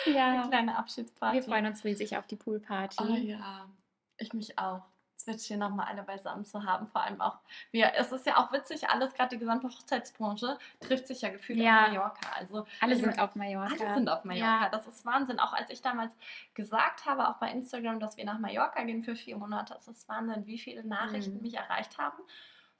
Ja. 0.06 0.32
Eine 0.32 0.50
kleine 0.50 0.78
Abschiedsparty. 0.80 1.36
Wir 1.36 1.44
freuen 1.44 1.68
uns 1.68 1.84
riesig 1.84 2.18
auf 2.18 2.26
die 2.26 2.36
Poolparty. 2.36 3.04
Oh 3.04 3.14
ja, 3.14 3.70
ich 4.18 4.34
mich 4.34 4.58
auch. 4.58 4.82
Es 5.16 5.28
wird 5.28 5.40
schön, 5.40 5.60
nochmal 5.60 5.86
alle 5.86 6.02
beisammen 6.02 6.44
zu 6.44 6.64
haben. 6.64 6.88
Vor 6.88 7.04
allem 7.04 7.22
auch, 7.22 7.38
wir, 7.70 7.94
es 7.96 8.12
ist 8.12 8.26
ja 8.26 8.38
auch 8.38 8.52
witzig, 8.52 8.90
alles, 8.90 9.14
gerade 9.14 9.36
die 9.36 9.38
gesamte 9.38 9.68
Hochzeitsbranche, 9.68 10.58
trifft 10.80 11.06
sich 11.06 11.22
ja 11.22 11.30
gefühlt 11.30 11.60
ja. 11.60 11.84
auf 11.84 11.88
Mallorca. 11.90 12.32
Also, 12.36 12.66
alle 12.80 12.96
sind 12.96 13.20
auf 13.20 13.36
Mallorca. 13.36 13.76
Alle 13.80 13.94
sind 13.94 14.10
auf 14.10 14.24
Mallorca. 14.24 14.64
Ja. 14.64 14.70
Das 14.70 14.88
ist 14.88 15.06
Wahnsinn. 15.06 15.40
Auch 15.40 15.54
als 15.54 15.70
ich 15.70 15.84
damals 15.84 16.12
gesagt 16.56 17.06
habe, 17.06 17.30
auch 17.30 17.36
bei 17.36 17.52
Instagram, 17.52 18.00
dass 18.00 18.18
wir 18.18 18.26
nach 18.26 18.40
Mallorca 18.40 18.82
gehen 18.82 19.04
für 19.04 19.16
vier 19.16 19.38
Monate, 19.38 19.76
das 19.76 19.88
ist 19.88 20.10
Wahnsinn, 20.10 20.48
wie 20.48 20.58
viele 20.58 20.84
Nachrichten 20.84 21.36
mhm. 21.36 21.42
mich 21.44 21.54
erreicht 21.54 22.00
haben 22.00 22.18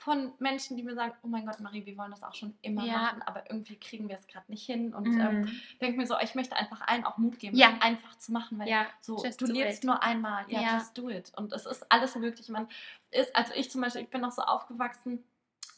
von 0.02 0.34
Menschen, 0.40 0.78
die 0.78 0.84
mir 0.84 0.96
sagen, 0.96 1.14
oh 1.22 1.28
mein 1.28 1.46
Gott, 1.46 1.60
Marie, 1.60 1.86
wir 1.86 1.96
wollen 1.96 2.10
das 2.10 2.24
auch 2.24 2.34
schon 2.34 2.58
immer 2.64 2.84
ja. 2.84 2.94
machen, 2.94 3.22
aber 3.22 3.52
irgendwie 3.52 3.76
kriegen 3.76 4.10
wir 4.10 4.16
es 4.16 4.26
gerade 4.26 4.50
nicht 4.50 4.66
hin. 4.66 4.96
Und 4.96 5.08
mhm. 5.08 5.22
ähm, 5.22 5.62
denke 5.80 5.96
mir 5.96 6.08
so, 6.08 6.16
ich 6.20 6.34
möchte 6.34 6.56
einfach 6.56 6.82
allen 6.88 7.06
auch 7.06 7.20
Mut 7.20 7.38
geben, 7.38 7.56
ja. 7.56 7.78
einfach 7.82 8.18
zu 8.18 8.32
machen, 8.32 8.58
weil 8.58 8.68
ja. 8.68 8.88
so, 9.00 9.24
du 9.38 9.46
lebst 9.46 9.84
it. 9.84 9.84
nur 9.84 10.02
einmal, 10.02 10.46
ja, 10.48 10.60
ja, 10.60 10.74
just 10.74 10.98
do 10.98 11.08
it. 11.08 11.32
Und 11.36 11.54
es 11.54 11.68
ist 11.68 11.86
alles 11.92 12.16
möglich. 12.16 12.50
Man 12.50 12.68
ist, 13.12 13.36
also 13.36 13.54
ich 13.54 13.70
zum 13.70 13.82
Beispiel, 13.82 14.02
ich 14.02 14.10
bin 14.10 14.22
noch 14.22 14.32
so 14.32 14.42
aufgewachsen, 14.42 15.24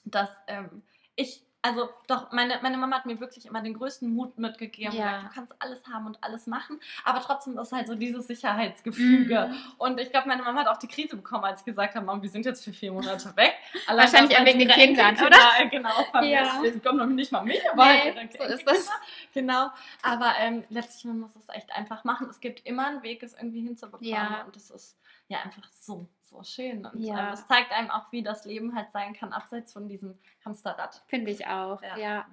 dass 0.06 0.30
ähm, 0.48 0.84
ich 1.16 1.44
also 1.64 1.90
doch, 2.08 2.32
meine, 2.34 2.60
meine 2.62 2.78
Mama 2.78 2.98
hat 2.98 3.06
mir 3.06 3.20
wirklich 3.22 3.46
immer 3.46 3.62
den 3.62 3.74
größten 3.74 4.14
Mut 4.14 4.38
mitgegeben. 4.38 4.94
Ja. 4.94 5.06
Gesagt, 5.06 5.24
du 5.24 5.34
kannst 5.34 5.54
alles 5.60 5.88
haben 5.88 6.08
und 6.08 6.22
alles 6.22 6.46
machen, 6.46 6.78
aber 7.06 7.22
trotzdem 7.22 7.58
ist 7.58 7.72
halt 7.72 7.88
so 7.88 7.96
dieses 7.96 8.28
Sicherheitsgefüge. 8.28 9.48
Mhm. 9.50 9.58
Und 9.78 10.00
ich 10.02 10.12
glaube, 10.12 10.28
meine 10.28 10.44
Mama 10.44 10.60
hat 10.60 10.68
auch 10.68 10.78
die 10.78 10.90
Krise 10.90 11.16
bekommen, 11.16 11.46
als 11.46 11.62
ich 11.62 11.66
gesagt 11.66 11.96
habe, 11.96 12.06
Mama, 12.06 12.22
wir 12.22 12.30
sind 12.30 12.46
jetzt 12.46 12.66
für 12.66 12.74
vier 12.74 12.92
Monate 12.92 13.34
weg. 13.38 13.54
Allein 13.88 14.04
Wahrscheinlich 14.04 14.38
auch 14.38 14.46
wegen 14.46 14.60
den 14.60 14.68
Kindern, 14.68 15.16
oder? 15.16 15.70
Genau, 15.72 16.24
ja. 16.24 16.62
Sie 16.62 16.80
kommen 16.82 16.98
noch 16.98 17.06
nicht 17.06 17.32
mal 17.32 17.44
mich, 17.44 17.62
aber 17.72 17.86
nee, 17.86 18.14
halt 18.14 18.34
so 18.38 18.44
ist 18.44 18.68
das. 18.68 18.90
Genau, 19.34 19.70
aber 20.02 20.34
ähm, 20.40 20.66
letztlich, 20.70 21.06
man 21.06 21.22
muss 21.22 21.36
es 21.38 21.48
echt 21.48 21.72
einfach 21.72 22.04
machen. 22.04 22.28
Es 22.30 22.42
gibt 22.42 22.66
immer 22.66 22.88
einen 22.88 23.04
Weg, 23.04 23.24
es 23.24 23.34
irgendwie 23.34 23.62
hinzubekommen 23.62 24.10
ja. 24.10 24.44
und 24.46 24.54
das 24.56 24.70
ist 24.70 25.00
ja 25.30 25.40
einfach 25.40 25.70
so, 25.80 26.10
so 26.34 26.44
schön. 26.44 26.86
Und 26.86 27.00
ja. 27.02 27.28
ähm, 27.28 27.34
es 27.34 27.48
zeigt 27.48 27.72
einem 27.72 27.90
auch, 27.90 28.12
wie 28.12 28.24
das 28.24 28.46
Leben 28.46 28.76
halt 28.76 28.92
sein 28.92 29.14
kann, 29.14 29.32
abseits 29.32 29.74
von 29.74 29.88
diesem 29.88 30.18
Hamsterrad. 30.44 31.04
Finde 31.08 31.32
ich 31.32 31.48
auch, 31.48 31.82
ja. 31.82 31.98
ja. 31.98 32.26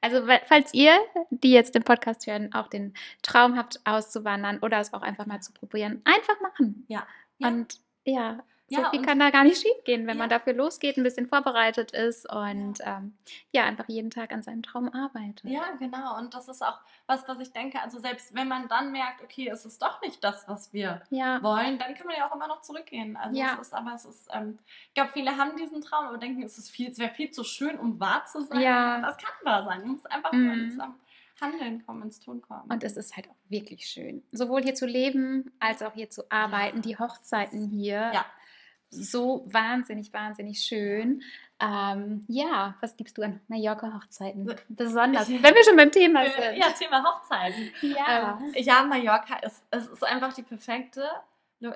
Also 0.00 0.26
falls 0.46 0.74
ihr, 0.74 0.98
die 1.30 1.52
jetzt 1.52 1.74
den 1.74 1.82
Podcast 1.82 2.26
hören, 2.26 2.52
auch 2.52 2.68
den 2.68 2.94
Traum 3.22 3.56
habt, 3.56 3.80
auszuwandern 3.84 4.58
oder 4.58 4.78
es 4.80 4.92
auch 4.92 5.02
einfach 5.02 5.26
mal 5.26 5.40
zu 5.40 5.52
probieren, 5.52 6.02
einfach 6.04 6.40
machen. 6.40 6.84
Ja. 6.88 7.06
ja. 7.38 7.48
Und 7.48 7.80
ja, 8.04 8.40
so 8.68 8.80
ja, 8.80 8.90
viel 8.90 9.02
kann 9.02 9.18
da 9.18 9.28
gar 9.28 9.44
nicht 9.44 9.60
schief 9.60 9.84
gehen, 9.84 10.06
wenn 10.06 10.16
ja. 10.16 10.22
man 10.22 10.30
dafür 10.30 10.54
losgeht, 10.54 10.96
ein 10.96 11.02
bisschen 11.02 11.26
vorbereitet 11.26 11.90
ist 11.92 12.30
und 12.30 12.78
ja. 12.78 12.98
Ähm, 12.98 13.14
ja. 13.52 13.64
einfach 13.64 13.88
jeden 13.88 14.10
Tag 14.10 14.32
an 14.32 14.42
seinem 14.42 14.62
Traum 14.62 14.88
arbeitet. 14.88 15.44
Ja, 15.44 15.72
genau. 15.78 16.16
Und 16.16 16.32
das 16.32 16.48
ist 16.48 16.62
auch 16.62 16.78
was, 17.06 17.28
was 17.28 17.38
ich 17.40 17.52
denke. 17.52 17.80
Also 17.82 17.98
selbst 17.98 18.34
wenn 18.34 18.48
man 18.48 18.66
dann 18.68 18.90
merkt, 18.90 19.22
okay, 19.22 19.50
es 19.50 19.66
ist 19.66 19.82
doch 19.82 20.00
nicht 20.00 20.24
das, 20.24 20.48
was 20.48 20.72
wir 20.72 21.02
wollen, 21.10 21.78
dann 21.78 21.94
kann 21.94 22.06
man 22.06 22.16
ja 22.16 22.28
auch 22.28 22.34
immer 22.34 22.48
noch 22.48 22.62
zurückgehen. 22.62 23.18
Also 23.18 23.38
es 23.38 23.68
ist, 23.68 23.74
aber 23.74 23.94
es 23.94 24.06
ist, 24.06 24.28
ähm, 24.32 24.58
ich 24.88 24.94
glaube, 24.94 25.10
viele 25.12 25.36
haben 25.36 25.56
diesen 25.58 25.82
Traum, 25.82 26.06
aber 26.06 26.16
denken, 26.16 26.42
es 26.42 26.56
ist 26.56 26.70
viel, 26.70 26.90
es 26.90 26.98
wäre 26.98 27.12
viel 27.12 27.30
zu 27.30 27.44
schön, 27.44 27.78
um 27.78 28.00
wahr 28.00 28.24
zu 28.24 28.42
sein. 28.44 28.62
Ja. 28.62 29.02
Das 29.02 29.18
kann 29.18 29.32
wahr 29.42 29.64
sein. 29.64 29.80
Man 29.80 29.90
muss 29.90 30.06
einfach 30.06 30.32
mhm. 30.32 30.44
nur 30.46 30.54
ins 30.54 30.74
ähm, 30.78 30.94
Handeln 31.38 31.84
kommen, 31.84 32.02
ins 32.02 32.18
Tun 32.18 32.40
kommen. 32.40 32.70
Und 32.70 32.82
es 32.82 32.96
ist 32.96 33.14
halt 33.14 33.28
auch 33.28 33.36
wirklich 33.50 33.86
schön, 33.86 34.22
sowohl 34.32 34.62
hier 34.62 34.74
zu 34.74 34.86
leben 34.86 35.52
als 35.60 35.82
auch 35.82 35.92
hier 35.92 36.08
zu 36.08 36.30
arbeiten. 36.30 36.80
Die 36.80 36.96
Hochzeiten 36.96 37.68
hier. 37.68 38.10
Ja 38.14 38.24
so 38.94 39.44
wahnsinnig, 39.50 40.12
wahnsinnig 40.12 40.60
schön. 40.60 41.22
Ähm, 41.60 42.24
ja, 42.28 42.74
was 42.80 42.96
gibst 42.96 43.16
du 43.16 43.22
an 43.22 43.40
Mallorca-Hochzeiten? 43.48 44.54
Besonders, 44.68 45.28
wenn 45.30 45.54
wir 45.54 45.64
schon 45.64 45.76
beim 45.76 45.92
Thema 45.92 46.24
sind. 46.24 46.56
Ja, 46.56 46.70
Thema 46.70 47.04
Hochzeiten. 47.04 47.70
Ja, 47.80 48.38
ähm, 48.40 48.52
ja 48.56 48.82
Mallorca 48.84 49.36
ist, 49.36 49.62
es 49.70 49.86
ist 49.86 50.04
einfach 50.04 50.32
die 50.32 50.42
perfekte, 50.42 51.08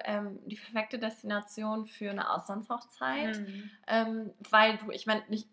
ähm, 0.04 0.38
die 0.46 0.56
perfekte 0.56 0.98
Destination 0.98 1.86
für 1.86 2.10
eine 2.10 2.30
Auslandshochzeit. 2.30 3.38
Mhm. 3.38 4.30
Weil 4.50 4.78
du, 4.78 4.90
ich 4.90 5.06
meine, 5.06 5.22
nicht, 5.28 5.48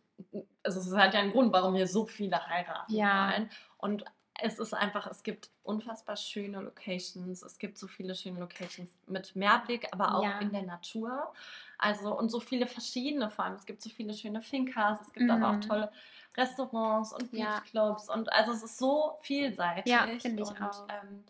also 0.63 0.79
es 0.79 0.95
hat 0.97 1.13
ja 1.13 1.19
einen 1.19 1.31
Grund, 1.31 1.53
warum 1.53 1.75
hier 1.75 1.87
so 1.87 2.05
viele 2.05 2.45
heiraten 2.47 2.93
ja. 2.93 3.31
wollen. 3.31 3.49
Und 3.77 4.05
es 4.41 4.59
ist 4.59 4.73
einfach, 4.73 5.07
es 5.07 5.23
gibt 5.23 5.49
unfassbar 5.63 6.17
schöne 6.17 6.59
Locations. 6.61 7.41
Es 7.41 7.57
gibt 7.57 7.77
so 7.77 7.87
viele 7.87 8.15
schöne 8.15 8.39
Locations 8.39 8.89
mit 9.07 9.35
Mehrblick, 9.35 9.87
aber 9.91 10.15
auch 10.15 10.23
ja. 10.23 10.39
in 10.39 10.51
der 10.51 10.63
Natur. 10.63 11.33
Also 11.77 12.17
und 12.17 12.29
so 12.29 12.39
viele 12.39 12.67
verschiedene 12.67 13.29
vor 13.29 13.45
allem. 13.45 13.55
Es 13.55 13.65
gibt 13.65 13.81
so 13.81 13.89
viele 13.89 14.13
schöne 14.13 14.41
Fincas, 14.41 14.99
es 15.01 15.13
gibt 15.13 15.25
mhm. 15.25 15.31
aber 15.31 15.49
auch 15.49 15.55
mhm. 15.55 15.61
tolle 15.61 15.91
Restaurants 16.35 17.13
und 17.13 17.31
Beachclubs 17.31 18.07
ja. 18.07 18.13
und 18.13 18.31
also 18.33 18.51
es 18.51 18.63
ist 18.63 18.77
so 18.77 19.17
vielseitig. 19.21 19.91
Ja, 19.91 20.07
finde 20.19 20.43
ich 20.43 20.49
und, 20.49 20.61
auch. 20.61 20.87
Ähm, 20.89 21.23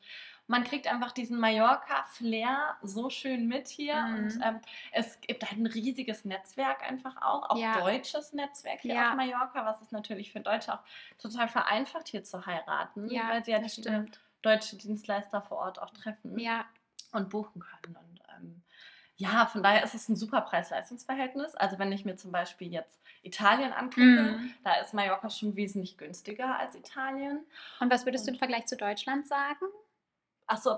man 0.48 0.64
kriegt 0.64 0.88
einfach 0.88 1.12
diesen 1.12 1.40
Mallorca-Flair 1.40 2.78
so 2.84 3.10
schön 3.10 3.48
mit 3.48 3.68
hier. 3.68 4.00
Mhm. 4.00 4.16
Und 4.16 4.40
ähm, 4.44 4.60
es 4.92 5.20
gibt 5.22 5.44
halt 5.44 5.60
ein 5.60 5.66
riesiges 5.66 6.26
Netzwerk 6.26 6.88
einfach 6.88 7.18
auch, 7.22 7.50
auch 7.50 7.58
ja. 7.58 7.80
deutsches 7.80 8.34
Netzwerk 8.34 8.82
hier 8.82 8.96
ja. 8.96 9.10
auf 9.10 9.16
Mallorca, 9.16 9.66
was 9.66 9.82
es 9.82 9.92
natürlich 9.92 10.32
für 10.32 10.40
Deutsche 10.40 10.74
auch 10.74 10.84
total 11.18 11.48
vereinfacht, 11.48 12.08
hier 12.08 12.24
zu 12.24 12.46
heiraten, 12.46 13.10
ja, 13.10 13.30
weil 13.30 13.44
sie 13.44 13.52
ja 13.52 13.62
viele 13.62 14.06
deutsche 14.42 14.78
Dienstleister 14.78 15.42
vor 15.42 15.58
Ort 15.58 15.82
auch 15.82 15.90
treffen 15.90 16.38
ja. 16.38 16.66
und 17.12 17.30
buchen 17.30 17.62
können. 17.62 17.96
Und 17.96 18.20
ähm, 18.38 18.62
ja, 19.18 19.48
von 19.48 19.64
daher 19.64 19.84
ist 19.84 19.96
es 19.96 20.10
ein 20.10 20.16
super 20.16 20.42
Preis-Leistungs-Verhältnis. 20.42 21.56
Also 21.56 21.80
wenn 21.80 21.92
ich 21.92 22.06
mir 22.06 22.18
zum 22.18 22.32
Beispiel 22.32 22.72
jetzt 22.72 23.02
Italien 23.24 23.74
angucke, 23.74 24.02
mm. 24.02 24.54
da 24.64 24.76
ist 24.76 24.94
Mallorca 24.94 25.30
schon 25.30 25.56
wesentlich 25.56 25.98
günstiger 25.98 26.60
als 26.60 26.76
Italien. 26.76 27.46
Und 27.80 27.92
was 27.92 28.06
würdest 28.06 28.26
und, 28.26 28.28
du 28.28 28.34
im 28.34 28.40
Vergleich 28.40 28.68
zu 28.68 28.76
Deutschland 28.76 29.26
sagen? 29.26 29.66
Ach 30.48 30.58
so, 30.58 30.76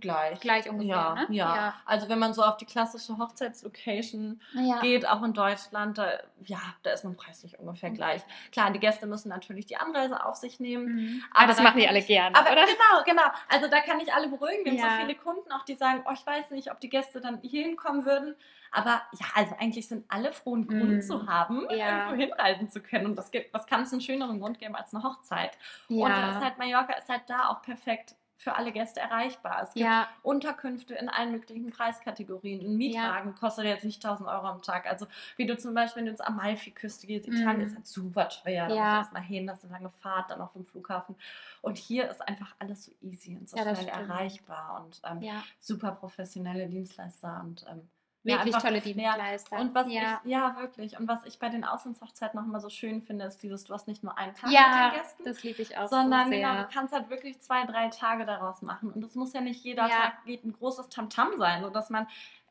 gleich. 0.00 0.40
Gleich 0.40 0.68
ungefähr, 0.68 0.96
ja, 0.96 1.14
ne? 1.14 1.26
Ja. 1.30 1.54
Ja. 1.56 1.74
Also 1.86 2.08
wenn 2.08 2.18
man 2.18 2.34
so 2.34 2.42
auf 2.42 2.56
die 2.56 2.64
klassische 2.66 3.16
Hochzeitslocation 3.16 4.40
Ja. 4.54 4.80
geht, 4.80 5.06
auch 5.08 5.22
in 5.22 5.32
Deutschland, 5.32 5.98
da, 5.98 6.18
ja, 6.44 6.58
da 6.82 6.90
ist 6.90 7.04
man 7.04 7.16
preislich 7.16 7.58
ungefähr 7.58 7.90
gleich. 7.90 8.22
Klar, 8.50 8.72
die 8.72 8.80
Gäste 8.80 9.06
müssen 9.06 9.28
natürlich 9.28 9.66
die 9.66 9.76
Anreise 9.76 10.24
auf 10.24 10.34
sich 10.36 10.58
nehmen. 10.58 10.86
Mhm. 10.86 11.24
Aber 11.30 11.38
Aber 11.40 11.46
das 11.48 11.56
da 11.58 11.62
machen 11.62 11.78
die 11.78 11.88
alle 11.88 12.02
gerne, 12.02 12.34
Aber 12.36 12.50
oder? 12.50 12.64
genau, 12.64 13.04
genau. 13.04 13.22
Also 13.48 13.68
da 13.68 13.80
kann 13.80 14.00
ich 14.00 14.12
alle 14.12 14.28
beruhigen. 14.28 14.64
Wir 14.64 14.72
haben 14.72 14.78
Ja. 14.78 14.96
so 15.00 15.06
viele 15.06 15.14
Kunden 15.18 15.52
auch, 15.52 15.64
die 15.64 15.74
sagen, 15.74 16.02
oh, 16.08 16.12
ich 16.12 16.26
weiß 16.26 16.50
nicht, 16.50 16.70
ob 16.72 16.80
die 16.80 16.88
Gäste 16.88 17.20
dann 17.20 17.38
hier 17.42 17.62
hinkommen 17.64 18.04
würden. 18.04 18.34
Aber 18.72 19.02
ja, 19.12 19.26
also 19.36 19.54
eigentlich 19.60 19.86
sind 19.86 20.04
alle 20.08 20.32
froh, 20.32 20.54
einen 20.54 20.66
Grund 20.66 20.90
Mhm. 20.94 21.00
zu 21.02 21.28
haben, 21.28 21.68
Ja. 21.70 22.10
irgendwo 22.10 22.16
hinreisen 22.20 22.68
zu 22.68 22.80
können. 22.80 23.06
Und 23.06 23.16
das 23.16 23.30
gibt, 23.30 23.54
was 23.54 23.66
kann 23.66 23.82
es 23.82 23.92
einen 23.92 24.00
schöneren 24.00 24.40
Grund 24.40 24.58
geben 24.58 24.74
als 24.74 24.92
eine 24.92 25.04
Hochzeit? 25.04 25.56
Und 25.88 26.08
da 26.10 26.30
ist 26.30 26.34
Ja. 26.36 26.40
halt 26.40 26.58
Mallorca 26.58 26.94
ist 26.94 27.08
halt 27.08 27.22
da 27.28 27.50
auch 27.50 27.62
perfekt 27.62 28.16
für 28.36 28.56
alle 28.56 28.72
Gäste 28.72 29.00
erreichbar. 29.00 29.60
Es 29.62 29.74
gibt 29.74 29.80
Ja, 29.80 30.08
Unterkünfte 30.22 30.94
in 30.94 31.08
allen 31.08 31.32
möglichen 31.32 31.70
Preiskategorien. 31.70 32.60
Ein 32.60 32.76
Mietwagen 32.76 33.34
kostet 33.34 33.64
jetzt 33.66 33.84
nicht 33.84 34.02
1000 34.04 34.28
Euro 34.28 34.46
am 34.46 34.62
Tag. 34.62 34.86
Also 34.86 35.06
wie 35.36 35.46
du 35.46 35.56
zum 35.56 35.74
Beispiel, 35.74 36.00
wenn 36.00 36.06
du 36.06 36.10
ins 36.12 36.20
Amalfi-Küste 36.20 37.06
gehst, 37.06 37.26
Italien 37.28 37.60
Mhm. 37.60 37.66
ist 37.66 37.74
halt 37.76 37.86
super 37.86 38.28
teuer. 38.28 38.68
Da 38.68 38.74
Ja. 38.74 38.82
musst 38.82 38.92
du 38.92 38.96
erstmal 38.98 39.22
hin, 39.22 39.46
das 39.46 39.58
ist 39.58 39.64
eine 39.64 39.72
lange 39.74 39.90
Fahrt, 39.90 40.30
dann 40.30 40.40
auch 40.40 40.52
vom 40.52 40.64
Flughafen. 40.66 41.16
Und 41.62 41.78
hier 41.78 42.08
ist 42.10 42.20
einfach 42.26 42.54
alles 42.58 42.84
so 42.84 42.92
easy 43.00 43.36
und 43.36 43.48
so 43.48 43.56
Ja, 43.56 43.62
schnell 43.74 43.88
erreichbar 43.88 44.82
und 44.84 45.00
ähm, 45.04 45.20
ja. 45.22 45.42
super 45.60 45.92
professionelle 45.92 46.66
Dienstleister 46.68 47.40
und 47.44 47.64
ähm, 47.68 47.80
ja, 47.80 47.93
Wirklich 48.24 48.56
tolle 48.56 48.80
Dienstleister. 48.80 49.58
und 49.58 49.74
was 49.74 49.86
ja. 49.92 50.20
ich, 50.24 50.30
ja, 50.30 50.56
wirklich. 50.58 50.98
Und 50.98 51.06
was 51.06 51.24
ich 51.24 51.38
bei 51.38 51.50
den 51.50 51.62
Auslandshochzeiten 51.62 52.40
noch 52.40 52.46
immer 52.46 52.60
so 52.60 52.70
schön 52.70 53.02
finde, 53.02 53.26
ist 53.26 53.42
dieses, 53.42 53.64
du 53.64 53.74
hast 53.74 53.86
nicht 53.86 54.02
nur 54.02 54.16
einen 54.16 54.34
Tag 54.34 54.50
ja, 54.50 54.60
mit 54.60 54.92
den 54.92 55.00
Gästen, 55.00 55.24
das 55.24 55.42
liebe 55.42 55.62
ich 55.62 55.76
auch 55.76 55.88
sondern 55.88 56.26
so 56.26 56.30
genau, 56.30 56.62
du 56.62 56.68
kannst 56.72 56.94
halt 56.94 57.10
wirklich 57.10 57.40
zwei, 57.40 57.64
drei 57.66 57.88
Tage 57.88 58.24
daraus 58.24 58.62
machen. 58.62 58.90
Und 58.90 59.04
es 59.04 59.14
muss 59.14 59.32
ja 59.34 59.40
nicht 59.40 59.62
jeder 59.62 59.86
Ja. 59.88 59.96
Tag 59.96 60.24
geht 60.24 60.44
ein 60.44 60.52
großes 60.52 60.88
Tamtam 60.88 61.36
sein, 61.36 61.62
sodass 61.62 61.90
man 61.90 62.06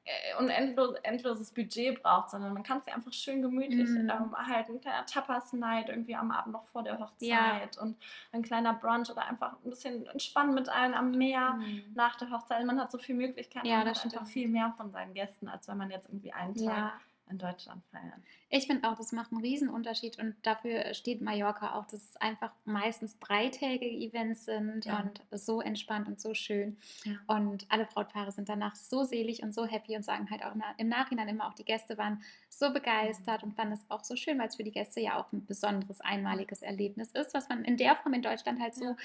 äh, 0.05 0.33
ein 0.37 0.49
endlos, 0.49 0.95
endloses 1.03 1.51
Budget 1.51 2.01
braucht, 2.03 2.29
sondern 2.31 2.53
man 2.53 2.63
kann 2.63 2.79
es 2.79 2.85
ja 2.87 2.93
einfach 2.93 3.13
schön 3.13 3.41
gemütlich 3.41 3.87
Mhm. 3.89 4.09
ähm, 4.09 4.33
erhalten. 4.37 4.73
Ein 4.73 4.81
kleiner 4.81 5.05
Tapas-Night 5.05 5.89
irgendwie 5.89 6.15
am 6.15 6.31
Abend 6.31 6.53
noch 6.53 6.65
vor 6.67 6.83
der 6.83 6.99
Hochzeit 6.99 7.75
Ja. 7.75 7.81
und 7.81 7.97
ein 8.31 8.41
kleiner 8.41 8.73
Brunch 8.73 9.09
oder 9.09 9.25
einfach 9.27 9.53
ein 9.63 9.69
bisschen 9.69 10.05
entspannen 10.07 10.53
mit 10.53 10.67
allen 10.69 10.93
am 10.93 11.11
Meer 11.11 11.53
Mhm. 11.53 11.83
nach 11.95 12.15
der 12.17 12.29
Hochzeit. 12.31 12.65
Man 12.65 12.79
hat 12.79 12.91
so 12.91 12.97
viele 12.97 13.17
Möglichkeiten, 13.19 13.65
Ja, 13.67 13.77
man 13.77 13.87
das 13.87 14.03
hat 14.03 14.13
einfach 14.13 14.27
viel 14.27 14.47
mehr 14.49 14.73
von 14.77 14.91
seinen 14.91 15.13
Gästen, 15.13 15.47
als 15.47 15.67
wenn 15.67 15.77
man 15.77 15.89
jetzt 15.89 16.09
irgendwie 16.09 16.33
einen 16.33 16.55
Tag 16.55 16.65
Ja, 16.65 16.93
in 17.29 17.37
Deutschland 17.37 17.83
feiert. 17.91 18.13
ich 18.49 18.67
finde 18.67 18.87
auch, 18.87 18.95
das 18.95 19.11
macht 19.11 19.31
einen 19.31 19.41
Riesenunterschied 19.41 20.19
und 20.19 20.35
dafür 20.43 20.93
steht 20.93 21.21
Mallorca 21.21 21.73
auch, 21.73 21.85
dass 21.85 22.03
es 22.03 22.17
einfach 22.17 22.51
meistens 22.65 23.17
dreitägige 23.19 23.87
Events 24.05 24.45
sind 24.45 24.85
Ja. 24.85 24.99
und 24.99 25.21
so 25.39 25.61
entspannt 25.61 26.07
und 26.07 26.19
so 26.19 26.33
schön. 26.33 26.77
Ja. 27.05 27.13
Und 27.27 27.65
alle 27.69 27.85
Brautpaare 27.85 28.31
sind 28.31 28.49
danach 28.49 28.75
so 28.75 29.03
selig 29.03 29.41
und 29.41 29.53
so 29.53 29.65
happy 29.65 29.95
und 29.95 30.03
sagen 30.03 30.29
halt 30.29 30.43
auch 30.43 30.53
im 30.77 30.89
Nachhinein 30.89 31.27
immer 31.29 31.47
auch, 31.47 31.53
die 31.53 31.65
Gäste 31.65 31.97
waren 31.97 32.21
so 32.49 32.71
begeistert 32.71 33.41
und 33.43 33.53
fanden 33.55 33.73
es 33.73 33.85
auch 33.89 34.03
so 34.03 34.15
schön, 34.15 34.37
weil 34.37 34.47
es 34.49 34.55
für 34.57 34.63
die 34.63 34.71
Gäste 34.71 34.99
ja 34.99 35.17
auch 35.19 35.31
ein 35.31 35.45
besonderes, 35.45 36.01
einmaliges 36.01 36.61
Erlebnis 36.61 37.11
ist, 37.11 37.33
was 37.33 37.49
man 37.49 37.63
in 37.65 37.77
der 37.77 37.95
Form 37.95 38.13
in 38.13 38.21
Deutschland 38.21 38.59
halt 38.59 38.75
so 38.75 38.85
Ja. 38.85 38.95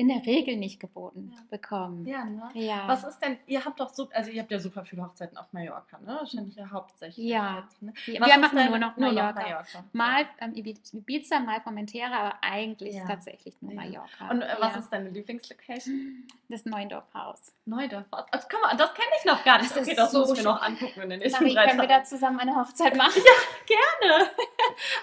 In 0.00 0.08
der 0.08 0.24
Regel 0.24 0.56
nicht 0.56 0.80
geboten 0.80 1.30
Ja. 1.36 1.42
bekommt. 1.50 2.06
Ja, 2.08 2.24
ne? 2.24 2.48
Ja. 2.54 2.88
Was 2.88 3.04
ist 3.04 3.18
denn, 3.18 3.36
ihr 3.46 3.62
habt 3.64 3.78
doch 3.80 3.90
so, 3.92 4.08
also 4.14 4.30
ihr 4.30 4.40
habt 4.40 4.50
ja 4.50 4.58
super 4.58 4.84
viele 4.84 5.02
Hochzeiten 5.04 5.36
auf 5.36 5.52
Mallorca, 5.52 5.98
ne? 5.98 6.16
Wahrscheinlich 6.20 6.56
ja 6.56 6.70
hauptsächlich. 6.70 7.26
Ja. 7.26 7.58
Jetzt, 7.62 7.82
ne? 7.82 7.92
wir 8.06 8.14
wir 8.20 8.38
machen 8.38 8.56
denn- 8.56 8.70
nur 8.70 8.78
noch 8.78 8.96
Mallorca. 8.96 9.42
Mallorca. 9.42 9.84
Mal 9.92 10.24
ähm, 10.40 10.54
Ibiza, 10.54 11.40
mal 11.40 11.60
Formentera, 11.60 12.16
aber 12.16 12.34
eigentlich 12.40 12.94
Ja. 12.94 13.06
tatsächlich 13.06 13.60
nur 13.60 13.72
Ja. 13.74 13.80
Mallorca. 13.82 14.30
Und 14.30 14.40
äh, 14.42 14.56
was 14.58 14.72
Ja. 14.72 14.78
ist 14.78 14.88
deine 14.90 15.10
Lieblingslocation? 15.10 16.26
Das 16.48 16.64
Neundorfhaus. 16.64 17.52
Neudorf. 17.66 18.06
Ach, 18.10 18.24
guck 18.50 18.62
mal, 18.62 18.74
das 18.76 18.94
kenne 18.94 19.06
ich 19.18 19.24
noch 19.26 19.44
gar 19.44 19.58
nicht. 19.58 19.70
Das 19.70 19.82
ist 19.82 19.86
okay, 19.88 19.96
das 19.96 20.12
so 20.12 20.20
müssen 20.20 20.36
wir 20.38 20.42
noch 20.44 20.62
angucken 20.62 21.02
in 21.02 21.10
den 21.10 21.18
nächsten 21.20 21.44
drei 21.48 21.66
können 21.66 21.80
wir 21.80 21.88
Tagen. 21.88 22.02
da 22.02 22.04
zusammen 22.04 22.40
eine 22.40 22.56
Hochzeit 22.56 22.96
machen? 22.96 23.20
Gerne. 23.66 24.30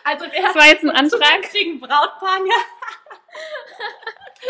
Also 0.04 0.26
wer 0.32 0.42
Das 0.42 0.56
war 0.56 0.66
jetzt 0.68 0.84
ein 0.84 0.90
Antrag. 1.02 1.42
kriegen 1.44 1.80
Brautpaar, 1.80 2.40
ja. 2.40 2.56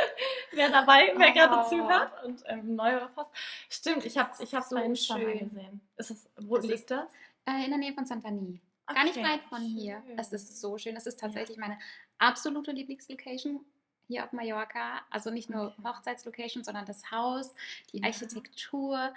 wer 0.51 0.69
dabei, 0.69 1.13
wer 1.15 1.29
Oh. 1.29 1.33
gerade 1.33 1.69
zuhört 1.69 2.23
und 2.23 2.43
ähm, 2.47 2.75
Neudorf. 2.75 3.29
Stimmt, 3.69 4.05
ich 4.05 4.17
habe 4.17 4.31
ich 4.43 4.53
hab's 4.53 4.69
So 4.69 4.77
schön. 4.95 5.39
gesehen. 5.49 5.81
Ist 5.97 6.11
es, 6.11 6.29
wo 6.37 6.57
Das 6.57 6.65
liegt 6.65 6.91
das? 6.91 7.09
Äh, 7.45 7.63
in 7.65 7.69
der 7.69 7.77
Nähe 7.79 7.93
von 7.93 8.05
Santani. 8.05 8.59
Gar 8.87 9.03
nicht 9.03 9.17
Okay, 9.17 9.25
weit 9.25 9.41
von 9.49 9.61
hier. 9.61 10.01
schön. 10.05 10.17
Es 10.19 10.31
ist 10.31 10.61
so 10.61 10.77
schön. 10.77 10.95
Es 10.95 11.05
ist 11.07 11.19
tatsächlich 11.19 11.57
meine 11.57 11.77
absolute 12.19 12.71
Lieblingslocation 12.71 13.65
hier 14.07 14.23
auf 14.23 14.31
Mallorca. 14.31 15.01
Also 15.09 15.29
nicht 15.29 15.49
nur 15.49 15.73
Okay. 15.77 15.83
Hochzeitslocation, 15.89 16.63
sondern 16.63 16.85
das 16.85 17.11
Haus, 17.11 17.53
die 17.91 17.99
Ja. 17.99 18.05
Architektur. 18.05 19.13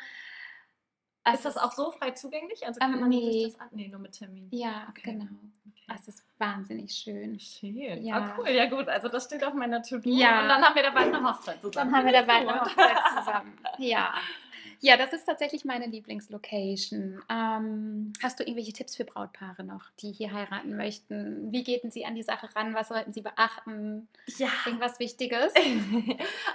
Ist 1.35 1.45
das 1.45 1.57
auch 1.57 1.73
so 1.73 1.91
frei 1.93 2.11
zugänglich? 2.13 2.67
Also 2.67 2.81
kann 2.81 2.95
Ähm, 2.95 3.01
man 3.01 3.09
nee. 3.11 3.45
sich 3.45 3.53
das 3.53 3.61
an? 3.61 3.69
Nee, 3.73 3.89
nur 3.89 4.01
mit 4.01 4.13
Termin. 4.13 4.49
Ja, 4.51 4.87
Okay. 4.91 5.13
genau. 5.13 5.25
Okay. 5.25 5.93
Es 5.95 6.09
ist 6.09 6.25
wahnsinnig 6.39 6.93
schön. 6.93 7.39
Schön. 7.41 8.05
Ja. 8.05 8.17
Ah, 8.17 8.35
cool, 8.39 8.49
ja 8.51 8.67
gut. 8.67 8.89
Also 8.89 9.09
das 9.09 9.25
steht 9.25 9.43
auf 9.45 9.55
meiner 9.55 9.83
To-Do. 9.83 10.09
Ja. 10.11 10.43
Und 10.43 10.49
dann 10.49 10.63
haben 10.63 10.75
wir 10.75 10.83
dabei 10.83 11.01
eine 11.01 11.23
Hochzeit 11.23 11.61
zusammen. 11.61 11.91
Dann 11.91 11.97
haben 11.99 12.07
wir 12.07 12.13
dabei 12.13 12.33
eine. 12.35 12.61
Hochzeit 12.61 12.97
zusammen. 13.19 13.59
Ja. 13.79 14.15
Ja, 14.83 14.97
das 14.97 15.13
ist 15.13 15.27
tatsächlich 15.27 15.65
meine 15.67 15.87
Lieblingslocation. 15.87 17.21
Ähm, 17.29 18.13
hast 18.23 18.39
du 18.41 18.45
irgendwelche 18.45 18.73
Tipps 18.73 18.97
für 18.97 19.05
Brautpaare 19.05 19.63
noch, 19.63 19.91
die 20.01 20.11
hier 20.11 20.33
heiraten 20.33 20.75
möchten? 20.77 21.53
Wie 21.53 21.63
gehen 21.63 21.91
sie 21.91 22.07
an 22.07 22.15
die 22.15 22.23
Sache 22.23 22.49
ran? 22.57 22.75
Was 22.75 22.89
sollten 22.89 23.13
sie 23.13 23.21
beachten? 23.21 24.09
Ja. 24.39 24.49
Irgendwas 24.67 24.99
Wichtiges? 24.99 25.53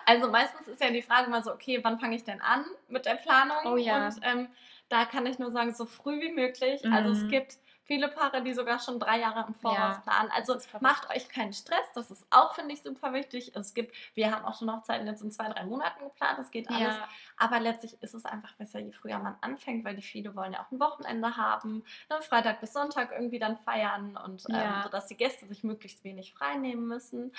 Also 0.07 0.29
meistens 0.29 0.67
ist 0.67 0.81
ja 0.83 0.91
die 0.91 1.01
Frage 1.01 1.29
mal 1.31 1.43
so, 1.43 1.51
okay, 1.51 1.79
wann 1.83 1.99
fange 1.99 2.15
ich 2.15 2.23
denn 2.23 2.39
an 2.39 2.63
mit 2.89 3.05
der 3.07 3.15
Planung? 3.15 3.57
Oh 3.65 3.75
ja. 3.77 4.07
Und 4.07 4.19
ähm, 4.21 4.47
da 4.87 5.05
kann 5.05 5.25
ich 5.25 5.39
nur 5.39 5.51
sagen, 5.51 5.73
so 5.73 5.85
früh 5.85 6.21
wie 6.21 6.31
möglich. 6.31 6.85
Also 6.91 7.09
es 7.09 7.23
Mhm. 7.23 7.29
gibt 7.29 7.57
viele 7.85 8.07
Paare, 8.09 8.43
die 8.43 8.53
sogar 8.53 8.79
schon 8.79 8.99
drei 8.99 9.19
Jahre 9.19 9.45
im 9.47 9.53
Voraus 9.55 9.95
Ja, 9.95 10.01
planen. 10.03 10.31
Also 10.31 10.57
macht 10.81 11.09
euch 11.09 11.29
keinen 11.29 11.53
Stress. 11.53 11.85
Das 11.93 12.11
ist 12.11 12.25
auch, 12.31 12.53
finde 12.55 12.73
ich, 12.73 12.81
super 12.81 13.13
wichtig. 13.13 13.55
Es 13.55 13.73
gibt, 13.73 13.95
wir 14.15 14.31
haben 14.31 14.43
auch 14.45 14.57
schon 14.57 14.71
Hochzeiten 14.71 15.07
jetzt 15.07 15.21
in 15.21 15.31
zwei, 15.31 15.47
drei 15.49 15.63
Monaten 15.65 16.03
geplant. 16.03 16.37
Das 16.39 16.51
geht 16.51 16.69
alles. 16.69 16.95
Ja, 16.95 17.07
Aber 17.37 17.59
letztlich 17.59 18.01
ist 18.01 18.13
es 18.13 18.25
einfach 18.25 18.53
besser, 18.53 18.79
je 18.79 18.91
früher 18.91 19.19
man 19.19 19.35
anfängt, 19.41 19.85
weil 19.85 19.95
die 19.95 20.01
viele 20.01 20.35
wollen 20.35 20.53
ja 20.53 20.61
auch 20.61 20.71
ein 20.71 20.79
Wochenende 20.79 21.37
haben, 21.37 21.83
ne, 22.09 22.21
Freitag 22.21 22.59
bis 22.59 22.73
Sonntag 22.73 23.11
irgendwie 23.11 23.39
dann 23.39 23.57
feiern 23.57 24.17
und 24.17 24.43
ähm, 24.49 24.55
Ja. 24.55 24.81
sodass 24.83 25.07
die 25.07 25.17
Gäste 25.17 25.45
sich 25.45 25.63
möglichst 25.63 26.03
wenig 26.03 26.33
frei 26.33 26.55
nehmen 26.55 26.87
müssen. 26.87 27.31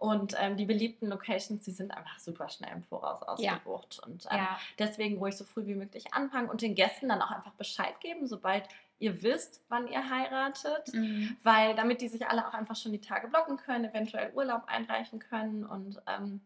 Und 0.00 0.34
ähm, 0.38 0.56
die 0.56 0.66
beliebten 0.66 1.06
Locations, 1.08 1.64
die 1.64 1.70
sind 1.70 1.92
einfach 1.96 2.18
super 2.18 2.48
schnell 2.48 2.72
im 2.72 2.82
Voraus 2.82 3.22
ausgebucht. 3.22 4.00
Und 4.04 4.26
ähm, 4.30 4.38
ja, 4.38 4.58
deswegen 4.78 5.18
ruhig 5.18 5.36
so 5.36 5.44
früh 5.44 5.64
wie 5.66 5.74
möglich 5.76 6.12
anfangen 6.12 6.50
und 6.50 6.62
den 6.62 6.74
Gästen 6.74 7.08
dann 7.08 7.22
auch 7.22 7.30
einfach 7.30 7.52
Bescheid 7.52 7.98
geben, 8.00 8.26
sobald 8.26 8.68
ihr 9.04 9.22
wisst, 9.22 9.62
wann 9.68 9.86
ihr 9.86 10.08
heiratet. 10.10 10.92
mhm. 10.94 11.36
Weil 11.42 11.74
damit 11.74 12.00
die 12.00 12.08
sich 12.08 12.26
alle 12.26 12.46
auch 12.48 12.54
einfach 12.54 12.76
schon 12.76 12.92
die 12.92 13.00
Tage 13.00 13.28
blocken 13.28 13.56
können, 13.56 13.84
eventuell 13.84 14.32
Urlaub 14.34 14.62
einreichen 14.66 15.18
können 15.18 15.64
und 15.64 16.00
ähm, 16.06 16.40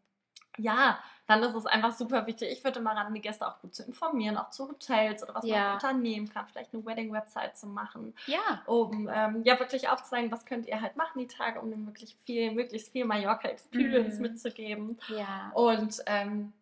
ja, 0.60 0.98
dann 1.28 1.40
ist 1.44 1.54
es 1.54 1.66
einfach 1.66 1.92
super 1.92 2.26
wichtig. 2.26 2.50
Ich 2.50 2.64
würde 2.64 2.80
mal 2.80 2.96
raten, 2.96 3.14
die 3.14 3.20
Gäste 3.20 3.46
auch 3.46 3.60
gut 3.60 3.76
zu 3.76 3.84
informieren, 3.84 4.36
auch 4.36 4.50
zu 4.50 4.66
Hotels 4.68 5.22
oder 5.22 5.36
was 5.36 5.44
man 5.44 5.52
Ja. 5.52 5.74
unternehmen 5.74 6.28
kann, 6.28 6.46
vielleicht 6.48 6.74
eine 6.74 6.84
Wedding-Website 6.84 7.56
zu 7.56 7.68
machen, 7.68 8.12
ja, 8.26 8.62
um 8.66 9.08
ähm, 9.12 9.44
ja 9.44 9.56
wirklich 9.60 9.88
aufzuzeigen, 9.88 10.32
was 10.32 10.44
könnt 10.46 10.66
ihr 10.66 10.80
halt 10.80 10.96
machen 10.96 11.20
die 11.20 11.28
Tage, 11.28 11.60
um 11.60 11.70
dem 11.70 11.86
wirklich 11.86 12.16
viel, 12.26 12.50
möglichst 12.50 12.90
viel 12.90 13.04
Mallorca-Experience 13.04 14.16
Mhm. 14.16 14.22
mitzugeben. 14.22 14.98
ja. 15.16 15.52
Und 15.54 16.02
ähm, 16.06 16.52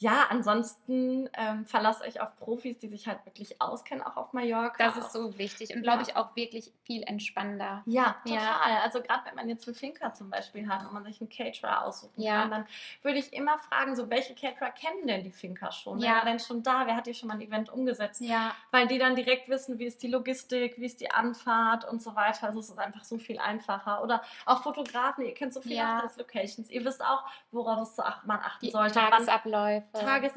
ja, 0.00 0.26
ansonsten 0.30 1.28
ähm, 1.34 1.64
verlasst 1.66 2.02
euch 2.02 2.20
auf 2.20 2.34
Profis, 2.36 2.78
die 2.78 2.88
sich 2.88 3.06
halt 3.06 3.24
wirklich 3.26 3.60
auskennen, 3.60 4.02
auch 4.02 4.16
auf 4.16 4.32
Mallorca. 4.32 4.82
Das 4.84 4.96
ist 4.96 5.12
so 5.12 5.36
wichtig 5.38 5.74
und 5.76 5.82
glaube 5.82 6.02
Ja. 6.02 6.08
ich 6.08 6.16
auch 6.16 6.34
wirklich 6.34 6.72
viel 6.84 7.02
entspannender. 7.02 7.82
Ja, 7.86 8.16
Ja. 8.24 8.38
total. 8.40 8.76
Also 8.82 9.02
gerade 9.02 9.26
wenn 9.26 9.34
man 9.36 9.48
jetzt 9.48 9.68
eine 9.68 9.74
Finca 9.76 10.12
zum 10.14 10.30
Beispiel 10.30 10.68
hat 10.68 10.84
und 10.86 10.92
man 10.92 11.04
sich 11.04 11.20
einen 11.20 11.28
Caterer 11.30 11.84
aussuchen 11.84 12.20
Ja. 12.20 12.40
kann, 12.42 12.50
dann 12.50 12.66
würde 13.02 13.18
ich 13.18 13.32
immer 13.32 13.58
fragen, 13.58 13.94
so 13.94 14.08
welche 14.10 14.34
Caterer 14.34 14.70
kennen 14.70 15.06
denn 15.06 15.22
die 15.22 15.30
Finca 15.30 15.70
schon? 15.70 16.00
Wer 16.00 16.08
Ja. 16.08 16.16
war 16.16 16.24
denn 16.24 16.40
schon 16.40 16.62
da? 16.62 16.86
Wer 16.86 16.96
hat 16.96 17.04
hier 17.04 17.14
schon 17.14 17.28
mal 17.28 17.34
ein 17.34 17.42
Event 17.42 17.68
umgesetzt? 17.70 18.20
Ja, 18.22 18.52
Weil 18.70 18.86
die 18.86 18.98
dann 18.98 19.14
direkt 19.16 19.48
wissen, 19.48 19.78
wie 19.78 19.84
ist 19.84 20.02
die 20.02 20.08
Logistik, 20.08 20.78
wie 20.78 20.86
ist 20.86 21.00
die 21.00 21.10
Anfahrt 21.10 21.84
und 21.84 22.00
so 22.02 22.14
weiter. 22.16 22.46
Also 22.46 22.60
es 22.60 22.70
ist 22.70 22.78
einfach 22.78 23.04
so 23.04 23.18
viel 23.18 23.38
einfacher. 23.38 24.02
Oder 24.02 24.22
auch 24.46 24.62
Fotografen, 24.62 25.24
ihr 25.24 25.34
kennt 25.34 25.52
so 25.52 25.60
viele 25.60 25.74
Ja. 25.76 25.98
Hochzeitslocations. 25.98 26.70
Ihr 26.70 26.84
wisst 26.84 27.04
auch, 27.04 27.22
worauf 27.50 27.82
es 27.88 27.96
man 28.24 28.38
achten 28.38 28.64
die 28.66 28.70
sollte. 28.72 28.94
Wann- 28.96 29.89
Tagesabläufe. 29.92 30.34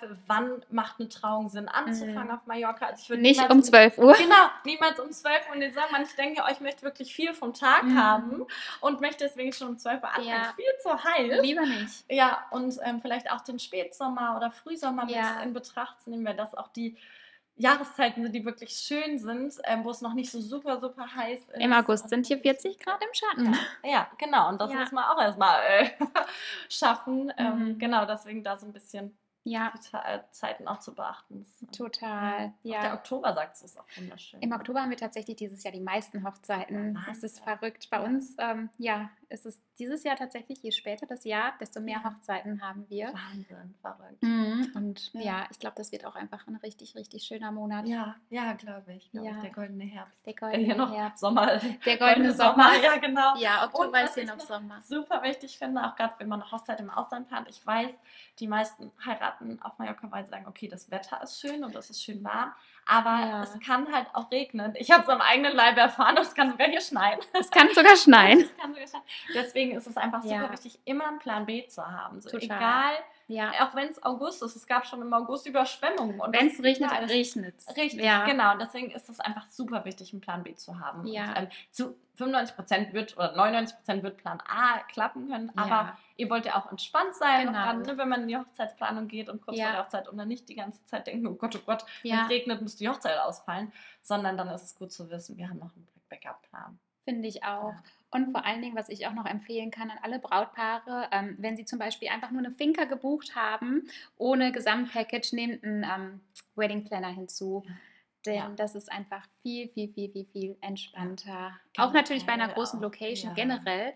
Tagesabläufe, 0.00 0.18
wann 0.26 0.62
macht 0.70 0.98
eine 0.98 1.08
Trauung 1.08 1.48
Sinn 1.48 1.68
anzufangen 1.68 2.24
Mhm. 2.28 2.30
auf 2.30 2.46
Mallorca? 2.46 2.86
Also 2.86 3.02
ich 3.02 3.10
würde 3.10 3.22
Nicht 3.22 3.50
um 3.50 3.62
12 3.62 3.98
Uhr. 3.98 4.14
Genau, 4.14 4.48
niemals 4.64 4.98
um 5.00 5.10
12 5.10 5.48
Uhr 5.48 5.54
in 5.54 5.60
den 5.60 5.72
Sommer. 5.72 6.00
Ich 6.02 6.14
denke, 6.16 6.42
euch 6.44 6.60
möchte 6.60 6.82
wirklich 6.82 7.14
viel 7.14 7.34
vom 7.34 7.52
Tag 7.54 7.84
Mhm. 7.84 7.98
haben 8.02 8.46
und 8.80 9.00
möchte 9.00 9.24
deswegen 9.24 9.52
schon 9.52 9.68
um 9.68 9.78
12 9.78 10.02
Uhr 10.02 10.08
anfangen. 10.08 10.28
Ja. 10.28 10.52
Viel 10.56 10.72
zu 10.82 11.04
heiß. 11.04 11.42
Lieber 11.42 11.66
nicht. 11.66 12.04
Ja, 12.10 12.46
und 12.50 12.76
ähm, 12.84 13.00
vielleicht 13.00 13.30
auch 13.30 13.40
den 13.42 13.58
Spätsommer 13.58 14.34
oder 14.36 14.50
Frühsommer 14.50 15.08
Ja. 15.08 15.40
in 15.42 15.52
Betracht 15.52 16.00
zu 16.02 16.10
nehmen, 16.10 16.24
weil 16.24 16.36
das 16.36 16.54
auch 16.54 16.68
die 16.68 16.96
Jahreszeiten 17.56 18.22
sind, 18.22 18.32
die 18.34 18.44
wirklich 18.44 18.70
schön 18.76 19.18
sind, 19.18 19.54
ähm, 19.64 19.84
wo 19.84 19.90
es 19.90 20.02
noch 20.02 20.12
nicht 20.14 20.30
so 20.30 20.40
super, 20.40 20.78
super 20.80 21.06
heiß 21.14 21.40
ist. 21.48 21.60
Im 21.60 21.72
August 21.72 22.08
sind 22.08 22.26
hier 22.26 22.38
40 22.38 22.78
Grad 22.78 23.02
im 23.02 23.08
Schatten. 23.14 23.54
Ja, 23.84 23.90
ja 23.90 24.10
genau. 24.18 24.48
Und 24.50 24.60
das 24.60 24.70
Ja. 24.70 24.80
muss 24.80 24.92
man 24.92 25.04
auch 25.04 25.20
erstmal 25.20 25.60
äh, 25.64 25.90
schaffen. 26.68 27.32
Ähm, 27.38 27.56
Mhm. 27.74 27.78
genau, 27.78 28.04
deswegen 28.04 28.42
da 28.42 28.56
so 28.56 28.66
ein 28.66 28.72
bisschen 28.72 29.16
Ja, 29.48 29.72
Zeiten 30.32 30.66
auch 30.66 30.80
zu 30.80 30.92
beachten. 30.92 31.46
Total. 31.70 32.46
Auch 32.48 32.50
der 32.64 32.72
Ja. 32.72 32.94
Oktober 32.94 33.32
sagt 33.32 33.54
es, 33.62 33.76
auch 33.78 33.84
wunderschön. 33.96 34.40
Im 34.42 34.50
Oktober 34.52 34.82
haben 34.82 34.90
wir 34.90 34.96
tatsächlich 34.96 35.36
dieses 35.36 35.62
Jahr 35.62 35.72
die 35.72 35.80
meisten 35.80 36.26
Hochzeiten. 36.26 37.00
Das 37.06 37.18
ist 37.22 37.40
Wahnsinn. 37.40 37.58
verrückt. 37.58 37.88
Bei 37.90 37.98
Ja. 37.98 38.02
uns, 38.02 38.34
ähm, 38.38 38.70
ja, 38.78 39.08
ist 39.28 39.46
es 39.46 39.60
dieses 39.78 40.04
Jahr 40.04 40.16
tatsächlich, 40.16 40.62
je 40.62 40.70
später 40.70 41.06
das 41.06 41.24
Jahr, 41.24 41.52
desto 41.60 41.80
mehr. 41.80 42.02
Hochzeiten 42.04 42.62
haben 42.62 42.88
wir. 42.88 43.08
Wahnsinn, 43.12 43.74
verrückt. 43.80 44.22
Mhm. 44.22 44.70
Und 44.74 45.12
ja, 45.14 45.20
Ja. 45.22 45.46
ich 45.50 45.58
glaube, 45.58 45.74
das 45.76 45.90
wird 45.92 46.04
auch 46.04 46.14
einfach 46.14 46.46
ein 46.46 46.56
richtig, 46.56 46.94
richtig 46.94 47.24
schöner 47.24 47.50
Monat. 47.52 47.86
Ja, 47.86 48.16
ja, 48.30 48.52
glaube 48.52 48.94
ich. 48.94 49.10
Glaub 49.10 49.24
Ja. 49.24 49.32
ich. 49.32 49.40
Der 49.42 49.50
goldene 49.50 49.84
Herbst. 49.84 50.24
Der 50.26 50.34
goldene 50.34 50.76
noch 50.76 50.94
Herbst. 50.94 51.20
Sommer. 51.20 51.58
Der 51.84 51.96
goldene 51.98 52.32
Sommer. 52.32 52.70
Ja, 52.82 52.96
genau. 52.98 53.36
Ja, 53.38 53.64
Oktober 53.66 54.02
ist 54.04 54.14
hier 54.14 54.26
noch 54.26 54.40
Sommer. 54.40 54.80
super 54.82 55.22
wichtig 55.22 55.58
finde, 55.58 55.82
auch 55.84 55.96
gerade 55.96 56.14
wenn 56.18 56.28
man 56.28 56.40
eine 56.42 56.50
Hochzeit 56.52 56.78
im 56.80 56.90
Ausland 56.90 57.28
plant. 57.28 57.48
Ich 57.48 57.66
weiß, 57.66 57.92
die 58.38 58.46
meisten 58.46 58.92
heiraten 59.04 59.60
auf 59.62 59.78
Mallorca, 59.78 60.10
weil 60.10 60.24
sie 60.24 60.30
sagen, 60.30 60.46
okay, 60.46 60.68
das 60.68 60.90
Wetter 60.90 61.20
ist 61.22 61.40
schön 61.40 61.64
und 61.64 61.74
es 61.74 61.90
ist 61.90 62.02
schön 62.02 62.22
warm, 62.22 62.52
aber 62.86 63.10
Ja. 63.26 63.42
es 63.42 63.58
kann 63.60 63.92
halt 63.92 64.06
auch 64.14 64.30
regnen. 64.30 64.74
Ich 64.78 64.90
habe 64.90 65.02
es 65.02 65.08
am 65.08 65.20
eigenen 65.20 65.54
Leib 65.54 65.76
erfahren 65.76 66.16
und 66.16 66.22
es 66.22 66.34
kann 66.34 66.50
sogar 66.50 66.68
hier 66.68 66.80
schneien. 66.80 67.18
Es 67.32 67.50
kann 67.50 67.68
sogar 67.74 67.96
schneien. 67.96 68.48
Kann 68.58 68.72
sogar 68.72 68.86
schneien. 68.88 69.04
Deswegen 69.34 69.76
ist 69.76 69.86
es 69.86 69.96
einfach 69.96 70.22
super 70.22 70.34
Ja. 70.34 70.52
wichtig, 70.52 70.78
immer 70.84 71.08
einen 71.08 71.18
Plan 71.18 71.44
B 71.46 71.66
zu 71.66 71.84
haben. 71.86 72.20
So, 72.20 72.30
Total. 72.30 72.44
egal, 72.56 72.92
Ja. 73.28 73.50
auch 73.66 73.74
wenn 73.74 73.88
es 73.88 74.02
August 74.02 74.42
ist, 74.42 74.54
es 74.56 74.66
gab 74.66 74.86
schon 74.86 75.02
im 75.02 75.12
August 75.12 75.46
Überschwemmungen. 75.46 76.20
und 76.20 76.32
Wenn 76.32 76.46
es 76.48 76.62
regnet, 76.62 76.90
ja, 76.92 76.98
regnet 76.98 77.54
es. 77.58 77.76
Richtig, 77.76 78.00
ja. 78.04 78.24
genau. 78.24 78.52
Und 78.52 78.60
deswegen 78.60 78.90
ist 78.92 79.08
es 79.08 79.18
einfach 79.20 79.46
super 79.46 79.84
wichtig, 79.84 80.12
einen 80.12 80.20
Plan 80.20 80.42
B 80.44 80.54
zu 80.54 80.78
haben. 80.78 81.06
Ja. 81.06 81.28
Und, 81.30 81.36
ähm, 81.36 81.48
zu 81.72 81.96
95% 82.16 82.92
wird 82.92 83.16
oder 83.16 83.34
99% 83.36 84.02
wird 84.02 84.16
Plan 84.18 84.40
A 84.48 84.78
klappen 84.88 85.28
können, 85.28 85.50
aber 85.56 85.68
Ja. 85.68 85.98
ihr 86.16 86.30
wollt 86.30 86.46
ja 86.46 86.56
auch 86.56 86.70
entspannt 86.70 87.14
sein, 87.14 87.48
Genau. 87.48 87.64
dann, 87.64 87.82
ne, 87.82 87.98
wenn 87.98 88.08
man 88.08 88.22
in 88.22 88.28
die 88.28 88.36
Hochzeitsplanung 88.38 89.06
geht 89.08 89.28
und 89.28 89.42
kurz 89.44 89.58
vor 89.60 89.66
der 89.72 89.82
Hochzeit 89.84 90.08
und 90.08 90.16
dann 90.16 90.28
nicht 90.28 90.48
die 90.48 90.54
ganze 90.54 90.82
Zeit 90.86 91.06
denken, 91.06 91.26
oh 91.26 91.34
Gott, 91.34 91.54
oh 91.56 91.62
Gott, 91.66 91.84
wenn 92.02 92.18
es 92.18 92.30
regnet, 92.30 92.62
muss 92.62 92.76
die 92.76 92.88
Hochzeit 92.88 93.18
ausfallen, 93.18 93.72
sondern 94.02 94.36
dann 94.38 94.48
ist 94.48 94.62
es 94.62 94.74
gut 94.76 94.92
zu 94.92 95.10
wissen, 95.10 95.36
wir 95.36 95.48
haben 95.48 95.58
noch 95.58 95.74
einen 95.74 95.86
Backup-Plan. 96.08 96.78
Finde 97.04 97.28
ich 97.28 97.44
auch. 97.44 97.74
Und 98.16 98.32
vor 98.32 98.46
allen 98.46 98.62
Dingen, 98.62 98.74
was 98.76 98.88
ich 98.88 99.06
auch 99.06 99.12
noch 99.12 99.26
empfehlen 99.26 99.70
kann 99.70 99.90
an 99.90 99.98
alle 100.02 100.18
Brautpaare, 100.18 101.08
ähm, 101.12 101.36
wenn 101.38 101.54
sie 101.56 101.66
zum 101.66 101.78
Beispiel 101.78 102.08
einfach 102.08 102.30
nur 102.30 102.40
eine 102.40 102.50
Finca 102.50 102.84
gebucht 102.84 103.36
haben, 103.36 103.88
ohne 104.16 104.52
Gesamtpackage, 104.52 105.34
nehmt 105.34 105.62
einen 105.62 105.84
ähm, 105.84 106.20
Wedding 106.54 106.84
Planner 106.84 107.10
hinzu. 107.14 107.62
Denn 108.24 108.34
Ja. 108.36 108.52
das 108.56 108.74
ist 108.74 108.90
einfach 108.90 109.26
viel, 109.42 109.68
viel, 109.68 109.92
viel, 109.92 110.10
viel, 110.10 110.24
viel 110.32 110.56
entspannter. 110.62 111.60
Generell 111.74 111.90
auch 111.90 111.92
natürlich 111.92 112.24
bei 112.24 112.32
einer 112.32 112.48
großen 112.48 112.80
Location 112.80 113.30
ja. 113.30 113.34
generell. 113.34 113.94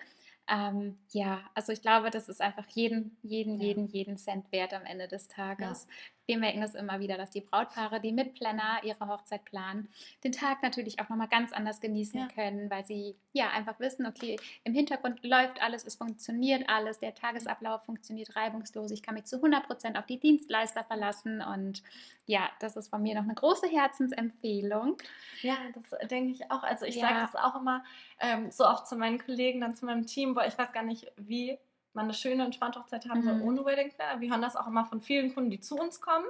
Ähm, 0.49 0.99
ja, 1.12 1.43
also 1.55 1.73
ich 1.73 1.81
glaube, 1.81 2.11
das 2.11 2.29
ist 2.29 2.41
einfach 2.41 2.66
jeden, 2.68 3.16
jeden, 3.23 3.59
Ja. 3.59 3.66
jeden, 3.68 3.87
jeden 3.87 4.16
Cent 4.18 4.51
wert 4.53 4.75
am 4.75 4.85
Ende 4.85 5.09
des 5.09 5.29
Tages. 5.29 5.87
Wir 6.31 6.39
merken 6.39 6.61
das 6.61 6.76
immer 6.76 7.01
wieder, 7.01 7.16
dass 7.16 7.31
die 7.31 7.41
Brautpaare, 7.41 8.01
die 8.01 8.12
mit 8.12 8.35
Planner 8.35 8.78
ihre 8.85 9.09
Hochzeit 9.09 9.45
planen, 9.45 9.89
den 10.22 10.31
Tag 10.31 10.62
natürlich 10.62 11.01
auch 11.01 11.09
nochmal 11.09 11.26
ganz 11.26 11.53
anders 11.53 11.81
genießen 11.81 12.20
Ja. 12.20 12.28
können, 12.28 12.70
weil 12.70 12.85
sie 12.85 13.16
ja 13.33 13.51
einfach 13.51 13.81
wissen, 13.81 14.07
okay, 14.07 14.39
im 14.62 14.72
Hintergrund 14.72 15.24
läuft 15.24 15.61
alles, 15.61 15.85
es 15.85 15.97
funktioniert 15.97 16.68
alles, 16.68 17.01
der 17.01 17.16
Tagesablauf 17.16 17.83
funktioniert 17.85 18.37
reibungslos, 18.37 18.93
ich 18.93 19.03
kann 19.03 19.14
mich 19.14 19.24
zu 19.24 19.39
100% 19.43 19.99
auf 19.99 20.07
die 20.07 20.20
Dienstleister 20.20 20.85
verlassen 20.85 21.43
und 21.43 21.83
ja, 22.26 22.49
das 22.61 22.76
ist 22.76 22.91
von 22.91 23.03
mir 23.03 23.16
noch 23.16 23.24
eine 23.24 23.35
große 23.35 23.66
Herzensempfehlung. 23.66 24.99
Ja, 25.43 25.57
das 25.74 26.09
denke 26.09 26.31
ich 26.31 26.49
auch. 26.53 26.62
Also 26.62 26.85
ich 26.87 26.95
Ja. 26.95 27.09
sage 27.09 27.20
das 27.22 27.35
auch 27.35 27.57
immer 27.61 27.83
ähm, 28.20 28.53
so 28.53 28.66
auch 28.66 28.85
zu 28.85 28.95
meinen 28.95 29.18
Kollegen, 29.18 29.61
dann 29.62 29.74
zu 29.74 29.85
meinem 29.85 30.07
Team, 30.07 30.37
weil 30.37 30.49
ich 30.49 30.57
weiß 30.57 30.72
gar 30.72 30.85
nicht, 30.85 31.11
wie 31.16 31.59
man 31.95 32.05
eine 32.07 32.14
schöne 32.14 32.45
entspannte 32.45 32.78
Hochzeit 32.80 33.09
haben 33.09 33.22
soll 33.22 33.34
Mhm. 33.34 33.43
ohne 33.43 33.64
Wedding 33.64 33.91
Planner. 33.91 34.20
Wir 34.20 34.30
hören 34.30 34.43
das 34.43 34.57
auch 34.57 34.66
immer 34.66 34.84
von 34.84 35.01
vielen 35.01 35.34
Kunden, 35.34 35.51
die 35.51 35.61
zu 35.61 35.76
uns 35.76 36.01
kommen, 36.01 36.26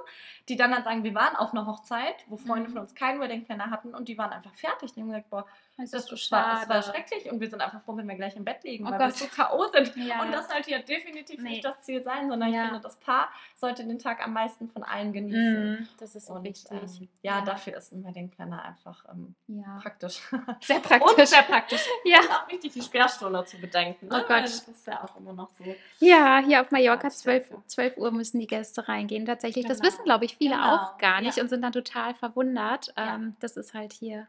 die 0.49 0.55
dann 0.55 0.73
halt 0.73 0.85
sagen, 0.85 1.03
wir 1.03 1.13
waren 1.15 1.35
auf 1.35 1.51
einer 1.53 1.65
Hochzeit, 1.67 2.15
wo 2.27 2.37
Freunde 2.37 2.69
Mhm. 2.69 2.73
von 2.73 2.81
uns 2.81 2.95
keinen 2.95 3.19
Wedding 3.19 3.45
Planner 3.45 3.69
hatten 3.69 3.93
und 3.93 4.07
die 4.07 4.17
waren 4.17 4.31
einfach 4.31 4.53
fertig. 4.55 4.93
Die 4.93 5.01
haben 5.01 5.07
gesagt, 5.09 5.29
boah, 5.29 5.45
Das, 5.77 5.89
das, 5.91 6.11
ist 6.11 6.31
war, 6.31 6.59
das 6.59 6.69
war 6.69 6.81
schrecklich 6.83 7.31
und 7.31 7.39
wir 7.39 7.49
sind 7.49 7.59
einfach 7.59 7.81
froh, 7.81 7.97
wenn 7.97 8.07
wir 8.07 8.13
gleich 8.15 8.35
im 8.35 8.45
Bett 8.45 8.63
liegen, 8.63 8.85
Oh 8.85 8.91
weil 8.91 8.99
Gott. 8.99 9.07
wir 9.07 9.13
so 9.15 9.25
K.O. 9.27 9.65
sind. 9.73 9.95
Ja. 9.95 10.21
Und 10.21 10.31
das 10.31 10.47
sollte 10.47 10.69
ja 10.69 10.79
definitiv 10.79 11.41
Nee. 11.41 11.49
nicht 11.49 11.65
das 11.65 11.81
Ziel 11.81 12.03
sein, 12.03 12.29
sondern 12.29 12.53
Ja. 12.53 12.63
ich 12.63 12.67
finde, 12.69 12.83
das 12.83 12.97
Paar 12.99 13.29
sollte 13.55 13.83
den 13.85 13.97
Tag 13.97 14.23
am 14.23 14.33
meisten 14.33 14.69
von 14.69 14.83
allen 14.83 15.11
genießen. 15.11 15.79
Mhm, 15.79 15.87
das 15.99 16.13
ist 16.15 16.27
so 16.27 16.33
Und 16.33 16.43
wichtig. 16.43 16.69
ähm, 16.71 17.09
ja, 17.23 17.41
dafür 17.41 17.77
ist 17.77 17.93
ein 17.93 18.03
Wedding 18.03 18.29
Planner 18.29 18.61
einfach 18.63 19.05
ähm, 19.11 19.33
ja. 19.47 19.79
praktisch. 19.81 20.21
Sehr 20.61 20.75
Und 20.77 20.83
praktisch. 20.83 21.29
sehr 21.29 21.43
praktisch. 21.43 21.83
Ja. 22.03 22.19
Und 22.19 22.29
auch 22.31 22.47
wichtig, 22.51 22.73
die 22.73 22.81
Sperrstunde 22.81 23.43
zu 23.45 23.57
bedenken. 23.57 24.07
Ne? 24.07 24.21
Oh 24.23 24.27
Gott. 24.27 24.43
Das 24.43 24.67
ist 24.67 24.85
ja 24.85 25.03
auch 25.03 25.15
immer 25.17 25.33
noch 25.33 25.49
so. 25.57 25.63
Ja, 25.99 26.39
hier 26.39 26.61
auf 26.61 26.71
Mallorca, 26.71 27.07
Ja, 27.07 27.09
12, 27.09 27.47
sehr 27.47 27.67
12 27.67 27.97
Uhr 27.97 28.11
müssen 28.11 28.39
die 28.39 28.47
Gäste 28.47 28.87
reingehen. 28.87 29.25
Tatsächlich, 29.25 29.65
das 29.65 29.79
Genau. 29.79 29.91
wissen, 29.93 30.03
glaube 30.05 30.25
ich, 30.25 30.37
viele 30.37 30.55
Genau, 30.55 30.75
auch 30.75 30.97
gar 30.97 31.21
nicht 31.21 31.37
ja. 31.37 31.43
und 31.43 31.49
sind 31.49 31.61
dann 31.61 31.71
total 31.73 32.13
verwundert. 32.15 32.93
Ja. 32.97 33.15
Ähm, 33.15 33.35
das 33.39 33.57
ist 33.57 33.73
halt 33.73 33.93
hier 33.93 34.27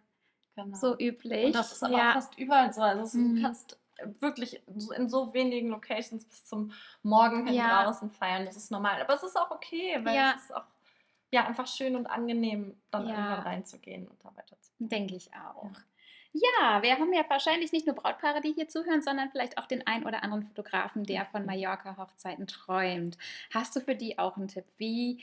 Genau. 0.56 0.76
so 0.76 0.98
üblich. 0.98 1.46
Und 1.46 1.54
das 1.54 1.72
ist 1.72 1.82
aber 1.82 1.96
ja. 1.96 2.12
fast 2.12 2.38
überall 2.38 2.72
so. 2.72 2.82
Also 2.82 3.02
es- 3.04 3.14
Mhm. 3.14 3.36
du 3.36 3.42
kannst 3.42 3.78
wirklich 4.20 4.60
in 4.96 5.08
so 5.08 5.32
wenigen 5.32 5.68
Locations 5.68 6.24
bis 6.24 6.44
zum 6.44 6.72
Morgen 7.02 7.46
hin 7.46 7.54
Ja. 7.54 7.84
draußen 7.84 8.10
feiern. 8.10 8.44
Das 8.46 8.56
ist 8.56 8.70
normal. 8.70 9.00
Aber 9.00 9.14
es 9.14 9.22
ist 9.22 9.36
auch 9.38 9.50
okay, 9.50 9.98
weil 10.02 10.14
Ja. 10.14 10.34
es 10.36 10.44
ist 10.44 10.54
auch 10.56 10.64
ja, 11.34 11.46
einfach 11.46 11.66
schön 11.66 11.96
und 11.96 12.06
angenehm, 12.08 12.76
dann 12.90 13.06
Ja. 13.08 13.14
irgendwann 13.14 13.40
reinzugehen 13.40 14.06
und 14.06 14.22
da 14.22 14.28
weiterzumachen. 14.36 14.88
Denke 14.90 15.14
ich 15.16 15.30
auch. 15.34 15.70
Ja, 16.34 16.82
wir 16.82 16.98
haben 16.98 17.12
ja 17.12 17.24
wahrscheinlich 17.28 17.72
nicht 17.72 17.86
nur 17.86 17.94
Brautpaare, 17.94 18.40
die 18.40 18.52
hier 18.52 18.68
zuhören, 18.68 19.02
sondern 19.02 19.30
vielleicht 19.30 19.58
auch 19.58 19.66
den 19.66 19.86
ein 19.86 20.06
oder 20.06 20.22
anderen 20.22 20.44
Fotografen, 20.44 21.04
der 21.04 21.26
von 21.26 21.44
Mallorca-Hochzeiten 21.44 22.46
träumt. 22.46 23.18
Hast 23.52 23.76
du 23.76 23.80
für 23.80 23.94
die 23.94 24.18
auch 24.18 24.38
einen 24.38 24.48
Tipp? 24.48 24.64
Wie 24.78 25.22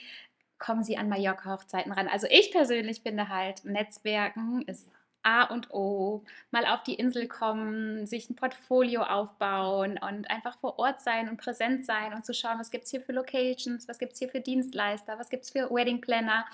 kommen 0.60 0.84
sie 0.84 0.98
an 0.98 1.10
Mallorca-Hochzeiten 1.10 1.92
ran? 1.92 2.08
Also 2.08 2.28
ich 2.30 2.52
persönlich 2.52 3.02
finde 3.02 3.28
halt, 3.28 3.66
Netzwerken 3.66 4.62
ist 4.64 4.88
A 5.24 5.44
und 5.44 5.72
O. 5.72 6.24
Mal 6.52 6.66
auf 6.66 6.84
die 6.84 6.94
Insel 6.96 7.28
kommen, 7.28 8.06
sich 8.06 8.30
ein 8.30 8.36
Portfolio 8.36 9.02
aufbauen 9.04 9.98
und 9.98 10.30
einfach 10.30 10.58
vor 10.60 10.80
Ort 10.80 11.02
sein 11.02 11.28
und 11.30 11.38
präsent 11.38 11.86
sein 11.86 12.14
und 12.14 12.26
zu 12.26 12.34
schauen, 12.34 12.60
was 12.60 12.72
gibt 12.72 12.86
es 12.86 12.92
hier 12.92 13.02
für 13.02 13.12
Locations, 13.12 13.88
was 13.88 14.00
gibt 14.00 14.14
es 14.14 14.20
hier 14.20 14.30
für 14.30 14.42
Dienstleister, 14.42 15.20
was 15.20 15.30
gibt 15.30 15.44
es 15.44 15.52
für 15.52 15.70
Wedding 15.70 16.02
Planner. 16.02 16.46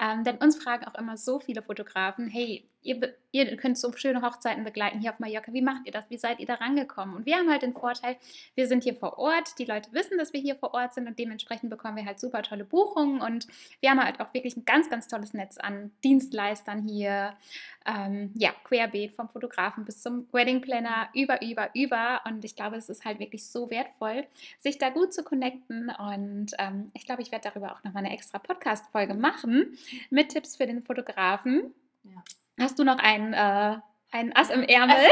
Ähm, 0.00 0.24
denn 0.24 0.36
uns 0.38 0.62
fragen 0.62 0.86
auch 0.86 0.94
immer 0.94 1.16
so 1.16 1.38
viele 1.40 1.62
Fotografen, 1.62 2.28
hey, 2.28 2.68
ihr, 2.82 3.14
ihr 3.32 3.56
könnt 3.56 3.78
so 3.78 3.92
schöne 3.92 4.22
Hochzeiten 4.22 4.64
begleiten 4.64 5.00
hier 5.00 5.12
auf 5.12 5.18
Mallorca. 5.18 5.52
Wie 5.52 5.62
macht 5.62 5.86
ihr 5.86 5.92
das? 5.92 6.08
Wie 6.10 6.18
seid 6.18 6.40
ihr 6.40 6.46
da 6.46 6.54
rangekommen? 6.54 7.16
Und 7.16 7.26
wir 7.26 7.36
haben 7.36 7.50
halt 7.50 7.62
den 7.62 7.72
Vorteil, 7.72 8.16
wir 8.54 8.66
sind 8.66 8.84
hier 8.84 8.94
vor 8.94 9.18
Ort. 9.18 9.58
Die 9.58 9.64
Leute 9.64 9.92
wissen, 9.92 10.18
dass 10.18 10.32
wir 10.32 10.40
hier 10.40 10.56
vor 10.56 10.74
Ort 10.74 10.94
sind 10.94 11.06
und 11.06 11.18
dementsprechend 11.18 11.70
bekommen 11.70 11.96
wir 11.96 12.06
halt 12.06 12.20
super 12.20 12.42
tolle 12.42 12.64
Buchungen. 12.64 13.20
Und 13.20 13.46
wir 13.80 13.90
haben 13.90 14.02
halt 14.02 14.20
auch 14.20 14.32
wirklich 14.32 14.56
ein 14.56 14.64
ganz, 14.64 14.88
ganz 14.88 15.08
tolles 15.08 15.34
Netz 15.34 15.58
an 15.58 15.90
Dienstleistern 16.04 16.82
hier. 16.82 17.36
Ähm, 17.86 18.32
ja, 18.34 18.50
querbeet 18.64 19.14
vom 19.14 19.30
Fotografen 19.30 19.84
bis 19.84 20.02
zum 20.02 20.28
Wedding 20.32 20.60
Planner, 20.60 21.08
über, 21.14 21.40
über, 21.42 21.70
über. 21.74 22.20
Und 22.26 22.44
ich 22.44 22.54
glaube, 22.54 22.76
es 22.76 22.88
ist 22.90 23.04
halt 23.04 23.18
wirklich 23.18 23.46
so 23.46 23.70
wertvoll, 23.70 24.26
sich 24.58 24.76
da 24.78 24.90
gut 24.90 25.14
zu 25.14 25.24
connecten. 25.24 25.90
Und 25.90 26.52
ähm, 26.58 26.90
ich 26.92 27.06
glaube, 27.06 27.22
ich 27.22 27.32
werde 27.32 27.48
darüber 27.48 27.72
auch 27.72 27.82
nochmal 27.84 28.04
eine 28.04 28.14
extra 28.14 28.38
Podcast-Folge 28.38 29.14
machen 29.14 29.78
mit 30.10 30.30
Tipps 30.30 30.56
für 30.56 30.66
den 30.66 30.82
Fotografen. 30.82 31.72
Ja. 32.04 32.22
Hast 32.58 32.78
du 32.78 32.84
noch 32.84 32.98
einen, 32.98 33.32
äh, 33.32 33.76
einen 34.12 34.34
Ass 34.36 34.50
im 34.50 34.62
Ärmel? 34.62 34.96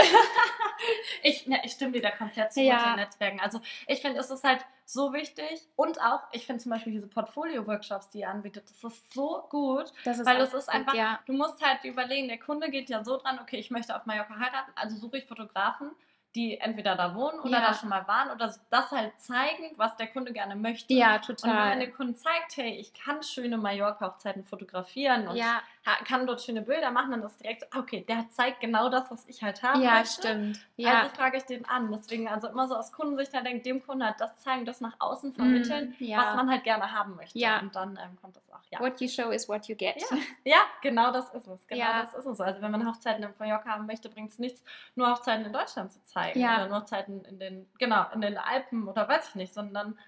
Ich, 1.23 1.47
ne, 1.47 1.59
ich 1.65 1.73
stimme 1.73 1.93
dir 1.93 2.03
da 2.03 2.11
komplett 2.11 2.53
zu 2.53 2.61
Ja. 2.61 2.91
den 2.91 2.97
Netzwerken. 2.97 3.41
Also 3.41 3.61
ich 3.87 4.01
finde, 4.03 4.21
es 4.21 4.31
ist 4.31 4.45
halt 4.45 4.65
so 4.85 5.13
wichtig 5.13 5.67
und 5.75 6.01
auch, 6.01 6.21
ich 6.33 6.47
finde 6.47 6.63
zum 6.63 6.71
Beispiel 6.71 6.93
diese 6.93 7.07
Portfolio-Workshops, 7.09 8.11
die 8.11 8.21
ihr 8.21 8.29
anbietet, 8.29 8.65
das 8.69 8.85
ist 8.93 9.13
so 9.13 9.45
gut, 9.49 9.93
Das 10.05 10.25
weil 10.25 10.41
es 10.41 10.53
ist 10.53 10.67
gut, 10.67 10.75
einfach, 10.75 10.95
ja. 10.95 11.19
du 11.27 11.33
musst 11.33 11.65
halt 11.65 11.83
überlegen, 11.85 12.29
der 12.29 12.39
Kunde 12.39 12.71
geht 12.71 12.91
ja 12.91 13.03
so 13.03 13.17
dran, 13.17 13.39
okay, 13.41 13.57
ich 13.57 13.71
möchte 13.71 13.97
auf 13.97 14.05
Mallorca 14.07 14.35
heiraten, 14.39 14.71
also 14.77 14.97
suche 14.97 15.19
ich 15.19 15.25
Fotografen, 15.27 15.91
die 16.37 16.59
entweder 16.61 16.95
da 16.95 17.15
wohnen 17.15 17.41
oder 17.41 17.59
Ja. 17.63 17.69
da 17.69 17.75
schon 17.75 17.89
mal 17.89 18.07
waren 18.07 18.31
oder 18.31 18.55
das 18.71 18.91
halt 18.91 19.19
zeigen, 19.19 19.73
was 19.77 19.97
der 19.97 20.09
Kunde 20.09 20.33
gerne 20.35 20.55
möchte. 20.55 20.93
Ja, 20.93 21.17
Und 21.17 21.29
wenn 21.29 21.37
total. 21.37 21.79
der 21.79 21.91
Kunde 21.91 22.15
zeigt, 22.15 22.57
hey, 22.59 22.75
ich 22.77 22.93
kann 22.93 23.23
schöne 23.23 23.57
Mallorca-Hochzeiten 23.57 24.45
fotografieren 24.45 25.27
und 25.29 25.37
Ja, 25.37 25.63
kann 26.05 26.27
dort 26.27 26.43
schöne 26.43 26.63
Bilder 26.63 26.91
machen, 26.91 27.13
dann 27.13 27.23
ist 27.23 27.41
direkt, 27.41 27.63
so, 27.73 27.79
okay, 27.79 28.05
der 28.09 28.29
zeigt 28.31 28.61
genau 28.61 28.89
das, 28.89 29.11
was 29.11 29.27
ich 29.29 29.43
halt 29.43 29.63
haben 29.63 29.81
ja 29.81 29.99
möchte. 29.99 30.23
stimmt. 30.29 30.61
Ja. 30.77 31.03
Also 31.03 31.15
frage 31.15 31.37
ich 31.37 31.45
den 31.45 31.65
an. 31.69 31.93
Deswegen, 31.93 32.29
also 32.29 32.49
immer 32.49 32.67
so 32.67 32.75
aus 32.77 32.93
Kundensicht, 32.93 33.33
da 33.33 33.41
denkt, 33.41 33.65
dem 33.67 33.85
Kunden 33.85 34.05
halt 34.05 34.17
das 34.21 34.37
zeigen, 34.39 34.65
das 34.65 34.81
nach 34.81 34.95
außen 34.99 35.33
vermitteln, 35.35 35.95
Mm, 35.99 36.05
ja. 36.05 36.19
was 36.19 36.35
man 36.37 36.51
halt 36.51 36.65
gerne 36.65 36.91
haben 36.93 37.17
möchte. 37.17 37.39
Ja. 37.39 37.61
Und 37.61 37.75
dann 37.77 37.99
ähm, 38.03 38.17
kommt 38.21 38.37
das 38.37 38.51
auch, 38.53 38.61
ja. 38.71 38.81
What 38.81 39.01
you 39.01 39.09
show 39.09 39.31
is 39.31 39.49
what 39.49 39.67
you 39.69 39.77
get. 39.77 39.97
Ja, 40.11 40.17
ja, 40.45 40.59
genau 40.83 41.13
das 41.13 41.31
ist 41.33 41.47
es. 41.47 41.67
Genau 41.67 41.93
das 42.03 42.15
ist 42.15 42.27
es. 42.27 42.41
Also 42.41 42.61
wenn 42.63 42.71
man 42.73 42.87
Hochzeiten 42.89 43.23
in 43.23 43.31
Mallorca 43.39 43.71
haben 43.71 43.87
möchte, 43.87 44.09
bringt 44.09 44.31
es 44.33 44.39
nichts, 44.39 44.63
nur 44.95 45.09
Hochzeiten 45.11 45.47
in 45.47 45.53
Deutschland 45.53 45.93
zu 45.93 46.03
zeigen. 46.03 46.41
Oder 46.43 46.67
nur 46.69 46.79
Hochzeiten 46.81 47.25
in 47.25 47.39
den, 47.39 47.67
genau, 47.79 48.07
in 48.13 48.21
den 48.21 48.39
Alpen 48.39 48.89
oder 48.89 49.09
weiß 49.09 49.29
ich 49.29 49.35
nicht, 49.37 49.55
sondern 49.55 49.99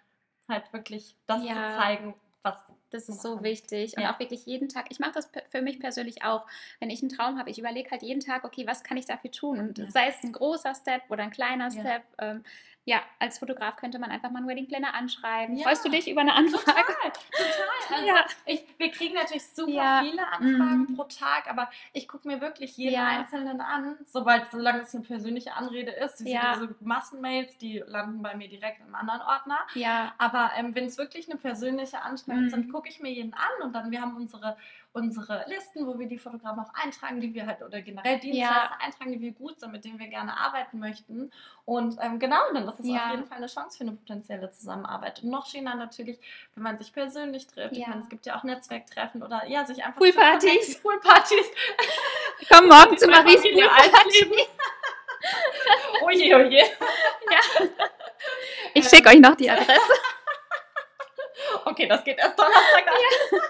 halt 0.49 0.73
wirklich 0.73 1.15
das 1.27 1.43
zu 1.43 1.49
zeigen, 1.55 2.15
was 2.43 2.57
Das 2.91 3.09
ist 3.09 3.21
so 3.23 3.43
wichtig. 3.43 3.97
Und 3.97 4.03
Ja. 4.03 4.15
auch 4.15 4.19
wirklich 4.19 4.47
jeden 4.47 4.69
Tag. 4.69 4.87
Ich 4.91 4.99
mache 4.99 5.13
das 5.13 5.31
für 5.51 5.63
mich 5.63 5.79
persönlich 5.79 6.25
auch. 6.25 6.47
Wenn 6.81 6.91
ich 6.91 7.03
einen 7.03 7.11
Traum 7.11 7.39
habe, 7.39 7.51
ich 7.51 7.59
überlege 7.59 7.91
halt 7.91 8.03
jeden 8.03 8.21
Tag, 8.21 8.45
okay, 8.45 8.67
was 8.67 8.83
kann 8.83 8.97
ich 8.97 9.05
dafür 9.07 9.31
tun? 9.31 9.59
Und 9.61 9.79
Ja. 9.79 9.91
sei 9.91 10.09
es 10.09 10.23
ein 10.25 10.33
großer 10.33 10.75
Step 10.75 11.03
oder 11.11 11.25
ein 11.25 11.31
kleiner. 11.31 11.71
Step. 11.71 12.03
Ähm, 12.19 12.45
ja, 12.89 13.03
als 13.19 13.39
Fotograf 13.39 13.77
könnte 13.77 13.99
man 13.99 14.11
einfach 14.11 14.31
mal 14.31 14.39
einen 14.39 14.49
Wedding 14.49 14.67
Planner 14.67 14.95
anschreiben. 14.95 15.57
Ja. 15.57 15.65
Freust 15.65 15.85
du 15.85 15.91
dich 15.91 16.09
über 16.11 16.23
eine 16.23 16.33
Anfrage? 16.33 16.65
Total, 16.65 17.13
total. 17.13 17.69
Also 17.95 18.07
Ja. 18.07 18.25
ich, 18.47 18.65
wir 18.79 18.91
kriegen 18.91 19.15
natürlich 19.15 19.47
super 19.49 19.71
Ja. 19.71 20.01
viele 20.03 20.27
Anfragen 20.27 20.87
Mhm. 20.89 20.97
pro 20.97 21.05
Tag, 21.05 21.49
aber 21.51 21.71
ich 21.93 22.07
gucke 22.09 22.27
mir 22.29 22.41
wirklich 22.41 22.77
jeden 22.79 22.95
Ja. 22.95 23.07
einzelnen 23.07 23.61
an, 23.61 23.97
sobald, 24.07 24.51
solange 24.51 24.81
es 24.81 24.95
eine 24.95 25.05
persönliche 25.05 25.55
Anrede 25.55 25.91
ist. 25.93 26.17
Diese, 26.17 26.31
Ja. 26.31 26.55
diese 26.55 26.75
Massenmails, 26.81 27.57
die 27.59 27.83
landen 27.87 28.23
bei 28.23 28.35
mir 28.37 28.49
direkt 28.49 28.81
im 28.87 28.95
anderen 28.95 29.21
Ordner. 29.23 29.59
Ja, 29.75 30.15
Aber 30.19 30.51
ähm, 30.57 30.75
wenn 30.75 30.85
es 30.87 30.97
wirklich 30.99 31.31
eine 31.31 31.39
persönliche 31.39 32.01
Anschrift 32.03 32.39
Mhm. 32.41 32.51
sind, 32.51 32.73
gucke 32.73 32.89
ich 32.89 33.01
mir 33.01 33.11
jeden 33.13 33.35
an 33.35 33.63
und 33.63 33.75
dann 33.75 33.91
wir 33.91 34.01
haben 34.01 34.17
unsere, 34.17 34.57
unsere 34.99 35.45
Listen, 35.49 35.87
wo 35.87 35.99
wir 35.99 36.07
die 36.07 36.19
Fotografen 36.19 36.61
auch 36.61 36.75
eintragen, 36.75 37.21
die 37.21 37.33
wir 37.33 37.47
halt 37.47 37.63
oder 37.63 37.81
generell 37.81 38.19
Dienstleister 38.19 38.81
eintragen, 38.81 39.13
die 39.13 39.21
wir 39.21 39.33
gut 39.33 39.59
sind, 39.61 39.73
mit 39.73 39.85
denen 39.85 39.99
wir 39.99 40.09
gerne 40.09 40.37
arbeiten 40.39 40.79
möchten. 40.79 41.31
Und 41.65 41.97
ähm, 42.03 42.19
genau, 42.19 42.41
dann 42.53 42.69
ist 42.69 42.81
es 42.81 42.87
Ja. 42.87 43.07
auf 43.07 43.11
jeden 43.13 43.27
Fall 43.27 43.39
eine 43.39 43.47
Chance 43.47 43.79
für 43.79 43.85
eine 43.85 43.93
potenzielle 43.93 44.51
Zusammenarbeit. 44.51 45.23
Und 45.23 45.31
noch 45.31 45.47
schöner 45.47 45.75
natürlich, 45.75 46.19
wenn 46.55 46.63
man 46.65 46.79
sich 46.79 46.93
persönlich 46.93 47.47
trifft. 47.47 47.73
Ich 47.73 47.79
Ja. 47.79 47.89
meine, 47.89 48.03
es 48.03 48.09
gibt 48.09 48.27
ja 48.27 48.37
auch 48.37 48.43
Netzwerktreffen 48.45 49.23
oder 49.23 49.47
ja, 49.47 49.65
sich 49.65 49.85
einfach 49.85 49.99
Poolpartys. 49.99 50.81
Poolpartys. 50.81 51.47
komm 52.51 52.69
morgen 52.69 52.97
zu 52.99 53.07
Mit 53.07 53.15
der 53.17 53.23
Maries 53.25 53.41
Familie 53.43 53.69
Poolparty. 53.69 54.47
Oje, 56.03 56.37
oje. 56.37 56.65
Ich 58.75 58.89
schicke 58.89 59.09
euch 59.11 59.19
noch 59.21 59.35
die 59.35 59.51
Adresse. 59.51 59.93
Okay, 61.65 61.87
das 61.87 62.03
geht 62.05 62.19
erst 62.19 62.39
Donnerstag 62.39 62.87
an. 62.89 63.41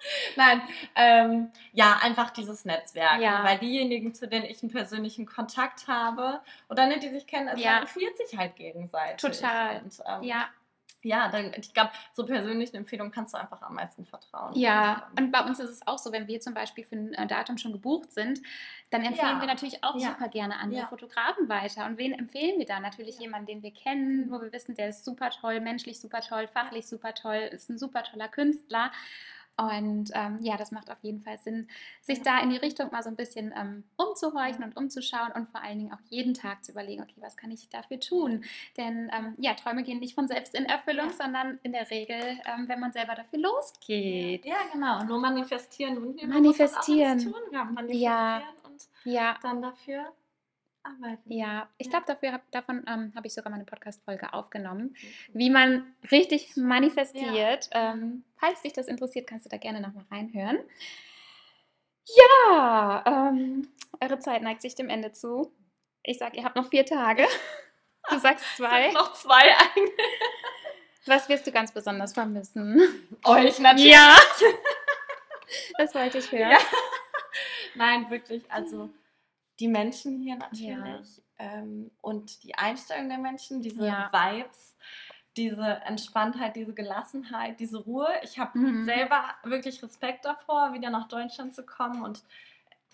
Nein, 0.36 0.62
ähm, 0.94 1.50
ja, 1.72 1.98
einfach 2.02 2.30
dieses 2.30 2.64
Netzwerk. 2.64 3.20
Ja. 3.20 3.44
Weil 3.44 3.58
diejenigen, 3.58 4.14
zu 4.14 4.26
denen 4.28 4.44
ich 4.46 4.62
einen 4.62 4.70
persönlichen 4.72 5.26
Kontakt 5.26 5.88
habe 5.88 6.40
oder 6.68 6.86
nicht, 6.86 7.02
die 7.02 7.10
sich 7.10 7.26
kennen, 7.26 7.48
es 7.48 7.60
Ja. 7.60 7.80
empfiehlt 7.80 8.16
sich 8.16 8.36
halt 8.38 8.56
gegenseitig. 8.56 9.20
Total. 9.20 9.80
Und, 9.82 9.98
ähm, 10.06 10.22
Ja, 10.22 10.48
ja, 11.02 11.28
dann, 11.28 11.54
ich 11.56 11.72
glaube, 11.72 11.90
so 12.12 12.26
persönlichen 12.26 12.76
Empfehlungen 12.76 13.10
kannst 13.10 13.32
du 13.32 13.38
einfach 13.38 13.62
am 13.62 13.74
meisten 13.74 14.04
vertrauen. 14.04 14.52
Ja, 14.54 15.06
Und, 15.12 15.18
ähm, 15.18 15.24
und 15.24 15.32
bei 15.32 15.40
uns 15.40 15.58
ist 15.58 15.70
es 15.70 15.86
auch 15.86 15.96
so, 15.96 16.12
wenn 16.12 16.26
wir 16.28 16.40
zum 16.40 16.52
Beispiel 16.52 16.84
für 16.84 16.94
ein 16.96 17.14
äh, 17.14 17.26
Datum 17.26 17.56
schon 17.56 17.72
gebucht 17.72 18.12
sind, 18.12 18.40
dann 18.90 19.02
empfehlen 19.02 19.36
Ja. 19.36 19.40
wir 19.40 19.46
natürlich 19.46 19.82
auch 19.82 19.94
Ja. 19.98 20.08
super 20.10 20.28
gerne 20.28 20.58
andere 20.58 20.80
Ja. 20.82 20.86
Fotografen 20.88 21.48
weiter. 21.48 21.86
Und 21.86 21.96
wen 21.96 22.12
empfehlen 22.12 22.58
wir 22.58 22.66
da? 22.66 22.80
Natürlich 22.80 23.18
jemanden, 23.18 23.46
den 23.46 23.62
wir 23.62 23.72
kennen, 23.72 24.30
wo 24.30 24.42
wir 24.42 24.52
wissen, 24.52 24.74
der 24.74 24.90
ist 24.90 25.04
super 25.06 25.30
toll, 25.30 25.60
menschlich 25.60 25.98
super 26.00 26.20
toll, 26.20 26.46
fachlich 26.48 26.86
super 26.86 27.14
toll, 27.14 27.48
ist 27.50 27.70
ein 27.70 27.78
super 27.78 28.02
toller 28.02 28.28
Künstler. 28.28 28.90
Und 29.56 30.10
ähm, 30.14 30.38
ja, 30.40 30.56
das 30.56 30.70
macht 30.72 30.90
auf 30.90 30.96
jeden 31.02 31.20
Fall 31.20 31.36
Sinn, 31.38 31.68
sich 32.00 32.22
da 32.22 32.40
in 32.40 32.48
die 32.50 32.56
Richtung 32.56 32.90
mal 32.92 33.02
so 33.02 33.10
ein 33.10 33.16
bisschen 33.16 33.52
ähm, 33.54 33.84
umzuhorchen 33.98 34.64
und 34.64 34.74
umzuschauen 34.76 35.32
und 35.34 35.50
vor 35.50 35.62
allen 35.62 35.78
Dingen 35.78 35.92
auch 35.92 36.00
jeden 36.08 36.32
Tag 36.32 36.64
zu 36.64 36.72
überlegen, 36.72 37.02
okay, 37.02 37.16
was 37.20 37.36
kann 37.36 37.50
ich 37.50 37.68
dafür 37.68 38.00
tun? 38.00 38.44
Denn 38.78 39.10
ähm, 39.14 39.34
ja, 39.38 39.52
Träume 39.54 39.82
gehen 39.82 39.98
nicht 39.98 40.14
von 40.14 40.28
selbst 40.28 40.54
in 40.54 40.64
Erfüllung, 40.64 41.08
Ja. 41.10 41.24
sondern 41.24 41.58
in 41.62 41.72
der 41.72 41.90
Regel, 41.90 42.20
ähm, 42.46 42.68
wenn 42.68 42.80
man 42.80 42.92
selber 42.92 43.14
dafür 43.14 43.38
losgeht. 43.40 44.44
ja, 44.46 44.56
genau. 44.72 45.04
Nur 45.04 45.18
manifestieren 45.20 45.98
und 45.98 46.16
man 46.22 46.30
Manifestieren. 46.30 47.16
Muss 47.16 47.24
das 47.24 47.34
auch 47.34 47.38
tun. 47.40 47.52
Ja, 47.52 47.64
manifestieren 47.64 48.00
Ja. 48.02 48.42
und 48.64 48.88
Ja, 49.04 49.36
dann 49.42 49.60
dafür 49.62 50.12
arbeiten. 50.82 51.32
ja. 51.32 51.68
Ich 51.78 51.92
Ja. 51.92 52.00
glaube, 52.00 52.32
hab, 52.32 52.50
davon 52.50 52.84
ähm, 52.88 53.12
habe 53.14 53.26
ich 53.26 53.34
sogar 53.34 53.50
mal 53.50 53.56
eine 53.56 53.64
Podcast-Folge 53.64 54.32
aufgenommen, 54.32 54.96
wie 55.32 55.50
man 55.50 55.94
richtig 56.10 56.56
manifestiert. 56.56 57.68
Ähm, 57.72 58.24
falls 58.38 58.62
dich 58.62 58.72
das 58.72 58.88
interessiert, 58.88 59.26
kannst 59.28 59.44
du 59.44 59.48
da 59.50 59.56
gerne 59.56 59.80
nochmal 59.80 60.04
reinhören. 60.10 60.58
Ja, 62.06 63.04
ähm, 63.06 63.68
eure 64.00 64.18
Zeit 64.18 64.42
neigt 64.42 64.62
sich 64.62 64.74
dem 64.74 64.88
Ende 64.88 65.12
zu. 65.12 65.52
Ich 66.02 66.18
sage, 66.18 66.38
ihr 66.38 66.44
habt 66.44 66.56
noch 66.56 66.68
vier 66.68 66.84
Tage. 66.86 67.26
Du 68.10 68.18
sagst 68.18 68.56
zwei. 68.56 68.84
Sind 68.84 68.94
noch 68.94 69.12
zwei 69.12 69.42
eigentlich. 69.58 69.90
Was 71.06 71.28
wirst 71.28 71.46
du 71.46 71.52
ganz 71.52 71.70
besonders 71.70 72.14
vermissen? 72.14 72.80
Euch 73.24 73.58
natürlich. 73.58 73.92
Ja. 73.92 74.16
Das 75.78 75.94
wollte 75.94 76.18
ich 76.18 76.30
hören. 76.32 76.52
Ja. 76.52 76.58
Nein, 77.74 78.08
wirklich. 78.10 78.42
Also 78.50 78.88
die 79.60 79.68
Menschen 79.68 80.18
hier 80.20 80.36
natürlich 80.36 81.22
ähm, 81.38 81.90
und 82.00 82.42
die 82.42 82.54
Einstellung 82.56 83.08
der 83.08 83.18
Menschen, 83.18 83.60
diese 83.62 83.84
Ja. 83.86 84.10
Vibes, 84.12 84.74
diese 85.36 85.80
Entspanntheit, 85.84 86.56
diese 86.56 86.74
Gelassenheit, 86.74 87.60
diese 87.60 87.78
Ruhe. 87.78 88.08
Ich 88.22 88.38
habe 88.38 88.58
Mhm. 88.58 88.84
selber 88.84 89.22
wirklich 89.44 89.82
Respekt 89.82 90.24
davor, 90.24 90.72
wieder 90.72 90.90
nach 90.90 91.08
Deutschland 91.08 91.54
zu 91.54 91.64
kommen 91.64 92.02
und 92.02 92.22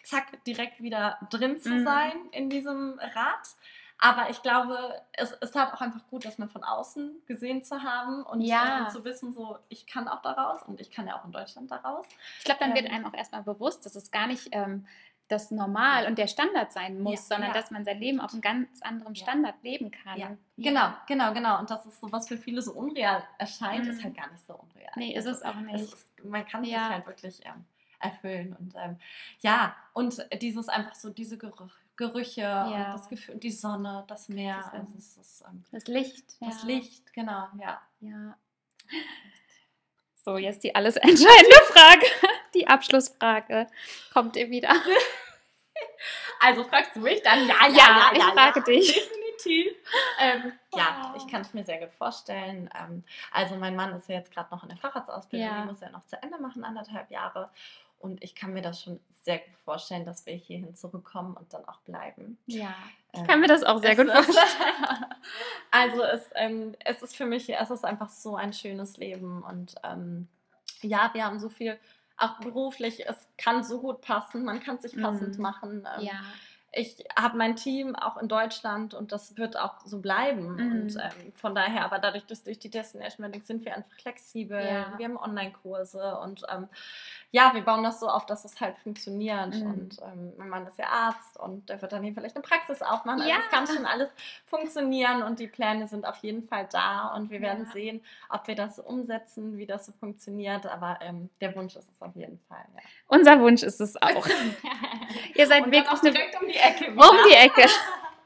zack, 0.03 0.45
direkt 0.45 0.83
wieder 0.83 1.19
drin 1.31 1.59
zu 1.59 1.71
Mhm. 1.71 1.85
sein 1.85 2.13
in 2.33 2.51
diesem 2.51 2.99
Rad. 2.99 3.49
Aber 3.99 4.29
ich 4.29 4.43
glaube, 4.43 5.01
es 5.15 5.31
ist 5.33 5.55
halt 5.55 5.73
auch 5.73 5.81
einfach 5.81 6.07
gut, 6.09 6.27
das 6.27 6.37
mal 6.37 6.49
von 6.49 6.63
außen 6.63 7.23
gesehen 7.27 7.65
zu 7.65 7.83
haben 7.83 8.23
und 8.25 8.43
Ja. 8.43 8.87
äh, 8.87 8.93
zu 8.93 9.05
wissen, 9.05 9.33
so, 9.33 9.59
ich 9.71 9.87
kann 9.87 10.07
auch 10.07 10.21
daraus 10.21 10.63
und 10.65 10.81
ich 10.83 10.91
kann 10.91 11.07
ja 11.07 11.19
auch 11.19 11.25
in 11.25 11.33
Deutschland 11.33 11.71
daraus. 11.71 12.05
Ich 12.39 12.45
glaube, 12.45 12.61
dann 12.61 12.75
wird 12.75 12.85
Ähm. 12.87 12.93
einem 12.95 13.07
auch 13.07 13.15
erstmal 13.15 13.43
bewusst, 13.43 13.87
dass 13.87 13.95
es 13.95 14.11
gar 14.11 14.27
nicht 14.27 14.49
ähm, 14.53 14.87
das 15.29 15.51
Normal 15.51 16.07
und 16.07 16.19
der 16.19 16.27
Standard 16.29 16.73
sein 16.73 17.01
muss, 17.03 17.29
Ja, 17.29 17.37
sondern 17.37 17.49
ja. 17.49 17.55
dass 17.55 17.71
man 17.71 17.85
sein 17.85 17.99
Leben 17.99 18.21
auf 18.21 18.33
einem 18.33 18.43
ganz 18.43 18.69
anderen 18.83 19.15
Ja. 19.15 19.23
Standard 19.25 19.57
leben 19.63 19.91
kann. 19.91 20.19
Ja, 20.19 20.37
genau, 20.57 20.93
genau, 21.09 21.33
genau. 21.35 21.59
Und 21.59 21.69
das 21.71 21.85
ist 21.87 22.01
so, 22.01 22.11
was 22.13 22.29
für 22.29 22.37
viele 22.39 22.63
so 22.63 22.73
unreal 22.73 23.23
erscheint, 23.39 23.85
Mhm. 23.85 23.91
ist 23.91 24.05
halt 24.05 24.17
gar 24.17 24.31
nicht 24.31 24.47
so 24.47 24.55
unreal. 24.55 24.93
Nee, 24.97 25.15
ist 25.17 25.27
es 25.27 25.43
auch 25.43 25.55
nicht. 25.57 25.75
ist, 25.93 26.25
man 26.25 26.47
kann 26.47 26.63
Ja. 26.65 26.85
sich 26.85 26.89
halt 26.95 27.07
wirklich 27.07 27.41
ähm, 27.45 27.65
erfüllen. 27.99 28.55
Und 28.59 28.75
ähm, 28.77 28.99
ja, 29.41 29.75
und 29.95 30.25
dieses 30.41 30.69
einfach 30.69 30.95
so, 30.95 31.11
diese 31.11 31.39
Gerü 31.39 31.69
Gerüche 31.99 32.43
Ja. 32.43 32.65
und 32.93 32.99
das 33.01 33.09
Gefühl, 33.09 33.37
die 33.37 33.51
Sonne, 33.51 34.05
das 34.07 34.29
Meer, 34.29 34.57
Das, 34.59 34.73
also 34.75 34.93
es 34.99 35.17
ist, 35.17 35.45
ähm, 35.49 35.65
Das 35.73 35.87
Licht. 35.87 36.37
das 36.41 36.61
ja. 36.63 36.67
Licht, 36.69 37.13
genau, 37.15 37.49
ja. 37.59 37.81
Ja. 38.01 38.37
So, 40.15 40.37
jetzt 40.39 40.63
die 40.65 40.75
alles 40.75 40.97
entscheidende 40.97 41.57
Frage. 41.73 42.07
Die 42.57 42.67
Abschlussfrage. 42.67 43.67
Kommt 44.13 44.37
ihr 44.37 44.51
wieder? 44.51 44.75
Also 46.41 46.65
fragst 46.65 46.95
du 46.95 47.01
mich 47.01 47.23
dann? 47.23 47.47
Ja, 47.49 47.67
Ja, 47.71 48.11
ich 48.15 48.23
frage 48.23 48.63
dich. 48.63 48.93
Definitiv. 48.95 49.73
Ähm, 50.21 50.53
ja, 50.75 51.13
Wow. 51.15 51.17
ich 51.23 51.31
kann 51.31 51.41
es 51.41 51.55
mir 51.55 51.65
sehr 51.65 51.79
gut 51.79 51.93
vorstellen. 51.95 52.69
Ähm, 52.79 53.05
also 53.33 53.57
mein 53.57 53.75
Mann 53.75 53.95
ist 53.97 54.09
ja 54.09 54.17
jetzt 54.17 54.33
gerade 54.33 54.51
noch 54.55 54.63
in 54.63 54.69
der 54.69 54.77
Facharztausbildung, 54.79 55.49
Ja. 55.49 55.63
die 55.63 55.69
muss 55.69 55.81
er 55.81 55.91
noch 55.91 56.05
zu 56.05 56.23
Ende 56.23 56.39
machen, 56.39 56.63
anderthalb 56.65 57.11
Jahre. 57.11 57.49
Und 57.99 58.23
ich 58.23 58.35
kann 58.35 58.53
mir 58.53 58.61
das 58.61 58.83
schon 58.83 59.01
sehr 59.23 59.39
gut 59.39 59.57
vorstellen, 59.65 60.05
dass 60.05 60.27
wir 60.27 60.35
hierhin 60.35 60.75
zurückkommen 60.75 61.35
und 61.37 61.53
dann 61.55 61.65
auch 61.67 61.81
bleiben. 61.81 62.39
Ja. 62.47 62.75
Ich 63.13 63.21
Ähm, 63.21 63.27
kann 63.27 63.41
mir 63.41 63.49
das 63.49 63.65
auch 63.65 63.79
sehr 63.81 63.97
gut 63.97 64.11
vorstellen. 64.11 64.37
Also 65.71 66.03
es, 66.03 66.31
ähm, 66.37 66.75
es 66.85 67.03
ist 67.03 67.17
für 67.17 67.27
mich, 67.27 67.49
es 67.53 67.71
ist 67.71 67.85
einfach 67.85 68.09
so 68.11 68.37
ein 68.37 68.53
schönes 68.53 68.97
Leben 68.99 69.43
und 69.43 69.75
ähm, 69.83 70.29
ja, 70.83 71.11
wir 71.15 71.25
haben 71.25 71.41
so 71.41 71.49
viel, 71.49 71.79
auch 72.17 72.39
beruflich, 72.41 73.07
es 73.09 73.17
kann 73.39 73.63
so 73.65 73.81
gut 73.81 74.01
passen, 74.01 74.45
man 74.45 74.61
kann 74.61 74.81
sich 74.81 74.97
passend 75.01 75.37
Mhm. 75.37 75.43
machen. 75.43 75.89
Ähm, 75.97 76.05
Ja. 76.05 76.21
Ich 76.79 77.03
habe 77.19 77.39
mein 77.39 77.57
Team 77.57 77.97
auch 77.97 78.19
in 78.19 78.29
Deutschland 78.29 78.93
und 78.93 79.11
das 79.11 79.37
wird 79.39 79.59
auch 79.59 79.81
so 79.87 79.99
bleiben. 80.01 80.57
Mhm. 80.57 80.73
Und 80.83 80.97
ähm, 80.97 81.33
von 81.35 81.55
daher, 81.55 81.85
aber 81.87 81.99
dadurch, 81.99 82.27
dass 82.27 82.43
durch 82.45 82.59
die 82.59 82.69
Destination 82.71 83.27
Weddings 83.27 83.47
sind 83.47 83.65
wir 83.65 83.75
einfach 83.75 83.91
flexibel. 83.99 84.59
Ja. 84.63 84.93
Wir 84.99 85.07
haben 85.07 85.17
Online-Kurse 85.17 86.19
und 86.19 86.43
ähm, 86.55 86.69
ja, 87.31 87.53
wir 87.55 87.63
bauen 87.63 87.83
das 87.83 87.99
so 88.01 88.09
auf, 88.09 88.27
dass 88.27 88.45
es 88.45 88.61
halt 88.61 88.77
funktioniert. 88.79 89.55
Mhm. 89.55 89.67
Und 89.67 89.97
ähm, 90.03 90.33
mein 90.37 90.49
Mann 90.51 90.67
ist 90.67 90.79
ja 90.79 90.87
Arzt 90.89 91.39
und 91.39 91.69
der 91.71 91.81
wird 91.81 91.93
dann 91.93 92.03
hier 92.03 92.13
vielleicht 92.13 92.37
eine 92.37 92.43
Praxis 92.43 92.83
aufmachen. 92.83 93.21
Also 93.23 93.31
Ja. 93.33 93.39
es 93.45 93.51
kann 93.51 93.67
schon 93.67 93.87
alles 93.87 94.11
funktionieren 94.45 95.23
und 95.23 95.39
die 95.39 95.47
Pläne 95.47 95.87
sind 95.89 96.07
auf 96.07 96.17
jeden 96.19 96.47
Fall 96.47 96.69
da 96.71 97.15
und 97.15 97.31
wir 97.31 97.41
werden 97.41 97.65
Ja. 97.67 97.73
sehen, 97.73 98.05
ob 98.29 98.47
wir 98.49 98.55
das 98.55 98.77
so 98.77 98.83
umsetzen, 98.83 99.57
wie 99.57 99.67
das 99.67 99.87
so 99.87 99.93
funktioniert. 99.93 100.67
Aber 100.67 100.99
ähm, 101.01 101.31
der 101.41 101.55
Wunsch 101.57 101.75
ist 101.77 101.89
es 101.91 102.03
auf 102.03 102.15
jeden 102.15 102.39
Fall. 102.49 102.65
Unser 103.09 103.41
Wunsch 103.41 103.63
ist 103.63 103.81
es 103.81 103.97
auch. 104.01 104.27
Ihr 105.35 105.47
seid 105.47 105.71
wirklich 105.71 106.01
direkt 106.01 106.41
um 106.41 106.47
die 106.49 106.55
Ecke. 106.55 106.66
Um 106.89 106.97
wieder. 106.97 107.25
die 107.29 107.35
Ecke. 107.35 107.69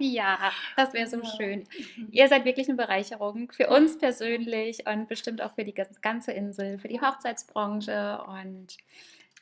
Ja, 0.03 0.39
das 0.79 0.95
wäre 0.95 1.07
so 1.07 1.19
Ja. 1.19 1.31
schön. 1.37 1.69
Ihr 2.11 2.27
seid 2.29 2.47
wirklich 2.47 2.69
eine 2.69 2.77
Bereicherung 2.79 3.53
für 3.53 3.69
uns 3.69 3.99
persönlich 3.99 4.87
und 4.87 5.09
bestimmt 5.09 5.43
auch 5.43 5.53
für 5.55 5.63
die 5.65 5.75
ganz- 5.75 6.01
ganze 6.01 6.33
Insel, 6.33 6.79
für 6.79 6.89
die 6.89 7.03
Hochzeitsbranche 7.03 8.19
und 8.27 8.79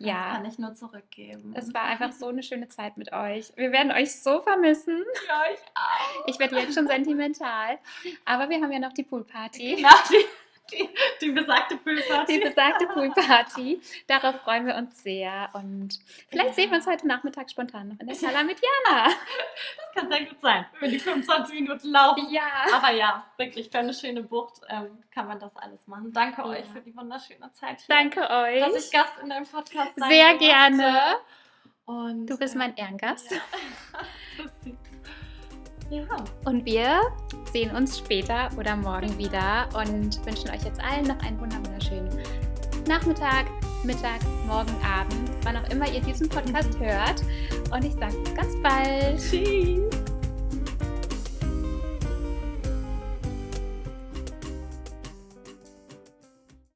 Das 0.00 0.06
ja. 0.08 0.32
kann 0.34 0.44
ich 0.46 0.58
nur 0.58 0.74
zurückgeben. 0.74 1.54
Es 1.56 1.72
war 1.72 1.84
einfach 1.84 2.10
so 2.10 2.26
eine 2.26 2.42
schöne 2.42 2.66
Zeit 2.66 2.96
mit 2.96 3.12
euch. 3.12 3.52
Wir 3.54 3.70
werden 3.70 3.92
euch 3.92 4.20
so 4.20 4.40
vermissen. 4.40 5.04
Ja, 5.28 5.44
ich 5.52 5.60
auch. 5.76 6.26
Ich 6.26 6.38
werde 6.40 6.58
jetzt 6.58 6.74
schon 6.74 6.88
sentimental. 6.88 7.78
Aber 8.24 8.48
wir 8.50 8.60
haben 8.60 8.72
ja 8.72 8.80
noch 8.80 8.92
die 8.94 9.04
Poolparty. 9.04 9.76
Genau, 9.76 9.88
die, 10.70 10.88
die, 11.20 11.30
besagte 11.30 11.76
Poolparty. 11.76 12.32
Die 12.40 12.44
besagte 12.44 12.86
Poolparty. 12.86 13.80
Darauf 14.06 14.40
freuen 14.42 14.66
wir 14.66 14.74
uns 14.76 15.02
sehr. 15.02 15.48
Und 15.54 15.98
vielleicht 16.28 16.48
Ja. 16.50 16.54
sehen 16.54 16.70
wir 16.70 16.76
uns 16.78 16.86
heute 16.86 17.06
Nachmittag 17.06 17.50
spontan 17.50 17.88
noch 17.88 18.00
in 18.00 18.06
der 18.06 18.16
Sala 18.16 18.42
mit 18.44 18.58
Jana. 18.60 19.04
Das 19.06 19.94
kann 19.94 20.10
sehr 20.10 20.24
gut 20.26 20.40
sein, 20.40 20.66
wenn 20.80 20.90
die 20.90 20.98
25 20.98 21.60
Minuten 21.60 21.88
laufen. 21.90 22.26
Ja. 22.30 22.42
Aber 22.74 22.92
ja, 22.92 23.24
wirklich 23.36 23.70
für 23.70 23.78
eine 23.78 23.94
schöne 23.94 24.22
Bucht 24.22 24.60
ähm, 24.68 25.02
kann 25.12 25.26
man 25.26 25.38
das 25.40 25.54
alles 25.56 25.86
machen. 25.86 26.12
Danke 26.12 26.42
Ja. 26.42 26.48
euch 26.48 26.64
für 26.66 26.80
die 26.80 26.94
wunderschöne 26.96 27.50
Zeit 27.52 27.80
hier. 27.80 27.94
Danke 27.94 28.20
euch. 28.28 28.60
Dass 28.60 28.84
ich 28.86 28.90
Gast 28.92 29.12
in 29.22 29.30
deinem 29.30 29.46
Podcast 29.46 29.92
sein 29.96 30.10
Sehr 30.10 30.36
gerne. 30.38 31.16
Und, 31.86 32.26
Du 32.26 32.36
bist 32.36 32.54
äh, 32.54 32.58
mein 32.58 32.76
Ehrengast. 32.76 33.30
Ja. 34.38 34.44
Ja. 35.90 36.04
Und 36.44 36.64
wir 36.64 37.00
sehen 37.52 37.74
uns 37.74 37.98
später 37.98 38.50
oder 38.58 38.76
morgen 38.76 39.16
wieder 39.16 39.68
und 39.74 40.24
wünschen 40.26 40.50
euch 40.50 40.62
jetzt 40.64 40.80
allen 40.82 41.06
noch 41.06 41.18
einen 41.20 41.40
wunderschönen 41.40 42.10
Nachmittag, 42.86 43.46
Mittag, 43.84 44.20
Morgen, 44.46 44.74
Abend, 44.82 45.30
wann 45.42 45.56
auch 45.56 45.70
immer 45.70 45.90
ihr 45.90 46.00
diesen 46.00 46.28
Podcast 46.28 46.78
hört. 46.78 47.22
Und 47.70 47.84
ich 47.84 47.94
sage 47.94 48.16
bis 48.24 48.34
ganz 48.34 48.54
bald. 48.62 49.18
Tschüss. 49.18 50.07